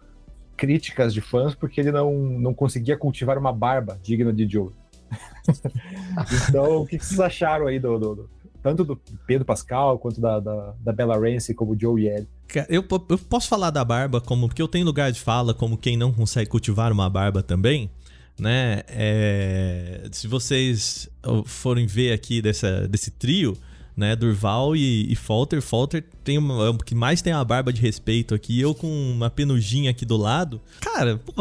críticas 0.56 1.14
de 1.14 1.22
fãs 1.22 1.56
porque 1.56 1.80
ele 1.80 1.92
não, 1.92 2.14
não 2.14 2.54
conseguia 2.54 2.98
cultivar 2.98 3.38
uma 3.38 3.52
barba 3.52 4.00
digna 4.02 4.34
de 4.34 4.48
Joe. 4.48 4.72
então, 6.50 6.82
o 6.82 6.86
que 6.86 6.98
vocês 6.98 7.20
acharam 7.20 7.68
aí 7.68 7.80
do, 7.80 7.98
do, 7.98 8.16
do, 8.16 8.30
tanto 8.62 8.84
do 8.84 8.98
Pedro 9.26 9.46
Pascal 9.46 9.98
quanto 10.00 10.20
da, 10.20 10.40
da, 10.40 10.74
da 10.80 10.94
Bella 10.94 11.18
Ramsey 11.18 11.56
como 11.56 11.80
Joe 11.80 12.02
e 12.02 12.08
Ellie? 12.08 12.28
Eu, 12.68 12.86
eu 13.10 13.18
posso 13.18 13.48
falar 13.48 13.70
da 13.70 13.84
barba 13.84 14.20
como 14.20 14.48
porque 14.48 14.62
eu 14.62 14.68
tenho 14.68 14.86
lugar 14.86 15.12
de 15.12 15.20
fala 15.20 15.54
como 15.54 15.78
quem 15.78 15.96
não 15.96 16.12
consegue 16.12 16.50
cultivar 16.50 16.92
uma 16.92 17.10
barba 17.10 17.44
também 17.44 17.90
né? 18.40 18.84
É, 18.88 20.08
se 20.12 20.28
vocês 20.28 21.10
forem 21.46 21.86
ver 21.86 22.14
aqui 22.14 22.42
dessa, 22.42 22.88
desse 22.88 23.12
trio, 23.12 23.58
né? 24.00 24.16
Durval 24.16 24.76
e, 24.76 25.12
e 25.12 25.16
Falter. 25.16 25.62
Falter 25.62 26.04
tem 26.24 26.38
uma, 26.38 26.66
é 26.66 26.70
o 26.70 26.78
que 26.78 26.96
mais 26.96 27.22
tem 27.22 27.34
a 27.34 27.44
barba 27.44 27.74
de 27.74 27.82
respeito 27.82 28.34
aqui. 28.34 28.60
Eu 28.60 28.74
com 28.74 28.88
uma 28.88 29.30
penugem 29.30 29.90
aqui 29.90 30.06
do 30.06 30.16
lado. 30.16 30.62
Cara, 30.80 31.18
pô, 31.18 31.34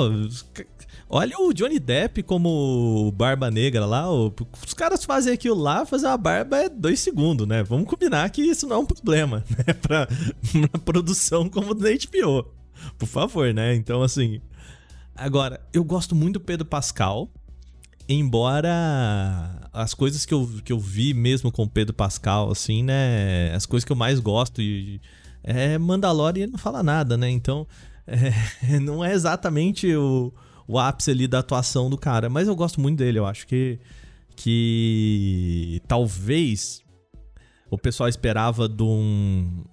olha 1.09 1.39
o 1.39 1.53
Johnny 1.55 1.79
Depp 1.79 2.25
como 2.25 3.13
Barba 3.17 3.49
Negra 3.49 3.87
lá. 3.87 4.11
Os 4.11 4.75
caras 4.77 5.05
fazem 5.05 5.33
aquilo 5.33 5.57
lá, 5.57 5.87
fazer 5.87 6.09
uma 6.09 6.17
barba 6.19 6.59
é 6.59 6.69
dois 6.69 6.99
segundos, 6.99 7.47
né? 7.47 7.63
Vamos 7.63 7.89
combinar 7.89 8.29
que 8.31 8.43
isso 8.43 8.67
não 8.67 8.77
é 8.77 8.79
um 8.81 8.87
problema, 8.87 9.45
né? 9.57 9.73
Pra, 9.75 10.09
pra 10.69 10.81
produção 10.81 11.49
como 11.49 11.73
da 11.75 11.91
HBO. 11.91 12.45
Por 12.99 13.07
favor, 13.07 13.55
né? 13.55 13.75
Então, 13.75 14.03
assim, 14.03 14.41
Agora, 15.19 15.61
eu 15.73 15.83
gosto 15.83 16.15
muito 16.15 16.35
do 16.35 16.41
Pedro 16.41 16.65
Pascal, 16.65 17.29
embora 18.09 19.69
as 19.73 19.93
coisas 19.93 20.25
que 20.25 20.33
eu, 20.33 20.49
que 20.65 20.73
eu 20.73 20.79
vi 20.79 21.13
mesmo 21.13 21.51
com 21.51 21.65
o 21.65 21.69
Pedro 21.69 21.93
Pascal, 21.93 22.53
assim, 22.53 22.85
né? 22.85 23.53
As 23.53 23.67
coisas 23.67 23.85
que 23.85 23.91
eu 23.91 23.97
mais 23.97 24.21
gosto 24.21 24.63
e, 24.63 25.01
é 25.43 25.77
Mandalorian 25.77 26.47
não 26.47 26.59
fala 26.59 26.85
nada, 26.85 27.17
né? 27.17 27.29
Então, 27.29 27.67
é, 28.07 28.79
não 28.79 29.05
é 29.05 29.13
exatamente 29.13 29.93
o, 29.93 30.33
o 30.69 30.79
ápice 30.79 31.11
ali 31.11 31.27
da 31.27 31.41
atuação 31.41 31.91
do 31.91 31.99
cara, 31.99 32.31
mas 32.31 32.47
eu 32.47 32.55
gosto 32.55 32.81
muito 32.81 32.99
dele. 32.99 33.19
Eu 33.19 33.27
acho 33.27 33.45
que, 33.45 33.81
que 34.37 35.83
talvez 35.89 36.81
o 37.69 37.77
pessoal 37.77 38.09
esperava 38.09 38.69
de 38.69 38.85
um, 38.85 39.65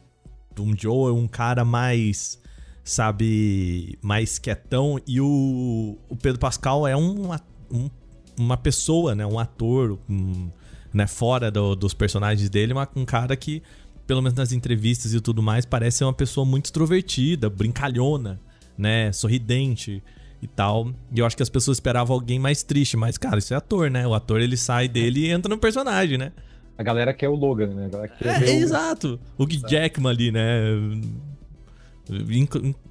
de 0.55 0.61
um 0.63 0.75
Joe, 0.75 1.11
um 1.11 1.27
cara 1.27 1.63
mais 1.63 2.43
sabe, 2.85 3.97
mais 4.01 4.37
quietão. 4.37 4.99
E 5.07 5.19
o, 5.19 5.97
o 6.07 6.15
Pedro 6.15 6.39
Pascal 6.39 6.87
é 6.87 6.95
um, 6.95 7.33
um, 7.71 7.89
uma 8.37 8.55
pessoa, 8.55 9.15
né? 9.15 9.25
Um 9.25 9.39
ator, 9.39 9.97
um, 10.07 10.49
né? 10.93 11.07
Fora 11.07 11.49
do, 11.49 11.75
dos 11.75 11.95
personagens 11.95 12.47
dele, 12.47 12.73
uma, 12.73 12.87
um 12.95 13.03
cara 13.03 13.35
que, 13.35 13.63
pelo 14.05 14.21
menos 14.21 14.37
nas 14.37 14.51
entrevistas 14.51 15.13
e 15.13 15.19
tudo 15.19 15.41
mais, 15.41 15.65
parece 15.65 15.97
ser 15.97 16.03
uma 16.03 16.13
pessoa 16.13 16.45
muito 16.45 16.65
extrovertida, 16.65 17.49
brincalhona, 17.49 18.39
né? 18.77 19.11
Sorridente 19.11 20.03
e 20.39 20.47
tal. 20.47 20.93
E 21.11 21.19
eu 21.19 21.25
acho 21.25 21.35
que 21.35 21.43
as 21.43 21.49
pessoas 21.49 21.77
esperavam 21.77 22.13
alguém 22.15 22.37
mais 22.37 22.61
triste, 22.61 22.95
mas, 22.95 23.17
cara, 23.17 23.39
isso 23.39 23.51
é 23.51 23.57
ator, 23.57 23.89
né? 23.89 24.05
O 24.05 24.13
ator 24.13 24.39
ele 24.39 24.55
sai 24.55 24.87
dele 24.87 25.21
e 25.21 25.31
entra 25.31 25.49
no 25.49 25.57
personagem, 25.57 26.19
né? 26.19 26.31
A 26.77 26.83
galera 26.83 27.13
quer 27.13 27.29
o 27.29 27.35
Logan, 27.35 27.67
né? 27.67 27.85
A 27.85 27.89
galera 27.89 28.09
quer 28.09 28.43
é, 28.43 28.45
o... 28.45 28.59
exato. 28.59 29.19
O 29.37 29.43
Hugh 29.43 29.67
Jackman 29.67 30.11
ali, 30.11 30.31
né? 30.31 30.59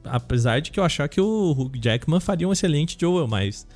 Apesar 0.04 0.60
de 0.60 0.70
que 0.70 0.80
eu 0.80 0.84
achar 0.84 1.08
que 1.08 1.20
o 1.20 1.52
Hugh 1.52 1.78
Jackman 1.80 2.20
faria 2.20 2.48
um 2.48 2.52
excelente 2.52 2.96
Joel, 3.00 3.26
mas. 3.26 3.66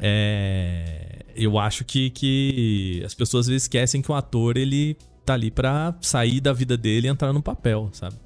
É, 0.00 1.20
eu 1.36 1.58
acho 1.58 1.84
que, 1.84 2.10
que 2.10 3.02
as 3.04 3.14
pessoas 3.14 3.46
às 3.46 3.48
vezes 3.48 3.62
esquecem 3.64 4.02
que 4.02 4.10
o 4.10 4.14
ator 4.14 4.56
ele 4.56 4.96
tá 5.24 5.34
ali 5.34 5.50
pra 5.50 5.94
sair 6.00 6.40
da 6.40 6.52
vida 6.52 6.76
dele 6.76 7.06
e 7.06 7.10
entrar 7.10 7.32
no 7.32 7.42
papel, 7.42 7.88
sabe? 7.92 8.16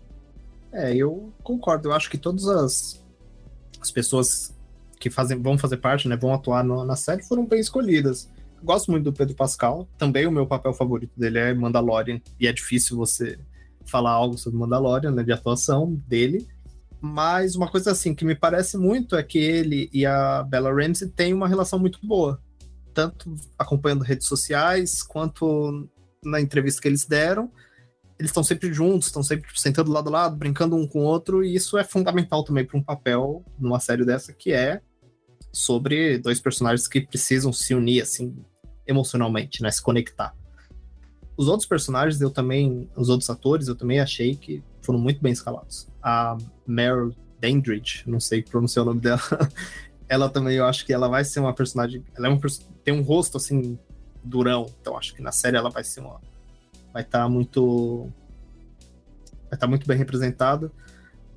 É, 0.73 0.95
eu 0.95 1.33
concordo. 1.43 1.89
Eu 1.89 1.93
acho 1.93 2.11
que 2.11 2.19
todas 2.19 2.47
as, 2.49 3.03
as 3.81 3.91
pessoas 3.91 4.55
que 4.99 5.11
fazem, 5.11 5.41
vão 5.41 5.57
fazer 5.57 5.77
parte, 5.77 6.09
né, 6.09 6.17
vão 6.17 6.35
atuar 6.35 6.65
no, 6.65 6.85
na 6.85 6.97
série 6.97 7.23
foram 7.23 7.47
bem 7.47 7.61
escolhidas. 7.61 8.29
Gosto 8.63 8.91
muito 8.91 9.05
do 9.05 9.13
Pedro 9.13 9.35
Pascal. 9.35 9.89
Também 9.97 10.27
o 10.27 10.33
meu 10.33 10.47
papel 10.47 10.73
favorito 10.73 11.13
dele 11.17 11.39
é 11.39 11.55
Mandalorian. 11.55 12.21
E 12.41 12.47
é 12.47 12.53
difícil 12.53 12.97
você 12.97 13.39
falar 13.91 14.11
algo 14.11 14.37
sobre 14.37 14.59
Mandalorian, 14.59 15.11
né, 15.11 15.23
de 15.23 15.33
atuação 15.33 15.95
dele. 16.07 16.47
Mas 17.01 17.55
uma 17.55 17.71
coisa 17.71 17.93
assim 17.93 18.15
que 18.15 18.25
me 18.25 18.35
parece 18.35 18.77
muito 18.77 19.15
é 19.15 19.23
que 19.23 19.39
ele 19.39 19.89
e 19.93 20.05
a 20.05 20.43
Bella 20.43 20.73
Ramsey 20.73 21.09
têm 21.09 21.33
uma 21.33 21.49
relação 21.49 21.79
muito 21.79 21.99
boa. 22.05 22.41
Tanto 22.93 23.35
acompanhando 23.57 24.03
redes 24.03 24.27
sociais, 24.27 25.03
quanto 25.03 25.89
na 26.25 26.41
entrevista 26.41 26.81
que 26.83 26.89
eles 26.89 27.07
deram. 27.07 27.51
Eles 28.19 28.31
estão 28.31 28.43
sempre 28.43 28.73
juntos, 28.73 29.07
estão 29.07 29.23
sempre 29.23 29.49
sentando 29.55 29.93
lado 29.93 30.09
a 30.09 30.13
lado, 30.13 30.37
brincando 30.37 30.75
um 30.75 30.89
com 30.89 31.03
o 31.03 31.05
outro, 31.05 31.45
e 31.45 31.55
isso 31.55 31.79
é 31.79 31.85
fundamental 31.85 32.43
também 32.43 32.65
para 32.65 32.77
um 32.77 32.83
papel 32.83 33.45
numa 33.57 33.79
série 33.79 34.05
dessa, 34.05 34.33
que 34.33 34.51
é 34.51 34.81
sobre 35.53 36.19
dois 36.19 36.41
personagens 36.41 36.89
que 36.89 37.01
precisam 37.01 37.53
se 37.53 37.75
unir, 37.75 38.03
assim, 38.03 38.37
emocionalmente, 38.87 39.63
né? 39.63 39.71
Se 39.71 39.81
conectar. 39.81 40.35
Os 41.39 41.47
outros 41.47 41.69
personagens, 41.69 42.21
eu 42.21 42.31
também, 42.31 42.91
os 42.97 43.09
outros 43.09 43.31
atores, 43.31 43.69
eu 43.69 43.77
também 43.77 44.01
achei 44.01 44.35
que 44.35 44.61
foram 44.83 44.99
muito 44.99 45.23
bem 45.23 45.33
escalados. 45.33 45.87
A 46.03 46.37
Meryl 46.67 47.15
Dandridge, 47.41 48.03
não 48.09 48.19
sei 48.19 48.43
pronunciar 48.43 48.85
o 48.85 48.89
nome 48.89 49.01
dela, 49.01 49.21
ela 50.09 50.29
também, 50.29 50.57
eu 50.57 50.67
acho 50.67 50.85
que 50.85 50.93
ela 50.93 51.07
vai 51.07 51.25
ser 51.25 51.39
uma 51.39 51.55
personagem, 51.55 52.05
ela 52.17 52.27
é 52.27 52.31
uma, 52.31 52.41
tem 52.83 52.93
um 52.93 53.03
rosto, 53.03 53.37
assim, 53.37 53.79
durão, 54.25 54.67
então 54.81 54.99
acho 54.99 55.15
que 55.15 55.23
na 55.23 55.31
série 55.31 55.57
ela 55.57 55.71
vai 55.71 55.85
ser 55.85 56.01
uma, 56.01 56.21
vai 56.93 57.03
estar 57.03 57.21
tá 57.21 57.29
muito, 57.29 58.11
vai 59.43 59.55
estar 59.55 59.59
tá 59.59 59.67
muito 59.69 59.87
bem 59.87 59.97
representada. 59.97 60.73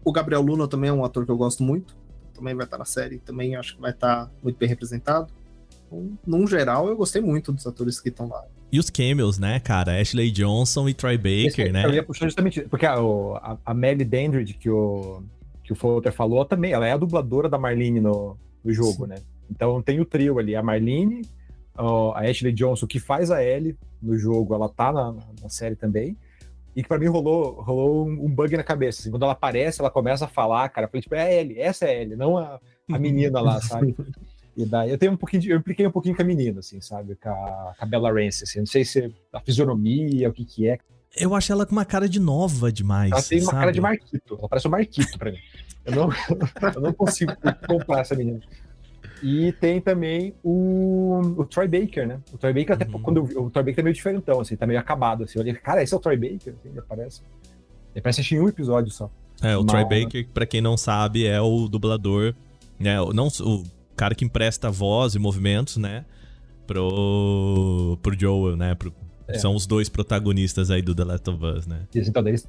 O 0.04 0.12
Gabriel 0.12 0.41
Luna 0.41 0.68
também 0.68 0.89
é 0.89 0.93
um 0.93 1.06
ator 1.06 1.26
que 1.26 1.32
eu 1.32 1.38
gosto 1.38 1.62
muito, 1.62 1.95
também 2.34 2.56
vai 2.56 2.66
estar 2.66 2.78
tá 2.78 2.80
na 2.80 2.86
série, 2.86 3.20
também 3.20 3.56
acho 3.56 3.76
que 3.76 3.82
vai 3.82 3.91
estar 3.91 4.26
tá 4.26 4.32
muito 4.41 4.58
bem 4.58 4.68
representado. 4.68 5.32
Então, 5.86 6.18
num 6.26 6.47
geral, 6.47 6.88
eu 6.88 6.97
gostei 6.97 7.22
muito 7.22 7.52
dos 7.52 7.68
atores 7.68 7.99
que 7.99 8.10
estão 8.10 8.28
lá. 8.28 8.43
E 8.72 8.80
os 8.80 8.90
cameos, 8.90 9.38
né, 9.38 9.60
cara? 9.60 10.00
Ashley 10.00 10.32
Johnson 10.32 10.88
e 10.88 10.94
Troy 10.94 11.18
Baker, 11.18 11.74
né? 11.74 11.86
Eu 11.86 11.94
ia 11.94 12.04
puxar 12.04 12.26
justamente. 12.26 12.62
Porque 12.62 12.86
a, 12.86 12.96
a, 12.96 13.58
a 13.66 13.74
Melly 13.74 14.06
Dandridge, 14.06 14.54
que 14.54 14.70
o, 14.70 15.22
que 15.64 15.74
o 15.74 15.76
Fowler 15.76 16.14
falou, 16.14 16.46
também, 16.46 16.72
ela 16.72 16.88
é 16.88 16.94
a 16.94 16.98
dubladora 16.98 17.50
da 17.50 17.58
Marlene 17.58 18.00
no, 18.00 18.38
no 18.64 18.74
jogo, 18.74 19.04
Sim. 19.04 19.10
né? 19.10 19.16
Então 19.50 19.82
tem 19.82 20.00
o 20.00 20.06
trio 20.06 20.40
ali, 20.40 20.56
a 20.56 20.64
Marlene, 20.64 21.24
a 21.76 22.22
Ashley 22.22 22.54
Johnson, 22.54 22.88
que 22.88 23.00
faz 23.00 23.30
a 23.30 23.44
Ellie 23.44 23.76
no 24.02 24.18
jogo, 24.18 24.56
ela 24.56 24.70
tá 24.70 24.94
na, 24.94 25.14
na 25.42 25.50
série 25.50 25.76
também. 25.76 26.16
E 26.74 26.82
que 26.82 26.88
pra 26.88 26.98
mim 26.98 27.08
rolou, 27.08 27.62
rolou 27.62 28.08
um 28.08 28.30
bug 28.30 28.56
na 28.56 28.64
cabeça. 28.64 29.02
Assim, 29.02 29.12
quando 29.12 29.24
ela 29.24 29.34
aparece, 29.34 29.82
ela 29.82 29.92
começa 29.92 30.24
a 30.24 30.30
falar, 30.30 30.70
cara. 30.70 30.86
Eu 30.86 30.90
falei, 30.90 31.02
tipo, 31.02 31.16
é 31.16 31.22
a 31.22 31.34
Ellie, 31.34 31.60
essa 31.60 31.86
é 31.86 31.90
a 31.90 32.02
Ellie, 32.02 32.16
não 32.16 32.38
a, 32.38 32.60
a 32.90 32.98
menina 32.98 33.42
lá, 33.42 33.60
sabe? 33.60 33.94
E 34.56 34.66
daí 34.66 34.91
eu 34.91 34.97
tenho 34.97 35.14
um 35.14 35.18
pouquinho 35.18 35.41
de, 35.41 35.49
eu 35.49 35.58
impliquei 35.58 35.88
um 35.88 35.91
pouquinho 35.91 36.16
com 36.16 36.22
a 36.22 36.26
menina, 36.26 36.60
assim, 36.60 36.82
sabe? 36.82 37.16
Com 37.16 37.30
a, 37.30 37.74
com 37.78 37.86
a 37.86 37.86
Bella 37.86 38.10
Ramsey, 38.10 38.43
assim. 38.43 38.60
Não 38.60 38.66
sei 38.66 38.84
se 38.84 39.14
a 39.32 39.39
fisionomia, 39.39 40.30
o 40.30 40.34
que 40.34 40.45
que 40.45 40.68
é. 40.68 40.78
Eu 41.16 41.36
acho 41.36 41.52
ela 41.52 41.66
com 41.66 41.72
uma 41.74 41.86
cara 41.86 42.08
de 42.08 42.20
nova 42.20 42.72
demais. 42.72 43.12
Ela 43.12 43.22
tem 43.22 43.39
uma 43.39 43.45
sabe? 43.45 43.60
cara 43.60 43.72
de 43.72 43.82
Marquito. 43.82 44.38
Ela 44.38 44.49
parece 44.49 44.68
um 44.68 44.72
Marquito 44.72 45.18
pra 45.18 45.32
mim. 45.32 45.39
Eu 45.86 45.95
não, 45.95 46.10
eu 46.76 46.82
não 46.82 46.93
consigo 46.93 47.34
comprar 47.68 48.02
essa 48.02 48.16
menina. 48.16 48.39
E 49.24 49.52
tem 49.54 49.80
também 49.80 50.34
o, 50.43 51.22
o 51.38 51.45
Troy 51.45 51.68
Baker, 51.68 52.08
né? 52.08 52.20
O 52.34 52.38
Troy 52.38 52.54
Baker, 52.54 52.74
até 52.74 52.86
uhum. 52.86 53.02
quando 53.02 53.18
eu, 53.18 53.43
o 53.43 53.49
Troy 53.52 53.64
Baker 53.64 53.76
tá 53.76 53.84
meio 53.84 53.93
diferentão, 53.93 54.39
assim, 54.39 54.56
tá 54.56 54.66
meio 54.66 54.80
acabado, 54.80 55.24
assim. 55.24 55.38
Eu 55.38 55.43
olhei, 55.43 55.54
cara, 55.54 55.84
esse 55.84 55.93
é 55.93 55.97
o 55.97 55.99
Troy 55.99 56.18
Baker? 56.18 56.54
Assim, 56.54 56.70
ele 56.70 56.82
parece. 56.82 57.22
Ele 57.93 58.02
parece 58.02 58.36
em 58.36 58.39
um 58.39 58.49
episódio 58.49 58.91
só. 58.91 59.12
É, 59.41 59.56
o 59.56 59.64
Troy 59.64 59.84
Baker, 59.84 60.28
pra 60.34 60.45
quem 60.45 60.62
não 60.62 60.78
sabe, 60.78 61.26
é 61.26 61.39
o 61.41 61.68
dublador, 61.68 62.34
né? 62.80 62.95
Não, 63.14 63.28
o 63.28 63.64
cara 64.02 64.16
que 64.16 64.26
empresta 64.26 64.72
voz 64.72 65.14
e 65.14 65.20
movimentos, 65.20 65.78
né? 65.78 66.04
Pro, 66.66 67.99
pro 68.02 68.20
Joel, 68.20 68.58
né? 68.58 68.74
Pro, 68.74 68.91
é. 69.28 69.38
São 69.38 69.54
os 69.54 69.68
dois 69.68 69.89
protagonistas 69.89 70.72
aí 70.72 70.82
do 70.82 70.95
The 70.95 71.04
Last 71.04 71.30
of 71.30 71.45
Us, 71.45 71.68
né? 71.68 71.82
Então, 71.93 72.28
eles 72.28 72.47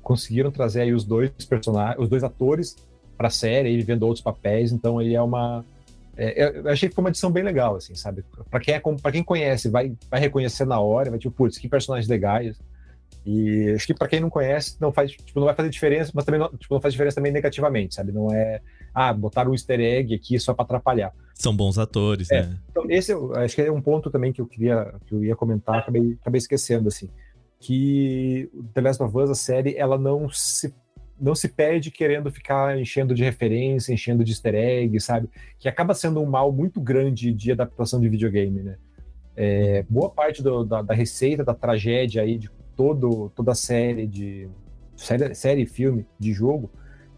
conseguiram 0.00 0.50
trazer 0.50 0.80
aí 0.80 0.94
os 0.94 1.04
dois 1.04 1.30
personagens, 1.46 2.02
os 2.02 2.08
dois 2.08 2.24
atores 2.24 2.74
pra 3.18 3.28
série, 3.28 3.70
ele 3.70 3.82
vendo 3.82 4.04
outros 4.04 4.24
papéis, 4.24 4.72
então 4.72 4.98
ele 4.98 5.14
é 5.14 5.20
uma. 5.20 5.62
É, 6.16 6.58
eu 6.58 6.70
achei 6.70 6.88
que 6.88 6.94
foi 6.94 7.04
uma 7.04 7.10
edição 7.10 7.30
bem 7.30 7.42
legal, 7.42 7.76
assim, 7.76 7.94
sabe? 7.94 8.24
Pra 8.50 8.58
quem, 8.58 8.72
é, 8.72 8.80
pra 8.80 9.12
quem 9.12 9.22
conhece, 9.22 9.68
vai, 9.68 9.92
vai 10.10 10.20
reconhecer 10.20 10.64
na 10.64 10.80
hora, 10.80 11.10
vai 11.10 11.18
tipo, 11.18 11.34
putz, 11.34 11.58
que 11.58 11.68
personagens 11.68 12.08
legais. 12.08 12.58
E 13.26 13.72
acho 13.74 13.86
que 13.86 13.94
para 13.94 14.08
quem 14.08 14.20
não 14.20 14.30
conhece, 14.30 14.76
não 14.80 14.90
faz, 14.90 15.10
tipo, 15.12 15.38
não 15.38 15.44
vai 15.44 15.54
fazer 15.54 15.68
diferença, 15.68 16.12
mas 16.14 16.24
também 16.24 16.40
não, 16.40 16.48
tipo, 16.48 16.72
não 16.72 16.80
faz 16.80 16.94
diferença 16.94 17.16
também 17.16 17.30
negativamente, 17.30 17.94
sabe? 17.94 18.10
Não 18.10 18.32
é, 18.32 18.62
ah, 18.94 19.12
botar 19.12 19.48
um 19.48 19.52
easter 19.52 19.80
egg 19.80 20.14
aqui 20.14 20.38
só 20.38 20.54
para 20.54 20.64
atrapalhar. 20.64 21.12
São 21.34 21.54
bons 21.54 21.78
atores, 21.78 22.30
é, 22.30 22.42
né? 22.42 22.58
Então, 22.70 22.84
esse 22.88 23.12
acho 23.36 23.54
que 23.54 23.62
é 23.62 23.72
um 23.72 23.80
ponto 23.80 24.10
também 24.10 24.32
que 24.32 24.40
eu 24.40 24.46
queria, 24.46 24.94
que 25.06 25.14
eu 25.14 25.24
ia 25.24 25.34
comentar, 25.34 25.78
acabei, 25.78 26.16
acabei 26.20 26.38
esquecendo, 26.38 26.88
assim, 26.88 27.08
que 27.58 28.50
The 28.74 28.80
Last 28.80 29.02
of 29.02 29.16
Us, 29.16 29.30
a 29.30 29.34
série, 29.34 29.76
ela 29.76 29.98
não 29.98 30.28
se 30.30 30.74
não 31.20 31.36
se 31.36 31.48
perde 31.48 31.92
querendo 31.92 32.32
ficar 32.32 32.76
enchendo 32.76 33.14
de 33.14 33.22
referência, 33.22 33.92
enchendo 33.92 34.24
de 34.24 34.32
easter 34.32 34.56
egg, 34.56 34.98
sabe? 34.98 35.30
Que 35.56 35.68
acaba 35.68 35.94
sendo 35.94 36.20
um 36.20 36.26
mal 36.26 36.50
muito 36.50 36.80
grande 36.80 37.32
de 37.32 37.52
adaptação 37.52 38.00
de 38.00 38.08
videogame, 38.08 38.60
né? 38.60 38.76
É, 39.36 39.84
boa 39.88 40.10
parte 40.10 40.42
do, 40.42 40.64
da, 40.64 40.82
da, 40.82 40.92
receita, 40.92 41.44
da 41.44 41.54
tragédia 41.54 42.22
aí 42.22 42.36
de 42.36 42.50
todo, 42.76 43.30
toda 43.36 43.52
a 43.52 43.54
série 43.54 44.06
de 44.06 44.48
série, 44.96 45.34
série, 45.34 45.64
filme, 45.64 46.04
de 46.18 46.32
jogo, 46.32 46.70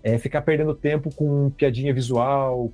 é 0.04 0.18
ficar 0.18 0.42
perdendo 0.42 0.74
tempo 0.74 1.12
com 1.14 1.48
piadinha 1.48 1.94
visual, 1.94 2.70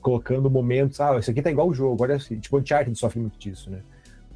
colocando 0.00 0.48
momentos, 0.48 1.00
ah, 1.00 1.18
isso 1.18 1.32
aqui 1.32 1.42
tá 1.42 1.50
igual 1.50 1.68
o 1.68 1.74
jogo, 1.74 2.00
olha 2.00 2.14
assim, 2.14 2.38
tipo 2.38 2.56
Uncharted 2.56 2.96
sofre 2.96 3.18
muito 3.18 3.36
disso, 3.36 3.68
né? 3.68 3.80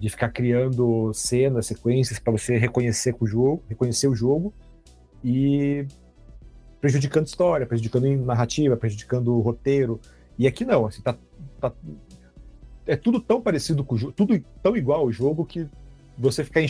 De 0.00 0.08
ficar 0.08 0.30
criando 0.30 1.12
cenas, 1.14 1.66
sequências 1.66 2.18
para 2.18 2.32
você 2.32 2.58
reconhecer 2.58 3.12
com 3.12 3.24
o 3.24 3.28
jogo, 3.28 3.62
reconhecer 3.68 4.08
o 4.08 4.16
jogo 4.16 4.52
e 5.22 5.86
prejudicando 6.80 7.26
história, 7.26 7.66
prejudicando 7.66 8.08
narrativa, 8.24 8.76
prejudicando 8.76 9.32
o 9.32 9.40
roteiro. 9.40 10.00
E 10.36 10.46
aqui 10.46 10.64
não, 10.64 10.86
assim, 10.86 11.02
tá, 11.02 11.16
tá 11.60 11.72
é 12.84 12.96
tudo 12.96 13.20
tão 13.20 13.40
parecido 13.40 13.84
com 13.84 13.94
o 13.94 13.98
jogo, 13.98 14.12
tudo 14.12 14.42
tão 14.60 14.76
igual 14.76 15.02
ao 15.02 15.12
jogo 15.12 15.44
que 15.44 15.68
você 16.16 16.42
ficar 16.42 16.62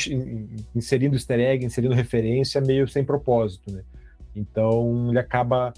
inserindo 0.74 1.16
easter 1.16 1.40
egg, 1.40 1.64
inserindo 1.64 1.94
referência 1.94 2.60
meio 2.60 2.86
sem 2.86 3.02
propósito, 3.02 3.72
né? 3.72 3.82
Então 4.38 5.08
ele 5.08 5.18
acaba. 5.18 5.72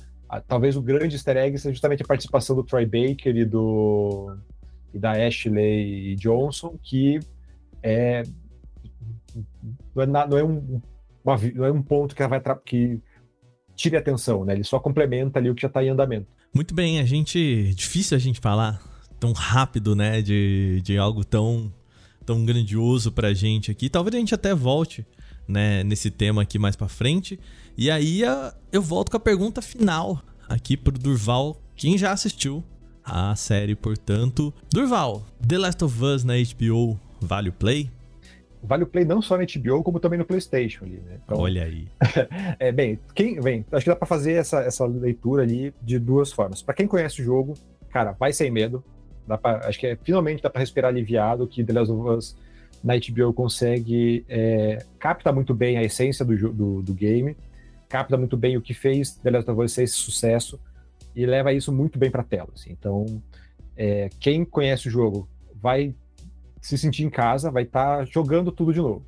Talvez 0.47 0.77
o 0.77 0.83
grande 0.83 1.17
easter 1.17 1.37
egg 1.37 1.59
seja 1.59 1.73
justamente 1.73 2.03
a 2.03 2.07
participação 2.07 2.55
do 2.55 2.63
Troy 2.63 2.87
Baker 2.87 3.37
e, 3.37 3.45
do, 3.45 4.37
e 4.95 4.99
da 4.99 5.13
Ashley 5.13 6.15
Johnson, 6.15 6.79
que 6.81 7.19
é, 7.83 8.23
não, 9.95 10.03
é, 10.03 10.07
não, 10.07 10.39
é 10.39 10.45
um, 10.45 10.81
uma, 11.25 11.37
não 11.55 11.65
é 11.65 11.73
um 11.73 11.83
ponto 11.83 12.15
que 12.15 12.27
vai 12.29 12.41
que 12.65 13.01
tire 13.75 13.97
atenção, 13.97 14.45
né? 14.45 14.55
Ele 14.55 14.63
só 14.63 14.79
complementa 14.79 15.41
ali 15.41 15.51
o 15.51 15.55
que 15.55 15.63
já 15.63 15.69
está 15.69 15.83
em 15.83 15.89
andamento. 15.89 16.29
Muito 16.55 16.75
bem, 16.75 17.01
a 17.01 17.05
gente. 17.05 17.75
Difícil 17.75 18.17
a 18.17 18.21
gente 18.21 18.39
falar 18.39 18.81
tão 19.19 19.33
rápido, 19.33 19.97
né? 19.97 20.23
De, 20.23 20.81
de 20.83 20.97
algo 20.97 21.25
tão 21.25 21.73
tão 22.25 22.45
grandioso 22.45 23.11
pra 23.11 23.35
gente 23.35 23.71
aqui. 23.71 23.89
Talvez 23.89 24.15
a 24.15 24.19
gente 24.19 24.35
até 24.35 24.55
volte, 24.55 25.05
né, 25.49 25.83
nesse 25.83 26.11
tema 26.11 26.43
aqui 26.43 26.61
mais 26.61 26.77
pra 26.77 26.87
frente. 26.87 27.41
E 27.81 27.91
aí 27.91 28.21
eu 28.71 28.83
volto 28.83 29.11
com 29.11 29.17
a 29.17 29.21
pergunta 29.21 29.63
final 29.63 30.21
aqui 30.47 30.77
pro 30.77 30.93
Durval, 30.93 31.57
quem 31.75 31.97
já 31.97 32.13
assistiu 32.13 32.63
a 33.03 33.35
série, 33.35 33.75
portanto. 33.75 34.53
Durval, 34.71 35.25
The 35.49 35.57
Last 35.57 35.83
of 35.83 36.05
Us 36.05 36.23
na 36.23 36.35
HBO 36.35 37.01
vale 37.23 37.49
o 37.49 37.53
play? 37.55 37.91
vale 38.63 38.83
o 38.83 38.87
play 38.87 39.07
não 39.07 39.23
só 39.23 39.39
na 39.39 39.45
HBO, 39.45 39.83
como 39.83 39.99
também 39.99 40.19
no 40.19 40.27
PlayStation 40.27 40.85
ali, 40.85 41.01
né? 41.07 41.21
Então, 41.25 41.39
Olha 41.39 41.65
aí. 41.65 41.89
é, 42.61 42.71
bem, 42.71 42.99
quem 43.15 43.41
vem, 43.41 43.65
acho 43.73 43.85
que 43.85 43.91
dá 43.91 43.97
para 43.97 44.07
fazer 44.07 44.33
essa, 44.35 44.61
essa 44.61 44.85
leitura 44.85 45.43
ali 45.43 45.73
de 45.81 45.99
duas 45.99 46.31
formas. 46.31 46.61
Para 46.61 46.75
quem 46.75 46.87
conhece 46.87 47.23
o 47.23 47.25
jogo, 47.25 47.55
cara, 47.89 48.13
vai 48.13 48.31
sem 48.35 48.51
medo. 48.51 48.85
Dá 49.27 49.39
pra, 49.39 49.67
acho 49.67 49.81
que 49.81 49.87
é, 49.87 49.97
finalmente 50.05 50.43
dá 50.43 50.51
para 50.51 50.61
respirar 50.61 50.91
aliviado 50.91 51.47
que 51.47 51.65
The 51.65 51.73
Last 51.73 51.91
of 51.91 52.09
Us 52.11 52.37
na 52.85 52.93
HBO 52.99 53.33
consegue 53.33 54.23
é, 54.29 54.85
capta 54.99 55.33
muito 55.33 55.55
bem 55.55 55.79
a 55.79 55.83
essência 55.83 56.27
do, 56.27 56.53
do, 56.53 56.83
do, 56.83 56.93
game, 56.93 57.35
capta 57.91 58.17
muito 58.17 58.37
bem 58.37 58.57
o 58.57 58.63
que 58.63 58.73
fez 58.73 59.17
The 59.17 59.31
Last 59.31 59.51
of 59.51 59.61
Us 59.61 59.73
ser 59.73 59.83
esse 59.83 59.95
sucesso 59.95 60.59
e 61.15 61.27
leva 61.27 61.53
isso 61.53 61.73
muito 61.73 61.99
bem 61.99 62.11
para 62.11 62.23
tela. 62.23 62.49
Assim. 62.55 62.71
Então, 62.71 63.21
é, 63.77 64.09
quem 64.21 64.45
conhece 64.45 64.89
o 64.89 64.91
jogo 64.91 65.29
vai 65.55 65.93
se 66.63 66.79
sentir 66.79 67.05
em 67.05 67.11
casa, 67.11 67.51
vai 67.51 67.65
estar 67.65 67.99
tá 67.99 68.05
jogando 68.05 68.53
tudo 68.53 68.73
de 68.73 68.81
novo, 68.81 69.05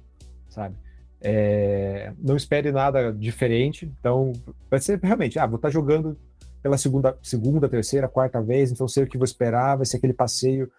sabe? 0.49 0.75
É, 1.21 2.13
não 2.19 2.37
espere 2.37 2.73
nada 2.73 3.13
diferente, 3.13 3.87
então 4.01 4.33
vai 4.69 4.81
ser 4.81 4.99
realmente, 5.01 5.39
ah, 5.39 5.47
vou 5.47 5.57
estar 5.57 5.69
tá 5.69 5.73
jogando 5.73 6.19
pela 6.61 6.77
segunda, 6.77 7.17
segunda, 7.23 7.69
terceira, 7.69 8.09
quarta 8.09 8.43
vez, 8.43 8.73
então 8.73 8.89
sei 8.89 9.05
o 9.05 9.07
que 9.07 9.17
vou 9.17 9.25
esperar, 9.25 9.77
vai 9.77 9.87
ser 9.87 9.99
aquele 9.99 10.13
passeio 10.13 10.71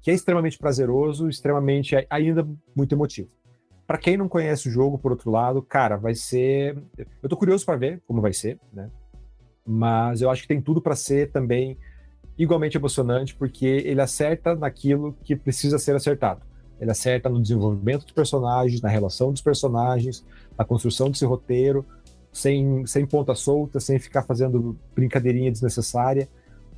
que 0.00 0.10
é 0.10 0.14
extremamente 0.14 0.56
prazeroso, 0.56 1.28
extremamente 1.28 1.96
ainda 2.08 2.46
muito 2.76 2.94
emotivo. 2.94 3.28
Para 3.88 3.96
quem 3.96 4.18
não 4.18 4.28
conhece 4.28 4.68
o 4.68 4.70
jogo, 4.70 4.98
por 4.98 5.12
outro 5.12 5.30
lado, 5.30 5.62
cara, 5.62 5.96
vai 5.96 6.14
ser. 6.14 6.76
Eu 7.22 7.26
tô 7.26 7.38
curioso 7.38 7.64
para 7.64 7.78
ver 7.78 8.02
como 8.06 8.20
vai 8.20 8.34
ser, 8.34 8.60
né? 8.70 8.90
Mas 9.66 10.20
eu 10.20 10.28
acho 10.28 10.42
que 10.42 10.48
tem 10.48 10.60
tudo 10.60 10.78
para 10.78 10.94
ser 10.94 11.32
também 11.32 11.78
igualmente 12.36 12.76
emocionante, 12.76 13.34
porque 13.34 13.64
ele 13.64 14.02
acerta 14.02 14.54
naquilo 14.54 15.16
que 15.24 15.34
precisa 15.34 15.78
ser 15.78 15.96
acertado. 15.96 16.42
Ele 16.78 16.90
acerta 16.90 17.30
no 17.30 17.40
desenvolvimento 17.40 18.02
dos 18.02 18.12
personagens, 18.12 18.82
na 18.82 18.90
relação 18.90 19.32
dos 19.32 19.40
personagens, 19.40 20.22
na 20.56 20.66
construção 20.66 21.10
desse 21.10 21.24
roteiro, 21.24 21.82
sem, 22.30 22.84
sem 22.84 23.06
ponta 23.06 23.34
solta, 23.34 23.80
sem 23.80 23.98
ficar 23.98 24.22
fazendo 24.22 24.76
brincadeirinha 24.94 25.50
desnecessária 25.50 26.28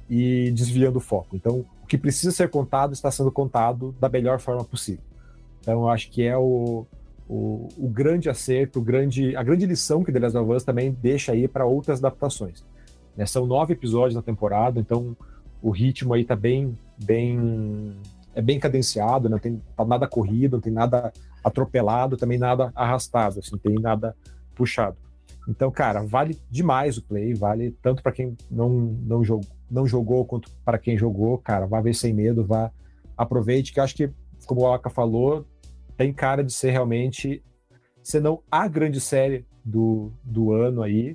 e 0.09 0.53
desviando 0.53 0.99
o 0.99 1.01
foco. 1.01 1.35
Então, 1.35 1.67
o 1.83 1.87
que 1.89 1.99
precisa 1.99 2.31
ser 2.31 2.49
contado 2.51 2.93
está 2.93 3.11
sendo 3.11 3.33
contado 3.33 3.93
da 3.99 4.09
melhor 4.09 4.39
forma 4.39 4.65
possível. 4.65 5.03
Então, 5.61 5.83
eu 5.83 5.89
acho 5.89 6.09
que 6.09 6.23
é 6.23 6.39
o, 6.39 6.87
o, 7.33 7.89
grande 7.89 8.28
acerto, 8.28 8.81
o 8.81 8.83
grande, 8.83 9.37
a 9.37 9.43
grande 9.43 9.64
lição 9.64 10.03
que 10.03 10.11
The 10.11 10.18
Last 10.18 10.37
of 10.37 10.53
Us 10.53 10.64
também 10.64 10.91
deixa 10.91 11.31
aí 11.31 11.47
para 11.47 11.64
outras 11.64 12.01
adaptações. 12.01 12.64
Né? 13.16 13.24
São 13.24 13.47
nove 13.47 13.72
episódios 13.72 14.16
na 14.16 14.22
temporada, 14.22 14.81
então 14.81 15.16
o 15.62 15.70
ritmo 15.70 16.12
aí 16.12 16.24
tá 16.24 16.35
bem, 16.35 16.74
bem, 17.05 17.97
é 18.35 18.43
bem 18.43 18.59
cadenciado, 18.59 19.28
não 19.28 19.39
tem 19.39 19.62
tá 19.76 19.85
nada 19.85 20.09
corrido, 20.09 20.57
não 20.57 20.61
tem 20.61 20.72
nada 20.72 21.12
atropelado, 21.45 22.16
também 22.16 22.37
nada 22.37 22.72
arrastado, 22.74 23.39
assim, 23.39 23.57
tem 23.59 23.74
nada 23.74 24.16
puxado. 24.57 24.97
Então, 25.49 25.70
cara, 25.70 26.03
vale 26.03 26.37
demais 26.51 26.99
o 26.99 27.03
play, 27.03 27.33
vale 27.33 27.70
tanto 27.81 28.03
para 28.03 28.11
quem 28.11 28.37
não, 28.51 28.68
não, 28.68 29.22
jogou, 29.22 29.47
não 29.70 29.87
jogou 29.87 30.24
quanto 30.24 30.51
para 30.64 30.78
quem 30.78 30.99
jogou, 30.99 31.39
cara, 31.39 31.64
vá 31.64 31.81
ver 31.81 31.95
sem 31.95 32.12
medo, 32.12 32.45
vá 32.45 32.72
aproveite, 33.16 33.72
que 33.72 33.78
acho 33.78 33.95
que, 33.95 34.11
como 34.47 34.62
o 34.62 34.72
Aka 34.72 34.91
falou, 34.91 35.47
tem 36.01 36.15
cara 36.15 36.43
de 36.43 36.51
ser 36.51 36.71
realmente, 36.71 37.43
se 38.03 38.19
não 38.21 38.43
a 38.51 38.67
grande 38.67 38.99
série 38.99 39.45
do, 39.63 40.11
do 40.25 40.51
ano 40.51 40.83
aí. 40.83 41.15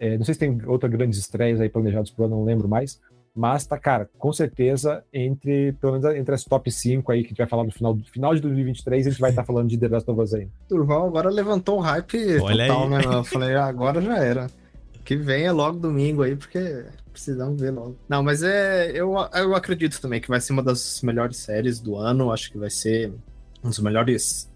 É, 0.00 0.16
não 0.16 0.24
sei 0.24 0.32
se 0.32 0.40
tem 0.40 0.58
outras 0.66 0.90
grandes 0.90 1.18
estreias 1.18 1.60
aí 1.60 1.68
planejadas 1.68 2.10
pro 2.10 2.24
ano, 2.24 2.36
não 2.36 2.44
lembro 2.44 2.66
mais, 2.66 2.98
mas 3.34 3.66
tá, 3.66 3.78
cara, 3.78 4.08
com 4.16 4.32
certeza, 4.32 5.04
entre, 5.12 5.72
pelo 5.74 5.98
menos 5.98 6.16
entre 6.16 6.34
as 6.34 6.44
top 6.44 6.72
5 6.72 7.12
aí 7.12 7.20
que 7.20 7.26
a 7.26 7.28
gente 7.28 7.38
vai 7.38 7.46
falar 7.46 7.64
no 7.64 7.70
final, 7.70 7.94
final 8.10 8.34
de 8.34 8.40
2023, 8.40 9.06
a 9.06 9.10
gente 9.10 9.20
vai 9.20 9.28
estar 9.28 9.42
tá 9.42 9.46
falando 9.46 9.68
de 9.68 9.76
The 9.76 9.88
Last 9.88 10.10
of 10.10 10.18
Us 10.18 10.32
ainda. 10.32 10.50
Durval 10.66 11.06
agora 11.06 11.28
levantou 11.28 11.76
o 11.76 11.82
hype 11.82 12.40
Olha 12.40 12.68
total, 12.68 12.84
aí. 12.84 12.88
né? 12.88 13.16
Eu 13.18 13.24
falei, 13.24 13.54
ah, 13.54 13.66
agora 13.66 14.00
já 14.00 14.16
era. 14.16 14.46
Que 15.04 15.14
venha 15.14 15.52
logo 15.52 15.78
domingo 15.78 16.22
aí, 16.22 16.34
porque 16.34 16.86
precisamos 17.12 17.60
ver 17.60 17.70
logo. 17.70 17.96
Não, 18.08 18.22
mas 18.22 18.42
é. 18.42 18.90
Eu, 18.90 19.14
eu 19.34 19.54
acredito 19.54 20.00
também 20.00 20.22
que 20.22 20.28
vai 20.28 20.40
ser 20.40 20.54
uma 20.54 20.62
das 20.62 21.02
melhores 21.02 21.36
séries 21.36 21.78
do 21.78 21.96
ano. 21.96 22.32
Acho 22.32 22.50
que 22.50 22.58
vai 22.58 22.70
ser 22.70 23.12
um 23.66 23.70
dos 23.70 23.78
melhores 23.80 24.50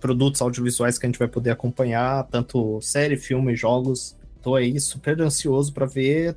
produtos 0.00 0.40
audiovisuais 0.40 0.98
que 0.98 1.06
a 1.06 1.08
gente 1.08 1.18
vai 1.18 1.28
poder 1.28 1.50
acompanhar, 1.50 2.24
tanto 2.24 2.80
série, 2.80 3.16
filme, 3.16 3.56
jogos. 3.56 4.16
Tô 4.42 4.54
aí 4.54 4.78
super 4.78 5.20
ansioso 5.20 5.72
para 5.72 5.86
ver 5.86 6.36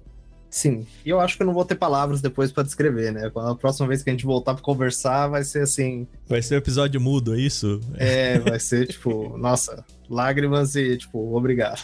Sim, 0.49 0.87
e 1.05 1.09
eu 1.09 1.19
acho 1.19 1.35
que 1.35 1.43
eu 1.43 1.47
não 1.47 1.53
vou 1.53 1.65
ter 1.65 1.75
palavras 1.75 2.21
depois 2.21 2.51
para 2.51 2.63
descrever, 2.63 3.11
né? 3.11 3.29
A 3.35 3.55
próxima 3.55 3.87
vez 3.87 4.01
que 4.01 4.09
a 4.09 4.13
gente 4.13 4.25
voltar 4.25 4.53
para 4.53 4.63
conversar, 4.63 5.27
vai 5.27 5.43
ser 5.43 5.61
assim. 5.61 6.07
Vai 6.27 6.41
ser 6.41 6.55
um 6.55 6.57
episódio 6.57 7.01
mudo, 7.01 7.35
é 7.35 7.39
isso? 7.39 7.81
É, 7.95 8.39
vai 8.39 8.59
ser 8.59 8.87
tipo, 8.87 9.35
nossa, 9.37 9.85
lágrimas 10.09 10.75
e 10.75 10.97
tipo, 10.97 11.35
obrigado. 11.35 11.81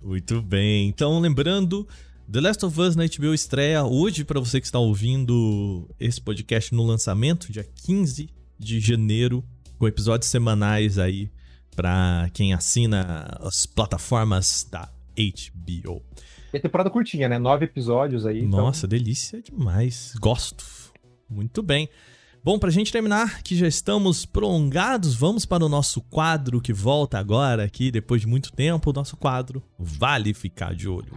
Muito 0.00 0.40
bem. 0.40 0.88
Então, 0.88 1.18
lembrando, 1.18 1.86
The 2.30 2.40
Last 2.40 2.64
of 2.64 2.80
Us 2.80 2.96
na 2.96 3.04
HBO 3.04 3.34
estreia 3.34 3.84
hoje 3.84 4.24
para 4.24 4.40
você 4.40 4.60
que 4.60 4.66
está 4.66 4.78
ouvindo 4.78 5.88
esse 5.98 6.20
podcast 6.20 6.72
no 6.74 6.84
lançamento, 6.84 7.52
dia 7.52 7.66
15 7.84 8.30
de 8.62 8.80
janeiro, 8.80 9.44
com 9.78 9.86
episódios 9.86 10.30
semanais 10.30 10.98
aí 10.98 11.30
para 11.74 12.30
quem 12.32 12.52
assina 12.52 13.28
as 13.40 13.66
plataformas 13.66 14.66
da 14.70 14.88
HBO. 15.16 16.02
E 16.52 16.56
a 16.56 16.60
temporada 16.60 16.90
curtinha, 16.90 17.28
né? 17.28 17.38
Nove 17.38 17.64
episódios 17.64 18.26
aí. 18.26 18.40
Então 18.40 18.60
Nossa, 18.60 18.86
então... 18.86 18.98
delícia 18.98 19.42
demais. 19.42 20.14
Gosto. 20.20 20.64
Muito 21.28 21.62
bem. 21.62 21.88
Bom, 22.44 22.58
pra 22.58 22.70
gente 22.70 22.90
terminar, 22.90 23.42
que 23.42 23.56
já 23.56 23.68
estamos 23.68 24.26
prolongados, 24.26 25.14
vamos 25.14 25.46
para 25.46 25.64
o 25.64 25.68
nosso 25.68 26.00
quadro 26.00 26.60
que 26.60 26.72
volta 26.72 27.18
agora 27.18 27.64
aqui, 27.64 27.90
depois 27.90 28.22
de 28.22 28.26
muito 28.26 28.52
tempo, 28.52 28.90
o 28.90 28.92
nosso 28.92 29.16
quadro 29.16 29.62
Vale 29.78 30.34
Ficar 30.34 30.74
de 30.74 30.88
Olho. 30.88 31.16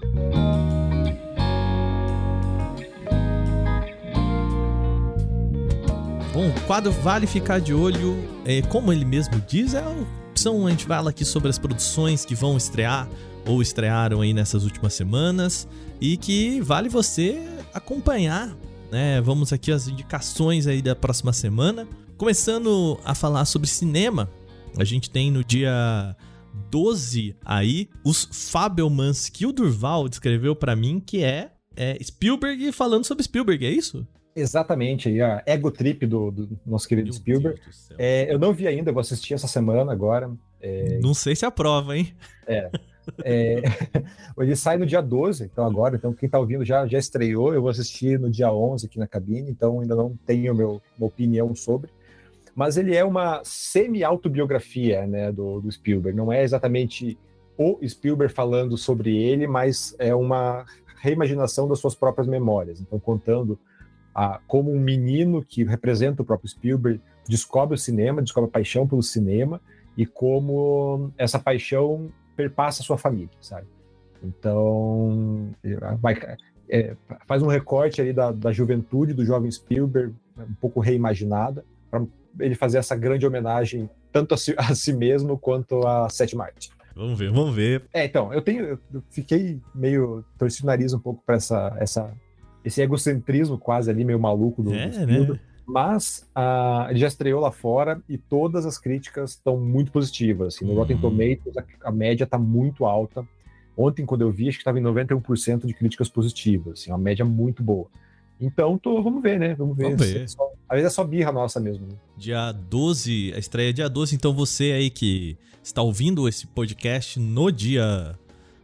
Bom, 6.35 6.49
o 6.49 6.61
quadro 6.67 6.91
Vale 6.91 7.25
Ficar 7.25 7.61
de 7.61 7.73
Olho, 7.73 8.17
é, 8.43 8.61
como 8.63 8.91
ele 8.91 9.05
mesmo 9.05 9.41
diz, 9.47 9.73
é 9.73 9.79
a 9.79 9.89
opção, 10.29 10.67
a 10.67 10.69
gente 10.69 10.83
fala 10.83 11.11
aqui 11.11 11.23
sobre 11.23 11.47
as 11.47 11.57
produções 11.57 12.25
que 12.25 12.35
vão 12.35 12.57
estrear 12.57 13.07
ou 13.47 13.61
estrearam 13.61 14.19
aí 14.19 14.33
nessas 14.33 14.65
últimas 14.65 14.93
semanas 14.93 15.65
e 16.01 16.17
que 16.17 16.59
vale 16.59 16.89
você 16.89 17.41
acompanhar, 17.73 18.53
né? 18.91 19.21
Vamos 19.21 19.53
aqui 19.53 19.71
as 19.71 19.87
indicações 19.87 20.67
aí 20.67 20.81
da 20.81 20.93
próxima 20.93 21.31
semana. 21.31 21.87
Começando 22.17 22.99
a 23.05 23.15
falar 23.15 23.45
sobre 23.45 23.69
cinema, 23.69 24.29
a 24.77 24.83
gente 24.83 25.09
tem 25.09 25.31
no 25.31 25.41
dia 25.41 26.17
12 26.69 27.33
aí 27.45 27.87
os 28.03 28.27
Fabelmans 28.29 29.29
que 29.29 29.45
o 29.45 29.53
Durval 29.53 30.09
descreveu 30.09 30.53
para 30.53 30.75
mim 30.75 30.99
que 30.99 31.23
é, 31.23 31.53
é, 31.77 31.97
Spielberg 32.03 32.73
falando 32.73 33.05
sobre 33.05 33.23
Spielberg, 33.23 33.65
é 33.65 33.71
isso? 33.71 34.05
Exatamente, 34.35 35.07
aí 35.07 35.21
a 35.21 35.41
ego 35.45 35.71
trip 35.71 36.05
do, 36.05 36.29
do 36.29 36.59
nosso 36.65 36.87
querido 36.87 37.05
Meu 37.05 37.13
Spielberg. 37.13 37.61
É, 37.97 38.31
eu 38.31 38.37
não 38.37 38.51
vi 38.51 38.67
ainda, 38.67 38.91
vou 38.91 38.99
assistir 38.99 39.33
essa 39.33 39.47
semana 39.47 39.93
agora. 39.93 40.29
É... 40.61 40.99
Não 41.01 41.13
sei 41.13 41.35
se 41.35 41.45
aprova, 41.45 41.97
hein? 41.97 42.13
É. 42.45 42.69
É, 43.23 43.61
ele 44.37 44.55
sai 44.55 44.77
no 44.77 44.85
dia 44.85 45.01
12, 45.01 45.45
então 45.45 45.65
agora, 45.65 45.95
então 45.95 46.11
quem 46.11 46.25
está 46.27 46.39
ouvindo 46.39 46.65
já, 46.65 46.85
já 46.87 46.97
estreou, 46.97 47.53
eu 47.53 47.61
vou 47.61 47.69
assistir 47.69 48.19
no 48.19 48.29
dia 48.29 48.51
11 48.51 48.87
aqui 48.87 48.97
na 48.97 49.07
cabine, 49.07 49.49
então 49.49 49.79
ainda 49.79 49.95
não 49.95 50.17
tenho 50.25 50.53
meu, 50.55 50.81
uma 50.97 51.07
opinião 51.07 51.53
sobre. 51.55 51.89
Mas 52.55 52.77
ele 52.77 52.95
é 52.95 53.03
uma 53.03 53.41
semi-autobiografia 53.43 55.05
né, 55.05 55.31
do, 55.31 55.61
do 55.61 55.71
Spielberg, 55.71 56.17
não 56.17 56.31
é 56.31 56.43
exatamente 56.43 57.17
o 57.57 57.79
Spielberg 57.87 58.33
falando 58.33 58.77
sobre 58.77 59.15
ele, 59.15 59.47
mas 59.47 59.95
é 59.99 60.13
uma 60.13 60.65
reimaginação 60.99 61.67
das 61.67 61.79
suas 61.79 61.95
próprias 61.95 62.27
memórias. 62.27 62.81
Então, 62.81 62.99
contando 62.99 63.57
a, 64.15 64.39
como 64.47 64.71
um 64.71 64.79
menino 64.79 65.43
que 65.43 65.65
representa 65.65 66.21
o 66.21 66.25
próprio 66.25 66.49
Spielberg 66.49 67.01
descobre 67.27 67.75
o 67.75 67.77
cinema, 67.77 68.21
descobre 68.21 68.49
a 68.49 68.53
paixão 68.53 68.87
pelo 68.87 69.03
cinema 69.03 69.59
e 69.97 70.05
como 70.05 71.11
essa 71.17 71.37
paixão 71.37 72.09
perpassa 72.35 72.81
a 72.81 72.85
sua 72.85 72.97
família, 72.97 73.29
sabe? 73.41 73.67
Então, 74.23 75.51
vai, 75.99 76.15
é, 76.69 76.95
faz 77.27 77.43
um 77.43 77.47
recorte 77.47 78.01
ali 78.01 78.13
da, 78.13 78.31
da 78.31 78.51
juventude 78.51 79.13
do 79.13 79.25
jovem 79.25 79.51
Spielberg, 79.51 80.13
um 80.37 80.53
pouco 80.55 80.79
reimaginada, 80.79 81.63
para 81.91 82.03
ele 82.39 82.55
fazer 82.55 82.77
essa 82.77 82.95
grande 82.95 83.25
homenagem 83.25 83.89
tanto 84.11 84.33
a 84.33 84.37
si, 84.37 84.55
a 84.57 84.73
si 84.73 84.93
mesmo 84.93 85.37
quanto 85.37 85.85
a 85.85 86.09
Seth 86.09 86.33
Martin. 86.33 86.69
Vamos 86.95 87.19
ver, 87.19 87.29
vamos 87.29 87.53
ver. 87.53 87.83
É, 87.93 88.05
então, 88.05 88.33
eu 88.33 88.41
tenho, 88.41 88.79
eu 88.93 89.03
fiquei 89.11 89.59
meio 89.73 90.23
torci 90.37 90.63
o 90.63 90.65
nariz 90.65 90.93
um 90.93 90.99
pouco 90.99 91.21
para 91.25 91.35
essa, 91.35 91.75
essa, 91.77 92.13
esse 92.65 92.81
egocentrismo 92.81 93.57
quase 93.57 93.89
ali 93.89 94.03
meio 94.03 94.19
maluco 94.19 94.63
do, 94.63 94.73
é, 94.73 94.87
do. 94.87 95.33
Né? 95.33 95.39
Mas 95.67 96.27
uh, 96.35 96.89
ele 96.89 96.99
já 96.99 97.07
estreou 97.07 97.39
lá 97.39 97.51
fora 97.51 98.01
e 98.09 98.17
todas 98.17 98.65
as 98.65 98.77
críticas 98.77 99.31
estão 99.31 99.57
muito 99.57 99.91
positivas. 99.91 100.55
Assim, 100.55 100.65
no 100.65 100.71
uhum. 100.71 100.77
Rotten 100.79 100.97
Tomatoes, 100.97 101.57
a, 101.57 101.63
a 101.85 101.91
média 101.91 102.23
está 102.23 102.37
muito 102.37 102.85
alta. 102.85 103.25
Ontem, 103.77 104.05
quando 104.05 104.21
eu 104.21 104.31
vi, 104.31 104.47
acho 104.47 104.57
que 104.57 104.61
estava 104.61 104.79
em 104.79 104.83
91% 104.83 105.65
de 105.65 105.73
críticas 105.73 106.07
positivas. 106.07 106.79
Assim, 106.79 106.91
uma 106.91 106.97
média 106.97 107.25
muito 107.25 107.63
boa. 107.63 107.87
Então, 108.39 108.77
tô, 108.77 109.01
vamos 109.01 109.23
ver, 109.23 109.39
né? 109.39 109.55
Vamos 109.55 109.75
ver. 109.75 109.83
Vamos 109.85 110.05
ver. 110.05 110.23
É 110.23 110.27
só- 110.27 110.51
às 110.67 110.75
vezes 110.77 110.91
é 110.91 110.95
só 110.95 111.03
birra 111.03 111.31
nossa 111.31 111.59
mesmo. 111.59 111.87
né? 111.87 111.93
Dia 112.17 112.51
12, 112.51 113.33
a 113.35 113.39
estreia 113.39 113.69
é 113.69 113.73
dia 113.73 113.89
12, 113.89 114.15
então 114.15 114.33
você 114.33 114.71
aí 114.71 114.89
que 114.89 115.37
está 115.63 115.81
ouvindo 115.81 116.27
esse 116.27 116.45
podcast 116.47 117.19
no 117.19 117.51
dia 117.51 118.15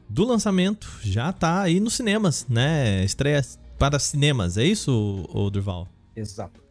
do 0.10 0.26
lançamento, 0.26 1.00
já 1.02 1.32
tá 1.32 1.62
aí 1.62 1.80
nos 1.80 1.94
cinemas, 1.94 2.46
né? 2.50 3.04
Estreia 3.04 3.42
para 3.82 3.98
cinemas, 3.98 4.60
é 4.60 4.64
isso, 4.64 5.28
Durval? 5.52 5.88
Exato. 6.16 6.62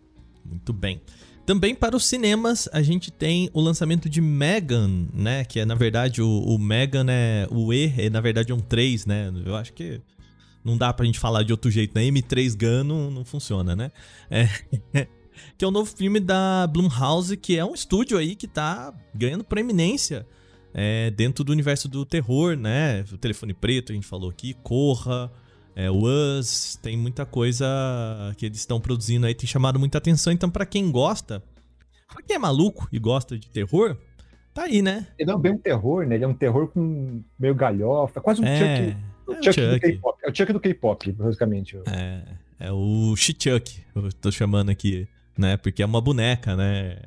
Muito 0.45 0.73
bem. 0.73 1.01
Também 1.45 1.75
para 1.75 1.97
os 1.97 2.05
cinemas, 2.05 2.69
a 2.73 2.83
gente 2.83 3.11
tem 3.11 3.51
o 3.53 3.61
lançamento 3.61 4.09
de 4.09 4.21
Megan, 4.21 5.09
né? 5.13 5.45
Que 5.45 5.59
é, 5.59 5.65
na 5.65 5.75
verdade, 5.75 6.23
o, 6.23 6.29
o 6.29 6.57
Megan 6.57 7.07
é. 7.09 7.49
O 7.51 7.73
E, 7.73 7.93
é, 7.99 8.09
na 8.09 8.21
verdade, 8.21 8.53
é 8.53 8.55
um 8.55 8.61
3, 8.61 9.07
né? 9.07 9.33
Eu 9.45 9.57
acho 9.57 9.73
que 9.73 10.01
não 10.65 10.79
dá 10.79 10.93
pra 10.93 11.05
gente 11.05 11.19
falar 11.19 11.43
de 11.43 11.51
outro 11.51 11.69
jeito, 11.69 11.93
né? 11.97 12.05
M3 12.05 12.57
Gun 12.57 12.85
não, 12.85 13.11
não 13.11 13.25
funciona, 13.25 13.75
né? 13.75 13.91
É. 14.31 14.47
que 15.59 15.65
é 15.65 15.67
o 15.67 15.73
novo 15.73 15.93
filme 15.93 16.21
da 16.21 16.69
Blumhouse, 16.69 17.37
que 17.37 17.59
é 17.59 17.65
um 17.65 17.75
estúdio 17.75 18.19
aí 18.19 18.37
que 18.37 18.47
tá 18.47 18.95
ganhando 19.13 19.43
proeminência 19.43 20.25
é, 20.73 21.11
dentro 21.11 21.43
do 21.43 21.51
universo 21.51 21.89
do 21.89 22.07
terror, 22.07 22.57
né? 22.57 23.05
O 23.13 23.19
Telefone 23.19 23.53
Preto, 23.53 23.91
a 23.91 23.97
gente 23.97 24.07
falou 24.07 24.31
aqui, 24.31 24.55
Corra, 24.63 25.29
é, 25.75 25.91
o 25.91 26.03
Us, 26.39 26.79
tem 26.83 26.97
muita 26.97 27.25
coisa 27.25 27.67
que 28.37 28.47
eles 28.47 28.59
estão 28.59 28.81
produzindo 28.81 29.27
aí, 29.27 29.35
tem 29.35 29.47
chamado 29.47 29.79
muita 29.79 29.99
atenção. 29.99 30.33
Então, 30.33 30.51
pra 30.51 30.67
quem 30.67 30.91
gosta, 30.91 31.43
pra 32.13 32.23
quem 32.23 32.37
é 32.37 32.39
maluco 32.39 32.89
e 32.93 32.99
gosta 32.99 33.39
de 33.39 33.49
terror, 33.49 33.97
tá 34.53 34.65
aí, 34.65 34.83
né? 34.83 35.07
Ele 35.19 35.31
é 35.31 35.39
bem 35.39 35.53
um 35.53 35.59
terror, 35.59 36.07
né? 36.07 36.17
Ele 36.17 36.25
é 36.25 36.29
um 36.29 36.35
terror 36.35 36.69
com 36.69 37.23
meio 37.39 37.55
galhofa, 37.55 38.21
quase 38.21 38.41
um 38.43 38.45
É, 38.45 38.59
Chuck. 38.59 38.97
é 39.29 39.31
o 39.31 39.43
Chuck 39.43 39.61
do. 39.67 39.81
K-pop. 39.81 40.19
É 40.25 40.31
o 40.31 40.35
Chuck 40.35 40.53
do 40.53 40.61
K-pop, 40.61 41.13
basicamente. 41.13 41.79
É, 41.87 42.23
é 42.59 42.73
o 42.73 43.15
Chichuck, 43.17 43.81
eu 43.95 44.13
tô 44.15 44.31
chamando 44.31 44.71
aqui, 44.71 45.07
né? 45.39 45.57
Porque 45.57 45.83
é 45.83 45.87
uma 45.87 46.01
boneca, 46.01 46.57
né? 46.57 46.99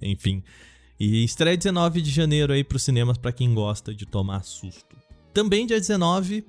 Enfim. 0.00 0.42
E 0.98 1.24
estreia 1.24 1.56
19 1.56 2.02
de 2.02 2.10
janeiro 2.10 2.52
aí 2.52 2.62
pros 2.62 2.82
cinemas 2.82 3.16
pra 3.16 3.32
quem 3.32 3.54
gosta 3.54 3.94
de 3.94 4.04
tomar 4.04 4.42
susto. 4.44 4.94
Também 5.32 5.64
dia 5.66 5.80
19, 5.80 6.44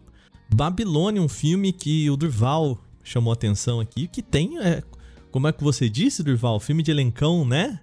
Babilônia, 0.54 1.22
um 1.22 1.30
filme 1.30 1.72
que 1.72 2.10
o 2.10 2.18
Durval 2.18 2.78
chamou 3.04 3.32
atenção 3.32 3.80
aqui, 3.80 4.08
que 4.08 4.22
tem, 4.22 4.60
é, 4.60 4.84
como 5.32 5.48
é 5.48 5.52
que 5.52 5.64
você 5.64 5.90
disse, 5.90 6.22
Durval? 6.22 6.60
Filme 6.60 6.84
de 6.84 6.92
elencão, 6.92 7.46
né? 7.46 7.80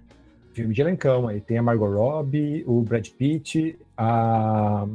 Filme 0.53 0.73
de 0.73 0.81
elencão 0.81 1.27
aí. 1.27 1.41
Tem 1.41 1.57
a 1.57 1.63
Margot 1.63 1.89
Robbie, 1.89 2.63
o 2.67 2.81
Brad 2.81 3.07
Pitt, 3.09 3.77
a. 3.97 4.85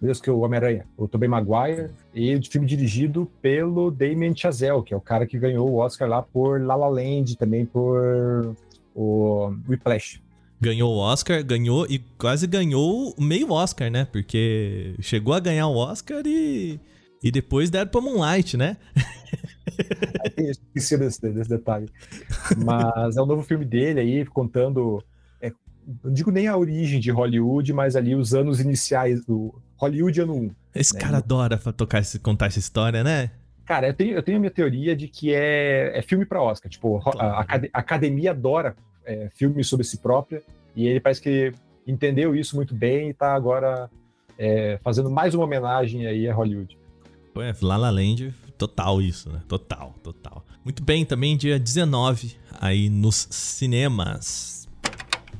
Meu 0.00 0.08
Deus, 0.08 0.20
que 0.20 0.28
é 0.28 0.32
o 0.32 0.40
Homem-Aranha, 0.40 0.84
o 0.96 1.06
Tobey 1.06 1.28
Maguire, 1.28 1.90
e 2.12 2.34
o 2.34 2.42
filme 2.44 2.66
dirigido 2.66 3.30
pelo 3.40 3.88
Damien 3.88 4.34
Chazelle, 4.34 4.82
que 4.82 4.92
é 4.92 4.96
o 4.96 5.00
cara 5.00 5.28
que 5.28 5.38
ganhou 5.38 5.70
o 5.70 5.76
Oscar 5.76 6.08
lá 6.08 6.20
por 6.20 6.60
La 6.60 6.74
La 6.74 6.88
Land, 6.88 7.36
também 7.36 7.64
por 7.64 8.56
o 8.96 9.54
Whiplash. 9.68 10.20
Ganhou 10.60 10.92
o 10.92 10.98
Oscar, 10.98 11.44
ganhou 11.44 11.86
e 11.88 12.00
quase 12.18 12.48
ganhou 12.48 13.14
meio 13.16 13.52
Oscar, 13.52 13.92
né? 13.92 14.04
Porque 14.04 14.94
chegou 15.00 15.34
a 15.34 15.40
ganhar 15.40 15.68
o 15.68 15.76
Oscar 15.76 16.22
e, 16.26 16.80
e 17.22 17.30
depois 17.30 17.70
deram 17.70 17.90
pra 17.90 18.00
Moonlight, 18.00 18.56
né? 18.56 18.76
Esqueci 20.36 20.96
desse, 20.98 21.20
desse 21.32 21.48
detalhe. 21.50 21.88
Mas 22.64 23.16
é 23.16 23.22
um 23.22 23.26
novo 23.26 23.42
filme 23.42 23.64
dele 23.64 24.00
aí, 24.00 24.24
contando. 24.26 25.02
é, 25.40 25.50
não 26.04 26.12
digo 26.12 26.30
nem 26.30 26.46
a 26.48 26.56
origem 26.56 27.00
de 27.00 27.10
Hollywood, 27.10 27.72
mas 27.72 27.96
ali 27.96 28.14
os 28.14 28.34
anos 28.34 28.60
iniciais 28.60 29.24
do 29.24 29.54
Hollywood 29.76 30.20
ano 30.20 30.34
1. 30.34 30.50
Esse 30.74 30.94
Né? 30.94 31.00
cara 31.00 31.18
adora 31.18 31.56
tocar, 31.58 32.02
contar 32.22 32.46
essa 32.46 32.58
história, 32.58 33.02
né? 33.04 33.30
Cara, 33.64 33.86
eu 33.88 33.94
tenho, 33.94 34.14
eu 34.14 34.22
tenho 34.22 34.36
a 34.38 34.40
minha 34.40 34.50
teoria 34.50 34.94
de 34.96 35.06
que 35.08 35.32
é, 35.32 35.96
é 35.96 36.02
filme 36.02 36.24
para 36.26 36.42
Oscar. 36.42 36.70
Tipo, 36.70 36.96
ro- 36.98 37.12
Claro. 37.12 37.28
a, 37.36 37.40
acad- 37.40 37.70
a 37.72 37.78
academia 37.78 38.30
adora 38.32 38.74
é, 39.04 39.28
filmes 39.34 39.66
sobre 39.68 39.84
si 39.84 39.98
própria, 39.98 40.42
e 40.74 40.86
ele 40.86 41.00
parece 41.00 41.20
que 41.20 41.52
entendeu 41.86 42.34
isso 42.34 42.56
muito 42.56 42.74
bem 42.74 43.10
e 43.10 43.14
tá 43.14 43.34
agora 43.34 43.90
é, 44.38 44.78
fazendo 44.82 45.10
mais 45.10 45.34
uma 45.34 45.44
homenagem 45.44 46.06
aí 46.06 46.28
a 46.28 46.34
Hollywood. 46.34 46.76
É, 47.36 47.54
La 47.62 47.76
La 47.76 47.90
Land, 47.90 48.34
total 48.58 49.00
isso, 49.00 49.30
né? 49.30 49.40
Total, 49.48 49.94
total. 50.02 50.44
Muito 50.64 50.82
bem, 50.82 51.04
também 51.04 51.36
dia 51.36 51.58
19 51.58 52.36
aí 52.60 52.90
nos 52.90 53.26
cinemas. 53.30 54.68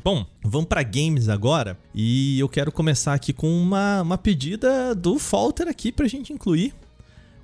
Bom, 0.02 0.26
vamos 0.42 0.66
pra 0.66 0.82
games 0.82 1.28
agora 1.28 1.78
e 1.94 2.38
eu 2.40 2.48
quero 2.48 2.72
começar 2.72 3.14
aqui 3.14 3.32
com 3.32 3.48
uma, 3.48 4.02
uma 4.02 4.18
pedida 4.18 4.94
do 4.94 5.18
Falter 5.18 5.68
aqui 5.68 5.92
pra 5.92 6.08
gente 6.08 6.32
incluir. 6.32 6.74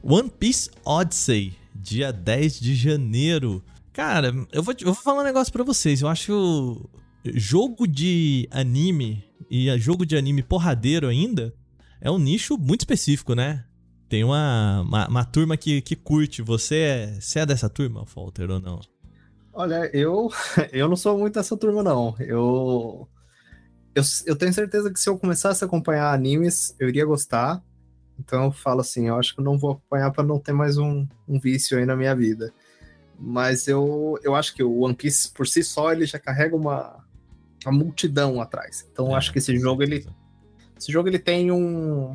One 0.03 0.31
Piece 0.31 0.71
Odyssey, 0.85 1.55
dia 1.75 2.13
10 2.13 2.59
de 2.59 2.75
janeiro. 2.75 3.63
Cara, 3.93 4.35
eu 4.51 4.63
vou, 4.63 4.75
eu 4.81 4.87
vou 4.87 5.03
falar 5.03 5.21
um 5.21 5.25
negócio 5.25 5.53
pra 5.53 5.63
vocês. 5.63 6.01
Eu 6.01 6.09
acho 6.09 6.89
jogo 7.35 7.87
de 7.87 8.49
anime 8.51 9.23
e 9.51 9.77
jogo 9.79 10.07
de 10.07 10.17
anime 10.17 10.43
porradeiro 10.43 11.07
ainda 11.07 11.55
é 12.01 12.11
um 12.11 12.19
nicho 12.19 12.57
muito 12.57 12.81
específico, 12.81 13.35
né? 13.35 13.65
Tem 14.09 14.25
uma, 14.25 14.81
uma, 14.83 15.09
uma 15.09 15.25
turma 15.25 15.57
que, 15.57 15.81
que 15.83 15.97
curte. 15.97 16.43
Você 16.43 16.77
é, 16.77 17.21
você 17.21 17.41
é 17.41 17.47
dessa 17.47 17.69
turma, 17.69 18.07
Falter, 18.07 18.51
ou 18.51 18.61
não? 18.61 18.81
Olha, 19.53 19.91
eu, 19.95 20.29
eu 20.73 20.89
não 20.89 20.97
sou 20.97 21.19
muito 21.19 21.35
dessa 21.35 21.57
turma, 21.57 21.83
não. 21.83 22.15
Eu, 22.21 23.09
eu, 23.95 24.03
eu 24.27 24.37
tenho 24.37 24.53
certeza 24.55 24.93
que 24.93 25.01
se 25.01 25.09
eu 25.11 25.19
começasse 25.19 25.65
a 25.65 25.69
acompanhar 25.69 26.13
animes, 26.15 26.75
eu 26.81 26.89
iria 26.89 27.07
gostar. 27.07 27.63
Então 28.19 28.47
eu 28.47 28.53
falo 28.53 28.81
assim, 28.83 29.09
eu 29.09 29.17
acho 29.17 29.35
que 29.35 29.41
eu 29.41 29.45
não 29.45 29.59
vou 29.59 29.73
acompanhar 29.73 30.13
para 30.13 30.25
não 30.25 30.41
ter 30.41 30.53
mais 30.53 30.79
um, 30.79 31.07
um 31.29 31.41
vício 31.41 31.79
aí 31.79 31.87
na 31.87 31.97
minha 31.97 32.15
vida. 32.17 32.55
Mas 33.19 33.69
eu, 33.69 34.19
eu 34.23 34.35
acho 34.37 34.55
que 34.55 34.63
o 34.63 34.81
One 34.81 34.95
Piece, 34.97 35.33
por 35.33 35.47
si 35.47 35.65
só, 35.65 35.93
ele 35.93 36.07
já 36.07 36.19
carrega 36.19 36.57
uma, 36.57 37.05
uma 37.67 37.73
multidão 37.73 38.41
atrás. 38.41 38.87
Então 38.93 39.09
eu 39.09 39.15
É, 39.15 39.17
acho 39.17 39.33
que 39.33 39.39
esse 39.39 39.59
jogo, 39.59 39.83
ele, 39.83 40.07
esse 40.79 40.93
jogo 40.93 41.09
ele 41.09 41.19
tem 41.19 41.53
um, 41.53 42.13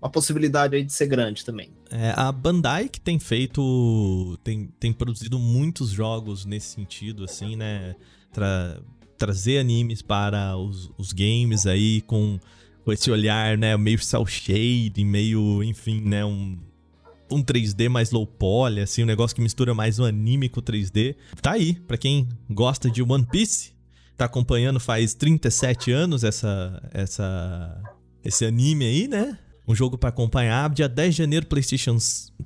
uma 0.00 0.10
possibilidade 0.10 0.74
aí 0.76 0.82
de 0.84 0.92
ser 0.92 1.06
grande 1.06 1.44
também. 1.44 1.70
É, 1.90 2.12
a 2.16 2.32
Bandai 2.32 2.88
que 2.88 3.00
tem 3.00 3.18
feito. 3.18 4.38
Tem, 4.42 4.68
tem 4.78 4.92
produzido 4.92 5.38
muitos 5.38 5.90
jogos 5.90 6.44
nesse 6.44 6.68
sentido, 6.68 7.24
assim, 7.24 7.56
né? 7.56 7.94
Tra- 8.32 8.80
trazer 9.18 9.58
animes 9.58 10.00
para 10.00 10.56
os, 10.56 10.90
os 10.96 11.12
games 11.12 11.66
aí 11.66 12.00
com, 12.02 12.40
com 12.84 12.92
esse 12.92 13.10
olhar, 13.10 13.58
né? 13.58 13.76
Meio 13.76 13.98
cel 13.98 14.24
shade, 14.24 15.04
meio, 15.04 15.62
enfim, 15.62 16.00
né? 16.00 16.24
Um, 16.24 16.58
um 17.30 17.42
3D 17.42 17.88
mais 17.88 18.10
low 18.10 18.26
poly, 18.26 18.80
assim, 18.80 19.02
um 19.02 19.06
negócio 19.06 19.34
que 19.34 19.42
mistura 19.42 19.74
mais 19.74 19.98
o 19.98 20.04
anime 20.04 20.48
com 20.48 20.60
o 20.60 20.62
3D. 20.62 21.14
Tá 21.42 21.52
aí, 21.52 21.74
pra 21.74 21.98
quem 21.98 22.26
gosta 22.48 22.90
de 22.90 23.02
One 23.02 23.26
Piece, 23.26 23.72
tá 24.16 24.24
acompanhando 24.24 24.80
faz 24.80 25.12
37 25.14 25.92
anos 25.92 26.24
essa, 26.24 26.88
essa, 26.92 27.82
esse 28.24 28.44
anime 28.46 28.84
aí, 28.86 29.06
né? 29.06 29.38
Um 29.70 29.74
jogo 29.74 29.96
pra 29.96 30.08
acompanhar. 30.08 30.68
Dia 30.70 30.88
10 30.88 31.14
de 31.14 31.18
janeiro, 31.18 31.46
PlayStation, 31.46 31.96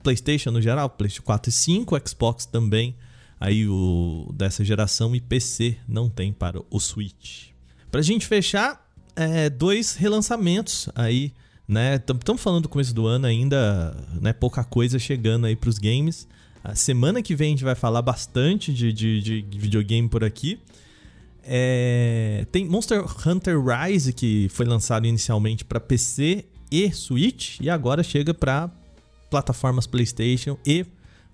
PlayStation 0.02 0.50
no 0.50 0.60
geral, 0.60 0.90
PlayStation 0.90 1.24
4 1.24 1.48
e 1.48 1.52
5, 1.52 2.08
Xbox 2.08 2.44
também. 2.44 2.94
Aí 3.40 3.66
o 3.66 4.30
dessa 4.34 4.62
geração 4.62 5.16
e 5.16 5.22
PC 5.22 5.78
não 5.88 6.10
tem 6.10 6.34
para 6.34 6.60
o 6.70 6.78
Switch. 6.78 7.46
Pra 7.90 8.02
gente 8.02 8.26
fechar, 8.26 8.86
é, 9.16 9.48
dois 9.48 9.94
relançamentos 9.94 10.90
aí, 10.94 11.32
né? 11.66 11.94
Estamos 11.94 12.42
falando 12.42 12.64
do 12.64 12.68
começo 12.68 12.94
do 12.94 13.06
ano 13.06 13.24
ainda, 13.24 13.96
né? 14.20 14.34
Pouca 14.34 14.62
coisa 14.62 14.98
chegando 14.98 15.46
aí 15.46 15.56
pros 15.56 15.78
games. 15.78 16.28
A 16.62 16.74
semana 16.74 17.22
que 17.22 17.34
vem 17.34 17.48
a 17.48 17.50
gente 17.52 17.64
vai 17.64 17.74
falar 17.74 18.02
bastante 18.02 18.70
de, 18.70 18.92
de, 18.92 19.22
de 19.22 19.58
videogame 19.58 20.10
por 20.10 20.22
aqui. 20.22 20.60
É, 21.42 22.46
tem 22.52 22.66
Monster 22.66 23.02
Hunter 23.26 23.58
Rise 23.64 24.12
que 24.12 24.46
foi 24.50 24.66
lançado 24.66 25.06
inicialmente 25.06 25.64
para 25.64 25.80
PC 25.80 26.44
e 26.70 26.90
Switch 26.92 27.60
e 27.60 27.70
agora 27.70 28.02
chega 28.02 28.32
para 28.34 28.70
plataformas 29.30 29.86
PlayStation 29.86 30.58
e 30.66 30.86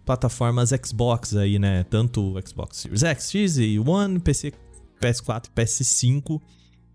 plataformas 0.05 0.71
Xbox 0.71 1.37
aí, 1.37 1.59
né? 1.59 1.85
Tanto 1.85 2.35
Xbox 2.47 2.79
Series 2.79 3.03
X, 3.03 3.31
X 3.31 3.59
e 3.59 3.79
One, 3.79 4.19
PC, 4.19 4.53
PS4 5.01 5.47
e 5.47 5.61
PS5 5.61 6.41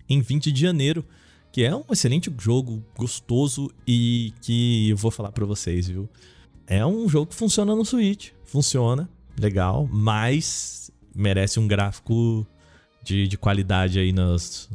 em 0.09 0.21
20 0.21 0.51
de 0.51 0.61
janeiro, 0.61 1.05
que 1.51 1.63
é 1.63 1.75
um 1.75 1.83
excelente 1.91 2.33
jogo, 2.37 2.83
gostoso 2.97 3.71
e 3.87 4.33
que 4.41 4.89
eu 4.89 4.97
vou 4.97 5.11
falar 5.11 5.31
para 5.31 5.45
vocês, 5.45 5.87
viu? 5.87 6.09
É 6.67 6.85
um 6.85 7.07
jogo 7.07 7.27
que 7.27 7.35
funciona 7.35 7.75
no 7.75 7.85
Switch, 7.85 8.31
funciona, 8.43 9.09
legal, 9.39 9.87
mas 9.91 10.91
merece 11.15 11.59
um 11.59 11.67
gráfico 11.67 12.45
de, 13.03 13.27
de 13.27 13.37
qualidade 13.37 13.99
aí 13.99 14.11
nos, 14.11 14.69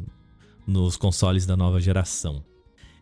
nos 0.67 0.97
consoles 0.97 1.45
da 1.47 1.57
nova 1.57 1.81
geração. 1.81 2.43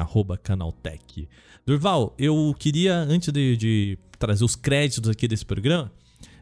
canaltech. 0.43 1.29
Durval, 1.65 2.15
eu 2.19 2.55
queria, 2.59 2.97
antes 2.97 3.33
de, 3.33 3.57
de, 3.57 3.99
trazer 4.19 4.45
os 4.45 4.57
créditos 4.57 5.09
aqui 5.09 5.29
desse 5.29 5.45
programa, 5.45 5.91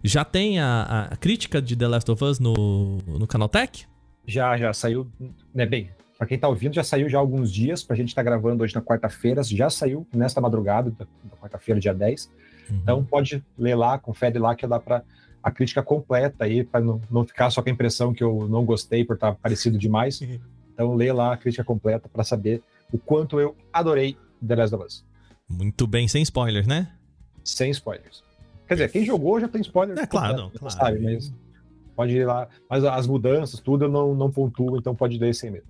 já 0.03 0.24
tem 0.24 0.59
a, 0.59 1.09
a 1.11 1.16
crítica 1.16 1.61
de 1.61 1.76
The 1.76 1.88
Last 1.88 2.11
of 2.11 2.24
Us 2.24 2.38
no, 2.38 2.99
no 3.07 3.26
Canaltech? 3.26 3.86
Já, 4.26 4.57
já 4.57 4.72
saiu, 4.72 5.11
né, 5.55 5.66
bem, 5.66 5.90
para 6.18 6.26
quem 6.26 6.34
está 6.34 6.49
ouvindo, 6.49 6.74
já 6.74 6.82
saiu 6.82 7.09
já 7.09 7.18
há 7.18 7.20
alguns 7.20 7.53
dias, 7.53 7.84
para 7.84 7.94
a 7.94 7.96
gente 7.96 8.09
estar 8.09 8.24
tá 8.24 8.30
gravando 8.30 8.64
hoje 8.64 8.74
na 8.74 8.82
quarta-feira, 8.82 9.42
já 9.42 9.70
saiu 9.70 10.07
nesta 10.12 10.40
madrugada, 10.40 10.90
da, 10.90 11.07
quarta-feira, 11.40 11.80
dia 11.80 11.94
10. 11.94 12.26
Uhum. 12.70 12.76
Então 12.82 13.05
pode 13.05 13.42
ler 13.57 13.76
lá, 13.76 13.99
confere 13.99 14.38
lá 14.38 14.55
que 14.55 14.66
dá 14.66 14.80
para 14.80 15.03
a 15.42 15.51
crítica 15.51 15.82
completa 15.82 16.44
aí, 16.44 16.64
para 16.64 16.80
não, 16.80 17.01
não 17.09 17.24
ficar 17.24 17.51
só 17.51 17.62
com 17.62 17.68
a 17.68 17.72
impressão 17.72 18.12
que 18.12 18.22
eu 18.22 18.49
não 18.49 18.64
gostei 18.64 19.05
por 19.05 19.14
estar 19.14 19.32
tá 19.32 19.38
parecido 19.40 19.78
demais. 19.78 20.20
Então 20.79 20.95
lê 20.95 21.12
lá 21.12 21.33
a 21.33 21.37
crítica 21.37 21.64
completa 21.64 22.09
para 22.09 22.22
saber 22.22 22.62
o 22.93 22.99
quanto 22.99 23.41
eu 23.41 23.57
adorei 23.72 24.16
The 24.47 24.55
Last 24.55 24.74
of 24.76 24.85
Us. 24.85 25.05
Muito 25.49 25.89
bem, 25.89 26.07
sem 26.07 26.22
spoilers, 26.22 26.68
né? 26.68 26.93
Sem 27.43 27.72
spoilers. 27.72 28.22
Quer 28.68 28.74
dizer, 28.74 28.93
quem 28.93 29.05
jogou 29.05 29.41
já 29.41 29.49
tem 29.49 29.61
spoiler. 29.61 29.99
É 29.99 30.07
claro, 30.07 30.37
não, 30.37 30.51
claro. 30.51 30.76
Sabe, 30.76 31.01
mas 31.01 31.35
pode 31.97 32.12
ir 32.12 32.24
lá. 32.24 32.49
Mas 32.70 32.85
as 32.85 33.09
mudanças, 33.09 33.59
tudo 33.59 33.87
eu 33.87 33.89
não, 33.89 34.14
não 34.14 34.31
pontuo, 34.31 34.79
então 34.79 34.95
pode 34.95 35.18
ler 35.18 35.35
sem 35.35 35.51
medo. 35.51 35.66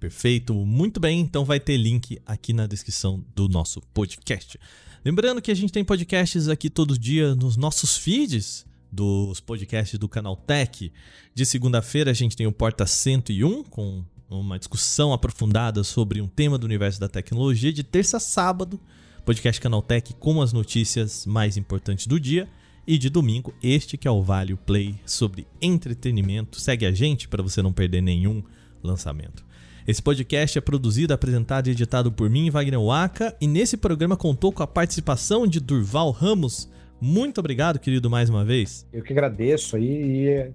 Perfeito, 0.00 0.54
muito 0.54 0.98
bem. 0.98 1.20
Então 1.20 1.44
vai 1.44 1.60
ter 1.60 1.76
link 1.76 2.18
aqui 2.24 2.54
na 2.54 2.66
descrição 2.66 3.22
do 3.34 3.50
nosso 3.50 3.82
podcast. 3.92 4.58
Lembrando 5.04 5.42
que 5.42 5.50
a 5.50 5.54
gente 5.54 5.74
tem 5.74 5.84
podcasts 5.84 6.48
aqui 6.48 6.70
todo 6.70 6.98
dia 6.98 7.34
nos 7.34 7.58
nossos 7.58 7.98
feeds 7.98 8.64
dos 8.90 9.40
podcasts 9.40 9.98
do 9.98 10.08
canal 10.08 10.36
Tech. 10.36 10.90
De 11.34 11.44
segunda-feira 11.44 12.12
a 12.12 12.14
gente 12.14 12.34
tem 12.34 12.46
o 12.46 12.52
Porta 12.52 12.86
101 12.86 13.64
com 13.64 14.02
uma 14.30 14.58
discussão 14.58 15.12
aprofundada 15.12 15.82
sobre 15.82 16.20
um 16.20 16.26
tema 16.26 16.58
do 16.58 16.64
universo 16.64 17.00
da 17.00 17.08
tecnologia. 17.08 17.72
De 17.72 17.82
terça 17.82 18.18
a 18.18 18.20
sábado, 18.20 18.78
podcast 19.24 19.60
Canal 19.60 19.80
Tech 19.80 20.14
com 20.14 20.42
as 20.42 20.52
notícias 20.52 21.24
mais 21.24 21.56
importantes 21.56 22.06
do 22.06 22.20
dia. 22.20 22.48
E 22.86 22.96
de 22.96 23.10
domingo, 23.10 23.52
este 23.62 23.98
que 23.98 24.08
é 24.08 24.10
o 24.10 24.22
Vale 24.22 24.54
Play 24.56 24.98
sobre 25.04 25.46
entretenimento. 25.60 26.58
Segue 26.58 26.86
a 26.86 26.92
gente 26.92 27.28
para 27.28 27.42
você 27.42 27.60
não 27.60 27.72
perder 27.72 28.00
nenhum 28.00 28.42
lançamento. 28.82 29.44
Esse 29.86 30.02
podcast 30.02 30.56
é 30.56 30.60
produzido, 30.60 31.12
apresentado 31.12 31.68
e 31.68 31.70
editado 31.70 32.10
por 32.10 32.30
mim, 32.30 32.50
Wagner 32.50 32.80
Waka, 32.80 33.36
e 33.40 33.46
nesse 33.46 33.76
programa 33.76 34.16
contou 34.16 34.52
com 34.52 34.62
a 34.62 34.66
participação 34.66 35.46
de 35.46 35.60
Durval 35.60 36.10
Ramos. 36.10 36.70
Muito 37.00 37.38
obrigado, 37.38 37.78
querido, 37.78 38.08
mais 38.08 38.30
uma 38.30 38.44
vez. 38.44 38.86
Eu 38.92 39.02
que 39.02 39.12
agradeço 39.12 39.76
aí 39.76 40.26
e. 40.26 40.52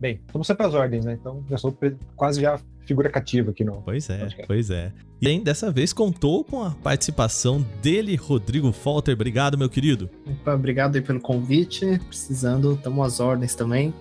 Bem, 0.00 0.20
estamos 0.26 0.46
sempre 0.46 0.66
às 0.66 0.74
ordens, 0.74 1.04
né? 1.04 1.14
Então 1.14 1.44
já 1.48 1.56
sou 1.58 1.76
quase 2.14 2.40
já 2.40 2.58
figura 2.86 3.10
cativa 3.10 3.50
aqui 3.50 3.64
no. 3.64 3.82
Pois 3.82 4.08
é, 4.08 4.28
pois 4.46 4.70
é. 4.70 4.92
E 5.20 5.40
dessa 5.40 5.70
vez 5.70 5.92
contou 5.92 6.44
com 6.44 6.62
a 6.62 6.70
participação 6.70 7.64
dele, 7.82 8.14
Rodrigo 8.16 8.70
Falter. 8.72 9.14
Obrigado, 9.14 9.56
meu 9.56 9.68
querido. 9.68 10.08
Opa, 10.26 10.54
obrigado 10.54 10.96
aí 10.96 11.02
pelo 11.02 11.20
convite. 11.20 11.98
Precisando, 12.06 12.74
estamos 12.74 13.06
às 13.06 13.20
ordens 13.20 13.54
também. 13.54 13.92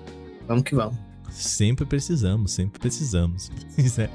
Vamos 0.48 0.64
que 0.64 0.76
vamos. 0.76 0.98
Sempre 1.30 1.86
precisamos, 1.86 2.52
sempre 2.52 2.80
precisamos. 2.80 3.50
é. 3.98 4.10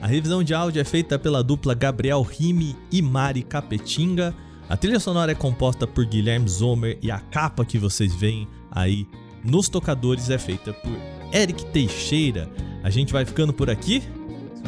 A 0.00 0.06
revisão 0.06 0.42
de 0.42 0.52
áudio 0.52 0.80
é 0.80 0.84
feita 0.84 1.18
pela 1.18 1.42
dupla 1.42 1.74
Gabriel 1.74 2.22
Rime 2.22 2.76
e 2.90 3.00
Mari 3.00 3.42
Capetinga. 3.42 4.34
A 4.68 4.76
trilha 4.76 4.98
sonora 4.98 5.32
é 5.32 5.34
composta 5.34 5.86
por 5.86 6.04
Guilherme 6.04 6.48
Zomer 6.48 6.98
e 7.00 7.10
a 7.10 7.20
capa 7.20 7.64
que 7.64 7.78
vocês 7.78 8.14
veem 8.14 8.48
aí 8.70 9.06
nos 9.44 9.68
tocadores 9.68 10.30
é 10.30 10.38
feita 10.38 10.72
por 10.72 11.21
Eric 11.32 11.64
Teixeira. 11.66 12.48
A 12.82 12.90
gente 12.90 13.12
vai 13.12 13.24
ficando 13.24 13.52
por 13.52 13.70
aqui. 13.70 14.02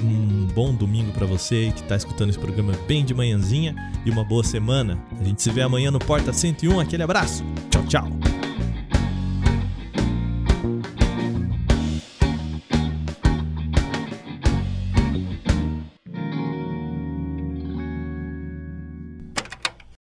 Um 0.02 0.46
bom 0.54 0.74
domingo 0.74 1.12
para 1.12 1.26
você 1.26 1.72
que 1.74 1.82
está 1.82 1.96
escutando 1.96 2.30
esse 2.30 2.38
programa 2.38 2.72
bem 2.86 3.04
de 3.04 3.14
manhãzinha 3.14 3.74
e 4.04 4.10
uma 4.10 4.24
boa 4.24 4.42
semana. 4.42 4.98
A 5.20 5.24
gente 5.24 5.42
se 5.42 5.50
vê 5.50 5.62
amanhã 5.62 5.90
no 5.90 5.98
Porta 5.98 6.32
101. 6.32 6.80
Aquele 6.80 7.02
abraço. 7.02 7.44
Tchau, 7.70 7.84
tchau. 7.86 8.08